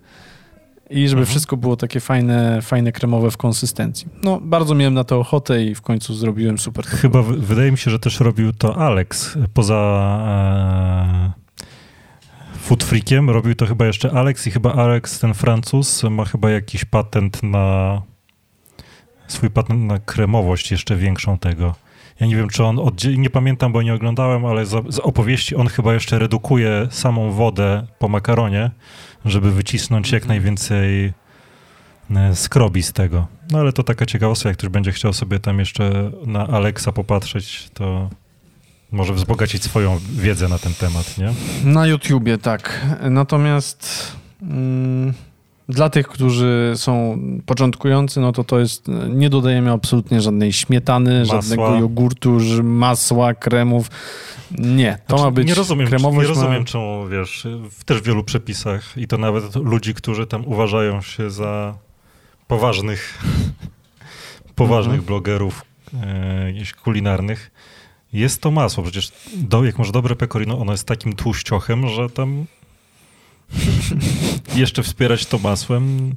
i 0.89 1.07
żeby 1.07 1.19
Mhm. 1.21 1.25
wszystko 1.25 1.57
było 1.57 1.75
takie 1.77 1.99
fajne, 1.99 2.61
fajne 2.61 2.91
kremowe 2.91 3.31
w 3.31 3.37
konsystencji. 3.37 4.07
No, 4.23 4.39
bardzo 4.41 4.75
miałem 4.75 4.93
na 4.93 5.03
to 5.03 5.19
ochotę 5.19 5.63
i 5.63 5.75
w 5.75 5.81
końcu 5.81 6.13
zrobiłem 6.13 6.57
super. 6.57 6.85
Chyba 6.85 7.21
w- 7.21 7.31
wydaje 7.37 7.71
mi 7.71 7.77
się, 7.77 7.91
że 7.91 7.99
też 7.99 8.19
robił 8.19 8.53
to 8.53 8.77
Alex. 8.77 9.37
Poza 9.53 9.75
e, 11.35 11.48
Food 12.69 12.83
Freakiem 12.83 13.29
robił 13.29 13.55
to 13.55 13.65
chyba 13.65 13.85
jeszcze 13.85 14.11
Alex 14.11 14.47
i 14.47 14.51
chyba 14.51 14.73
Alex, 14.73 15.19
ten 15.19 15.33
Francuz, 15.33 16.03
ma 16.03 16.25
chyba 16.25 16.49
jakiś 16.49 16.85
patent 16.85 17.43
na 17.43 18.01
swój 19.27 19.49
patent 19.49 19.81
na 19.81 19.99
kremowość 19.99 20.71
jeszcze 20.71 20.95
większą 20.95 21.37
tego. 21.37 21.75
Ja 22.19 22.27
nie 22.27 22.35
wiem, 22.35 22.49
czy 22.49 22.63
on 22.63 22.79
nie 23.17 23.29
pamiętam, 23.29 23.71
bo 23.71 23.81
nie 23.81 23.93
oglądałem, 23.93 24.45
ale 24.45 24.65
z, 24.65 24.95
z 24.95 24.99
opowieści 24.99 25.55
on 25.55 25.67
chyba 25.67 25.93
jeszcze 25.93 26.19
redukuje 26.19 26.87
samą 26.91 27.31
wodę 27.31 27.87
po 27.99 28.07
makaronie, 28.07 28.71
żeby 29.25 29.51
wycisnąć 29.51 30.11
jak 30.11 30.23
Mhm. 30.23 30.27
najwięcej 30.37 31.13
e, 32.15 32.35
skrobi 32.35 32.83
z 32.83 32.93
tego. 32.93 33.27
No 33.51 33.59
ale 33.59 33.73
to 33.73 33.83
taka 33.83 34.05
ciekawostka, 34.05 34.49
jak 34.49 34.57
ktoś 34.57 34.69
będzie 34.69 34.91
chciał 34.91 35.13
sobie 35.13 35.39
tam 35.39 35.59
jeszcze 35.59 36.11
na 36.25 36.47
Alexa 36.47 36.91
popatrzeć, 36.91 37.69
to 37.73 38.09
może 38.91 39.13
wzbogacić 39.13 39.63
swoją 39.63 39.99
wiedzę 40.11 40.47
na 40.47 40.57
ten 40.57 40.73
temat, 40.73 41.17
nie? 41.17 41.33
Na 41.71 41.87
YouTubie, 41.87 42.37
tak. 42.37 42.85
Natomiast 43.09 44.11
mm, 44.41 45.13
dla 45.69 45.89
tych, 45.89 46.07
którzy 46.07 46.73
są 46.75 47.19
początkujący, 47.45 48.19
no 48.19 48.31
to 48.31 48.43
to 48.43 48.59
jest, 48.59 48.85
nie 49.09 49.29
dodajemy 49.29 49.71
absolutnie 49.71 50.21
żadnej 50.21 50.53
śmietany, 50.53 51.19
Masła. 51.19 51.35
żadnego 51.41 51.75
jogurtu, 51.79 52.37
masła, 52.63 53.33
kremów. 53.33 53.89
Nie, 54.57 54.97
to 55.07 55.17
Znaczy, 55.17 55.23
ma 55.23 55.31
być 55.31 55.47
nie 55.47 55.53
rozumiem, 55.55 55.87
kremowość. 55.87 56.29
nie 56.29 56.35
ma- 56.35 56.41
rozumiem 56.41 56.65
czemu, 56.65 57.07
wiesz, 57.07 57.47
w 57.71 57.83
też 57.83 58.01
wielu 58.01 58.23
przepisach 58.23 58.97
i 58.97 59.07
to 59.07 59.17
nawet 59.17 59.55
ludzi, 59.55 59.93
którzy 59.93 60.27
tam 60.27 60.47
uważają 60.47 61.01
się 61.01 61.29
za 61.29 61.75
poważnych, 62.47 63.19
poważnych 64.55 64.99
Mhm. 64.99 65.05
blogerów 65.07 65.65
e, 65.93 66.75
kulinarnych, 66.83 67.51
jest 68.13 68.41
to 68.41 68.51
masło. 68.51 68.83
Przecież 68.83 69.11
do, 69.35 69.65
jak 69.65 69.77
masz 69.77 69.91
dobre 69.91 70.15
pecorino, 70.15 70.59
ono 70.59 70.71
jest 70.71 70.87
takim 70.87 71.15
tłuściochem, 71.15 71.89
że 71.89 72.09
tam 72.09 72.45
jeszcze 74.55 74.83
wspierać 74.83 75.25
to 75.25 75.39
masłem. 75.39 76.13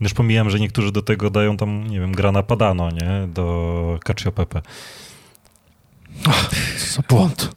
Już 0.00 0.14
pomijam, 0.14 0.50
że 0.50 0.60
niektórzy 0.60 0.92
do 0.92 1.02
tego 1.02 1.30
dają 1.30 1.56
tam, 1.56 1.90
nie 1.90 2.00
wiem, 2.00 2.12
grana 2.12 2.42
padano, 2.42 2.90
nie? 2.90 3.28
Do 3.28 3.98
cacio 4.04 4.32
pepe. 4.32 4.62
Co 6.78 6.94
za 6.94 7.02
błąd. 7.08 7.52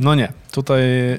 No 0.00 0.14
nie, 0.14 0.32
tutaj 0.52 0.82
y, 0.82 1.18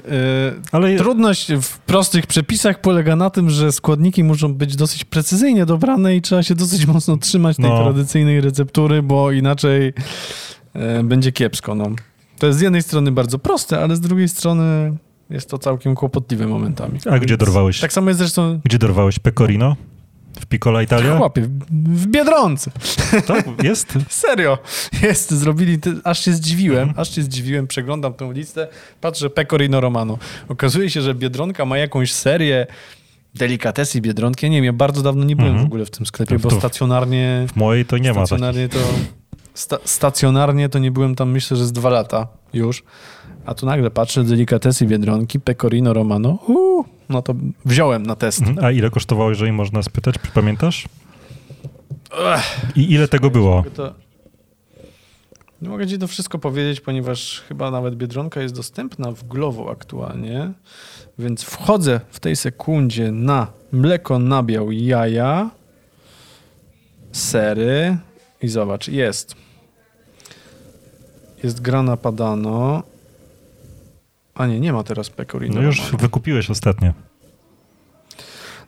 Ale 0.72 0.96
trudność 0.96 1.52
w 1.62 1.78
prostych 1.78 2.26
przepisach 2.26 2.80
polega 2.80 3.16
na 3.16 3.30
tym, 3.30 3.50
że 3.50 3.72
składniki 3.72 4.24
muszą 4.24 4.54
być 4.54 4.76
dosyć 4.76 5.04
precyzyjnie 5.04 5.66
dobrane 5.66 6.16
i 6.16 6.22
trzeba 6.22 6.42
się 6.42 6.54
dosyć 6.54 6.86
mocno 6.86 7.16
trzymać 7.16 7.56
tej 7.56 7.64
No. 7.64 7.82
tradycyjnej 7.82 8.40
receptury, 8.40 9.02
bo 9.02 9.32
inaczej 9.32 9.92
y, 11.00 11.04
będzie 11.04 11.32
kiepsko. 11.32 11.74
No. 11.74 11.90
To 12.38 12.46
jest 12.46 12.58
z 12.58 12.62
jednej 12.62 12.82
strony 12.82 13.12
bardzo 13.12 13.38
proste, 13.38 13.80
ale 13.80 13.96
z 13.96 14.00
drugiej 14.00 14.28
strony 14.28 14.96
jest 15.30 15.50
to 15.50 15.58
całkiem 15.58 15.94
kłopotliwe 15.94 16.46
momentami. 16.46 16.98
A 17.10 17.18
gdzie 17.18 17.36
dorwałeś? 17.36 17.80
Tak 17.80 17.92
samo 17.92 18.10
jest 18.10 18.18
zresztą 18.18 18.60
Gdzie 18.64 18.78
dorwałeś 18.78 19.18
pecorino? 19.18 19.76
W 20.40 20.46
Piccola 20.46 20.82
Italia? 20.82 21.16
chłopie, 21.18 21.42
w- 21.70 22.06
Biedronce. 22.06 22.70
Tak, 23.26 23.46
jest. 23.62 23.92
Serio. 24.08 24.58
Jest, 25.02 25.30
zrobili, 25.30 25.78
aż 26.04 26.24
się 26.24 26.32
zdziwiłem, 26.32 26.82
Mhm. 26.88 27.00
aż 27.00 27.14
się 27.14 27.22
zdziwiłem, 27.22 27.66
przeglądam 27.66 28.14
tę 28.14 28.32
listę, 28.32 28.68
patrzę 29.00 29.30
Pecorino 29.30 29.80
Romano. 29.80 30.18
Okazuje 30.48 30.90
się, 30.90 31.00
że 31.02 31.14
Biedronka 31.14 31.64
ma 31.64 31.78
jakąś 31.78 32.12
serię 32.12 32.66
delikatesy 33.34 34.00
Biedronki. 34.00 34.46
Ja 34.46 34.50
nie 34.52 34.56
wiem, 34.56 34.64
ja 34.64 34.72
bardzo 34.72 35.02
dawno 35.02 35.24
nie 35.24 35.36
byłem 35.36 35.50
Mhm. 35.50 35.66
w 35.66 35.68
ogóle 35.68 35.84
w 35.86 35.90
tym 35.90 36.06
sklepie, 36.06 36.36
To 36.36 36.42
bo 36.42 36.50
to- 36.50 36.58
stacjonarnie, 36.58 37.46
W 37.52 37.56
mojej 37.56 37.84
to 37.84 37.98
nie 37.98 38.08
ma 38.08 38.14
takich. 38.14 38.26
stacjonarnie 38.26 38.68
to 38.68 38.78
sta, 39.54 39.78
stacjonarnie 39.84 40.68
to 40.68 40.78
nie 40.78 40.90
byłem 40.90 41.14
tam 41.14 41.30
myślę, 41.30 41.56
że 41.56 41.66
z 41.66 41.72
dwa 41.72 41.90
lata 41.90 42.26
już. 42.52 42.82
A 43.46 43.54
tu 43.54 43.66
nagle 43.66 43.90
patrzę, 43.90 44.24
delikatesy 44.24 44.86
Biedronki, 44.86 45.40
Pecorino 45.40 45.92
Romano. 45.92 46.38
Uu, 46.48 46.84
no 47.08 47.22
to 47.22 47.34
wziąłem 47.64 48.06
na 48.06 48.16
test. 48.16 48.40
Mhm. 48.40 48.66
A 48.66 48.70
ile 48.70 48.90
kosztowało, 48.90 49.30
jeżeli 49.30 49.52
można 49.52 49.82
spytać? 49.82 50.14
Pamiętasz? 50.34 50.88
I 52.76 52.92
ile 52.92 53.08
tego 53.08 53.30
było? 53.30 53.64
Nie 55.62 55.68
mogę 55.68 55.86
ci 55.86 55.98
to 55.98 56.06
wszystko 56.06 56.38
powiedzieć, 56.38 56.80
ponieważ 56.80 57.42
chyba 57.48 57.70
nawet 57.70 57.94
Biedronka 57.94 58.40
jest 58.40 58.54
dostępna 58.54 59.12
w 59.12 59.24
Glovo 59.24 59.70
aktualnie, 59.70 60.52
więc 61.18 61.42
wchodzę 61.42 62.00
w 62.10 62.20
tej 62.20 62.36
sekundzie 62.36 63.12
na 63.12 63.46
mleko, 63.72 64.18
nabiał, 64.18 64.72
jaja, 64.72 65.50
sery 67.12 67.96
i 68.42 68.48
zobacz, 68.48 68.88
jest. 68.88 69.34
Jest 71.42 71.60
grana 71.60 71.96
padano. 71.96 72.82
A 74.38 74.46
nie, 74.46 74.60
nie 74.60 74.72
ma 74.72 74.82
teraz 74.82 75.10
pecorino. 75.10 75.54
No 75.54 75.62
już 75.62 75.78
Romano. 75.78 75.98
wykupiłeś 75.98 76.50
ostatnio. 76.50 76.92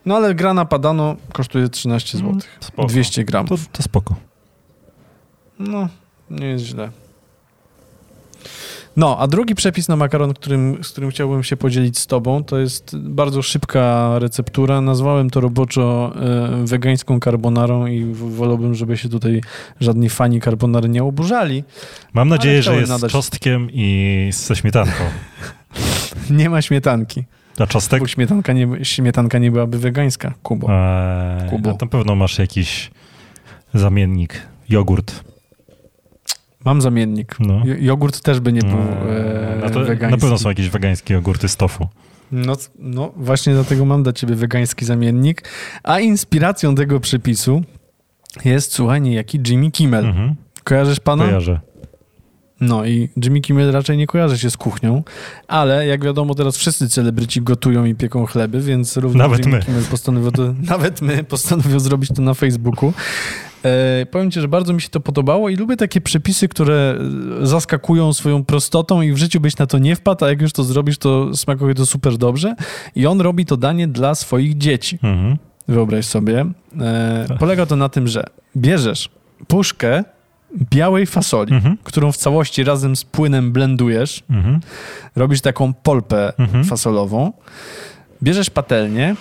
No 0.07 0.17
ale 0.17 0.35
grana 0.35 0.65
padano 0.65 1.17
kosztuje 1.33 1.69
13 1.69 2.19
zł. 2.19 2.31
Mm, 2.31 2.41
Spoko. 2.61 2.89
200 2.89 3.25
gram. 3.25 3.47
To, 3.47 3.57
to 3.73 3.83
spoko. 3.83 4.15
No, 5.59 5.89
nie 6.31 6.47
jest 6.47 6.65
źle. 6.65 6.91
No, 8.97 9.17
a 9.19 9.27
drugi 9.27 9.55
przepis 9.55 9.89
na 9.89 9.97
makaron, 9.97 10.35
którym, 10.35 10.85
z 10.85 10.89
którym 10.91 11.11
chciałbym 11.11 11.43
się 11.43 11.57
podzielić 11.57 11.99
z 11.99 12.07
tobą, 12.07 12.45
to 12.45 12.59
jest 12.59 12.97
bardzo 12.99 13.43
szybka 13.43 14.13
receptura. 14.19 14.81
Nazwałem 14.81 15.31
to 15.31 15.41
roboczo 15.41 16.13
e, 16.63 16.67
wegańską 16.67 17.21
carbonarą 17.21 17.87
i 17.87 18.05
wolałbym, 18.15 18.75
żeby 18.75 18.97
się 18.97 19.09
tutaj 19.09 19.41
żadni 19.81 20.09
fani 20.09 20.41
carbonary 20.41 20.89
nie 20.89 21.05
oburzali. 21.05 21.65
Mam 22.13 22.29
nadzieję, 22.29 22.63
że 22.63 22.77
jest 22.77 22.93
nadać- 22.93 23.11
z 23.11 23.13
czosnkiem 23.13 23.69
i 23.73 24.31
ze 24.33 24.57
śmietanką. 24.57 25.05
Nie 26.31 26.51
ma 26.51 26.63
śmietanki, 26.63 27.25
A 27.59 27.67
czostek? 27.67 28.01
bo 28.01 28.07
śmietanka 28.07 28.53
nie, 28.53 28.69
śmietanka 28.83 29.39
nie 29.39 29.51
byłaby 29.51 29.79
wegańska, 29.79 30.35
Kubo. 30.43 30.67
Eee, 30.71 31.51
Kubo. 31.51 31.75
to 31.75 31.87
pewno 31.87 32.15
masz 32.17 32.39
jakiś 32.39 32.91
zamiennik. 33.75 34.43
Jogurt. 34.69 35.25
Mam 36.65 36.81
zamiennik. 36.81 37.37
No. 37.41 37.63
Jo- 37.65 37.75
Jogurt 37.79 38.21
też 38.21 38.41
by 38.41 38.53
nie 38.53 38.61
był 38.61 38.79
Eee, 38.79 39.73
no 39.75 39.81
wegański. 39.85 40.11
na 40.11 40.19
pewno 40.21 40.39
są 40.39 40.49
jakieś 40.49 40.69
wegańskie 40.69 41.15
jogurty 41.15 41.49
z 41.49 41.57
tofu. 41.57 41.89
No, 42.33 42.57
no 42.79 43.13
właśnie 43.17 43.53
dlatego 43.55 43.85
mam 43.85 44.03
dla 44.03 44.13
ciebie 44.13 44.35
wegański 44.35 44.85
zamiennik. 44.85 45.49
A 45.83 46.01
inspiracją 46.01 46.75
tego 46.75 47.01
przepisu 47.01 47.63
jest, 48.45 48.73
słuchaj, 48.73 49.01
niejaki 49.01 49.41
Jimmy 49.49 49.71
Kimmel. 49.71 50.07
Mhm. 50.07 50.35
Kojarzysz 50.65 51.01
pana? 51.01 51.25
Kojarzę. 51.25 51.61
No 52.61 52.85
i 52.85 53.09
Jimmy 53.25 53.41
Kimmel 53.41 53.73
raczej 53.73 53.97
nie 53.97 54.07
kojarzy 54.07 54.39
się 54.39 54.51
z 54.51 54.57
kuchnią, 54.57 55.03
ale 55.49 55.87
jak 55.87 56.05
wiadomo 56.05 56.35
teraz 56.35 56.57
wszyscy 56.57 56.89
celebryci 56.89 57.43
gotują 57.43 57.85
i 57.85 57.95
pieką 57.95 58.27
chleby, 58.27 58.61
więc 58.61 58.97
również 58.97 59.19
Nawet 59.19 59.47
Jimmy 59.47 59.59
my. 59.59 59.65
Kimmel 59.65 59.85
postanowił 59.85 60.31
to, 60.31 60.55
nawet 60.75 61.03
my 61.03 61.25
postanowił 61.25 61.81
zrobić 61.81 62.11
to 62.17 62.23
na 62.23 62.35
Facebooku. 62.35 62.93
E, 63.65 64.07
powiem 64.07 64.31
ci, 64.31 64.41
że 64.41 64.49
bardzo 64.49 64.73
mi 64.73 64.81
się 64.81 64.89
to 64.89 65.01
podobało 65.01 65.49
i 65.49 65.57
lubię 65.57 65.77
takie 65.77 66.01
przepisy, 66.01 66.49
które 66.49 66.99
e, 67.43 67.47
zaskakują 67.47 68.13
swoją 68.13 68.45
prostotą 68.45 69.03
i 69.03 69.13
w 69.13 69.17
życiu 69.17 69.41
byś 69.41 69.57
na 69.57 69.67
to 69.67 69.79
nie 69.79 69.97
wpadł, 69.97 70.25
a 70.25 70.29
jak 70.29 70.43
już 70.43 70.53
to 70.53 70.65
zrobisz, 70.65 70.99
to 70.99 71.37
smakuje 71.37 71.75
to 71.75 71.87
super 71.87 72.19
dobrze. 72.19 72.55
I 72.95 73.07
on 73.07 73.21
robi 73.21 73.47
to 73.47 73.57
danie 73.57 73.89
dla 73.89 74.15
swoich 74.15 74.59
dzieci. 74.59 74.99
Mhm. 75.03 75.37
Wyobraź 75.69 76.07
sobie. 76.07 76.47
E, 76.81 77.27
polega 77.39 77.67
to 77.67 77.77
na 77.77 77.89
tym, 77.89 78.09
że 78.09 78.25
bierzesz 78.57 79.09
puszkę 79.49 80.05
białej 80.71 81.07
fasoli, 81.07 81.55
Mhm. 81.55 81.79
którą 81.85 82.13
w 82.13 82.17
całości 82.17 82.65
razem 82.65 82.97
z 82.97 83.05
płynem 83.05 83.53
blendujesz, 83.53 84.23
Mhm. 84.31 84.61
robisz 85.17 85.41
taką 85.41 85.73
polpę 85.75 86.33
Mhm. 86.39 86.65
fasolową, 86.65 87.33
bierzesz 88.23 88.51
patelnię, 88.51 89.17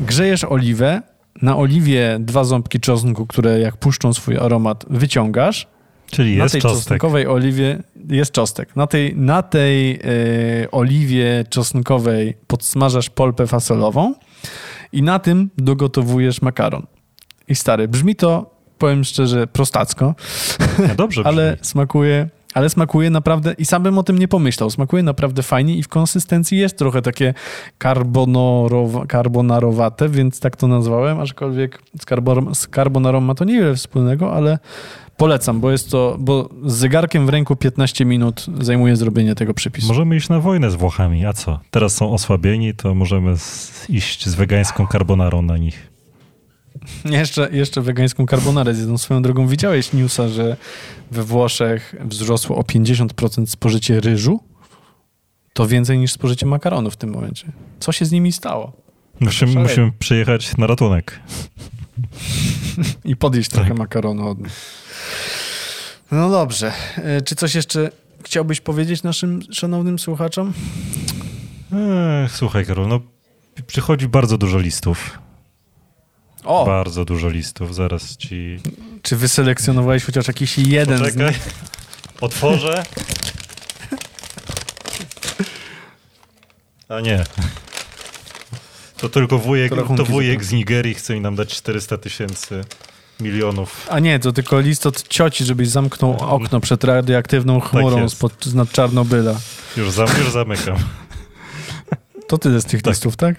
grzejesz 0.00 0.44
oliwę, 0.44 1.02
na 1.42 1.56
oliwie 1.56 2.16
dwa 2.20 2.44
ząbki 2.44 2.80
czosnku, 2.80 3.26
które 3.26 3.60
jak 3.60 3.76
puszczą 3.76 4.12
swój 4.14 4.36
aromat 4.38 4.84
wyciągasz, 4.90 5.66
Czyli 6.10 6.36
na 6.36 6.42
jest 6.42 6.52
tej 6.52 6.62
czosnek. 6.62 6.84
czosnkowej 6.84 7.26
oliwie 7.26 7.82
jest 8.08 8.32
czosnek. 8.32 8.76
Na 8.76 8.86
tej, 8.86 9.16
na 9.16 9.42
tej 9.42 9.94
e, 9.94 9.98
oliwie 10.70 11.44
czosnkowej 11.50 12.34
podsmażasz 12.46 13.10
polpę 13.10 13.46
fasolową 13.46 14.14
i 14.92 15.02
na 15.02 15.18
tym 15.18 15.50
dogotowujesz 15.58 16.42
makaron. 16.42 16.86
I 17.48 17.54
stary, 17.54 17.88
brzmi 17.88 18.16
to, 18.16 18.53
powiem 18.84 19.04
szczerze, 19.04 19.46
prostacko, 19.46 20.14
No 20.88 20.94
dobrze 20.94 21.20
brzmi. 21.22 21.28
ale 21.34 21.56
smakuje, 21.62 22.28
ale 22.54 22.70
smakuje 22.70 23.10
naprawdę, 23.10 23.54
i 23.58 23.64
sam 23.64 23.82
bym 23.82 23.98
o 23.98 24.02
tym 24.02 24.18
nie 24.18 24.28
pomyślał, 24.28 24.70
smakuje 24.70 25.02
naprawdę 25.02 25.42
fajnie 25.42 25.76
i 25.76 25.82
w 25.82 25.88
konsystencji 25.88 26.58
jest 26.58 26.78
trochę 26.78 27.02
takie 27.02 27.34
carbonorowa, 27.82 29.06
carbonarowate, 29.06 30.08
więc 30.08 30.40
tak 30.40 30.56
to 30.56 30.66
nazwałem, 30.68 31.20
aczkolwiek 31.20 31.82
z, 32.00 32.04
carbon, 32.04 32.54
z 32.54 32.68
carbonarą 32.68 33.20
ma 33.20 33.34
to 33.34 33.44
niewiele 33.44 33.74
wspólnego, 33.74 34.34
ale 34.34 34.58
polecam, 35.16 35.60
bo 35.60 35.70
jest 35.70 35.90
to, 35.90 36.16
bo 36.18 36.48
z 36.64 36.72
zegarkiem 36.74 37.26
w 37.26 37.28
ręku 37.28 37.56
15 37.56 38.04
minut 38.04 38.46
zajmuje 38.60 38.96
zrobienie 38.96 39.34
tego 39.34 39.54
przepisu. 39.54 39.88
Możemy 39.88 40.16
iść 40.16 40.28
na 40.28 40.40
wojnę 40.40 40.70
z 40.70 40.74
Włochami, 40.74 41.26
a 41.26 41.32
co? 41.32 41.60
Teraz 41.70 41.94
są 41.94 42.12
osłabieni, 42.12 42.74
to 42.74 42.94
możemy 42.94 43.34
iść 43.88 44.28
z 44.28 44.34
wegańską 44.34 44.86
carbonarą 44.92 45.42
na 45.42 45.58
nich. 45.58 45.93
Jeszcze, 47.04 47.48
jeszcze 47.52 47.80
wegańską 47.82 48.26
carbonarę 48.26 48.74
zjedzą. 48.74 48.98
Swoją 48.98 49.22
drogą 49.22 49.46
widziałeś 49.48 49.92
newsa, 49.92 50.28
że 50.28 50.56
we 51.10 51.22
Włoszech 51.22 51.94
wzrosło 52.04 52.56
o 52.56 52.62
50% 52.62 53.46
spożycie 53.46 54.00
ryżu? 54.00 54.40
To 55.52 55.66
więcej 55.66 55.98
niż 55.98 56.12
spożycie 56.12 56.46
makaronu 56.46 56.90
w 56.90 56.96
tym 56.96 57.10
momencie. 57.10 57.52
Co 57.80 57.92
się 57.92 58.04
z 58.04 58.12
nimi 58.12 58.32
stało? 58.32 58.72
Musimy, 59.20 59.60
musimy 59.60 59.92
przyjechać 59.98 60.56
na 60.56 60.66
ratunek. 60.66 61.20
I 63.04 63.16
podjeść 63.16 63.50
trochę 63.50 63.68
Tak. 63.68 63.78
makaronu 63.78 64.28
od 64.28 64.38
nich. 64.38 64.52
No 66.12 66.30
dobrze. 66.30 66.72
E, 66.96 67.22
Czy 67.22 67.34
coś 67.36 67.54
jeszcze 67.54 67.90
chciałbyś 68.24 68.60
powiedzieć 68.60 69.02
naszym 69.02 69.42
szanownym 69.52 69.98
słuchaczom? 69.98 70.52
Ech, 72.24 72.32
słuchaj, 72.36 72.66
Karol, 72.66 72.88
no 72.88 73.00
przychodzi 73.66 74.08
bardzo 74.08 74.38
dużo 74.38 74.58
listów. 74.58 75.18
O! 76.44 76.64
Bardzo 76.66 77.04
dużo 77.04 77.28
listów. 77.28 77.74
Zaraz 77.74 78.16
ci. 78.16 78.58
Czy 79.02 79.16
wyselekcjonowałeś 79.16 80.04
chociaż 80.04 80.28
jakiś 80.28 80.58
jeden 80.58 80.98
z 80.98 81.00
Poczekaj. 81.00 81.26
nich? 81.26 81.38
Otworzę. 82.20 82.82
A 86.88 87.00
nie. 87.00 87.24
To 88.96 89.08
tylko 89.08 89.38
wujek, 89.38 89.72
To 89.96 90.04
wujek 90.04 90.44
z 90.44 90.52
Nigerii 90.52 90.94
chce 90.94 91.14
mi 91.14 91.20
nam 91.20 91.36
dać 91.36 91.48
400 91.56 91.98
tysięcy 91.98 92.64
milionów. 93.20 93.86
A 93.90 93.98
nie, 93.98 94.18
to 94.18 94.32
tylko 94.32 94.60
list 94.60 94.86
od 94.86 95.08
cioci, 95.08 95.44
żebyś 95.44 95.68
zamknął 95.68 96.16
okno 96.20 96.60
przed 96.60 96.84
radioaktywną 96.84 97.60
chmurą 97.60 98.00
Tak 98.00 98.10
spod, 98.10 98.44
z 98.44 98.54
nad 98.54 98.72
Czarnobyla. 98.72 99.34
Już, 99.76 99.90
zam, 99.90 100.08
już 100.18 100.30
zamykam. 100.30 100.76
To 102.28 102.38
tyle 102.38 102.60
z 102.60 102.64
tych 102.64 102.82
Tak. 102.82 102.94
listów, 102.94 103.16
tak? 103.16 103.34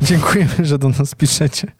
Dziękujemy, 0.00 0.54
że 0.62 0.78
do 0.78 0.88
nas 0.88 1.14
piszecie. 1.14 1.72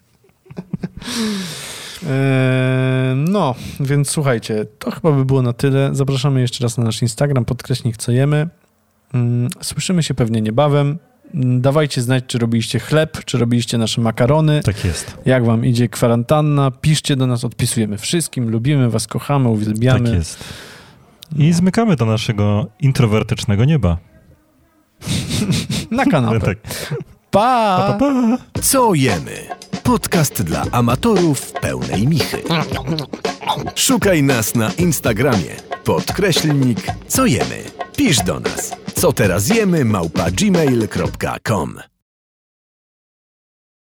Eee, 2.03 3.15
No, 3.29 3.55
więc 3.79 4.09
słuchajcie, 4.09 4.65
to 4.79 4.91
chyba 4.91 5.11
by 5.11 5.25
było 5.25 5.41
na 5.41 5.53
tyle. 5.53 5.89
Zapraszamy 5.93 6.41
jeszcze 6.41 6.63
raz 6.63 6.77
na 6.77 6.83
nasz 6.83 7.01
Instagram, 7.01 7.45
podkreśnik 7.45 7.97
co 7.97 8.11
jemy. 8.11 8.47
Mm, 9.13 9.49
Słyszymy 9.61 10.03
się 10.03 10.13
pewnie 10.13 10.41
niebawem. 10.41 10.97
Mm, 11.33 11.61
Dawajcie 11.61 12.01
znać, 12.01 12.23
czy 12.27 12.37
robiliście 12.39 12.79
chleb, 12.79 13.25
czy 13.25 13.37
robiliście 13.37 13.77
nasze 13.77 14.01
makarony. 14.01 14.61
Tak 14.63 14.85
jest. 14.85 15.17
Jak 15.25 15.45
wam 15.45 15.65
idzie 15.65 15.89
kwarantanna? 15.89 16.71
Piszcie 16.71 17.15
do 17.15 17.27
nas, 17.27 17.43
odpisujemy 17.43 17.97
wszystkim. 17.97 18.49
Lubimy 18.51 18.89
was, 18.89 19.07
kochamy, 19.07 19.49
uwielbiamy. 19.49 20.05
Tak 20.09 20.13
jest. 20.13 20.43
I 21.35 21.53
zmykamy 21.53 21.95
do 21.95 22.05
naszego 22.05 22.67
introwertycznego 22.79 23.65
nieba. 23.65 23.97
Na 25.91 26.05
kanapę. 26.05 26.39
Tak. 26.45 26.57
Pa! 27.31 27.77
Pa, 27.87 27.93
pa, 27.93 28.37
pa. 28.53 28.61
Co 28.61 28.93
jemy? 28.93 29.31
Podcast 29.85 30.43
dla 30.43 30.63
amatorów 30.71 31.51
pełnej 31.51 32.07
michy. 32.07 32.41
Szukaj 33.75 34.23
nas 34.23 34.55
na 34.55 34.71
Instagramie. 34.73 35.55
Podkreślnik 35.83 36.79
co 37.07 37.25
jemy. 37.25 37.63
Pisz 37.97 38.17
do 38.23 38.39
nas. 38.39 38.71
Co 38.95 39.13
teraz 39.13 39.49
jemy 39.49 39.85
małpa 39.85 40.31
gmail.com 40.31 41.94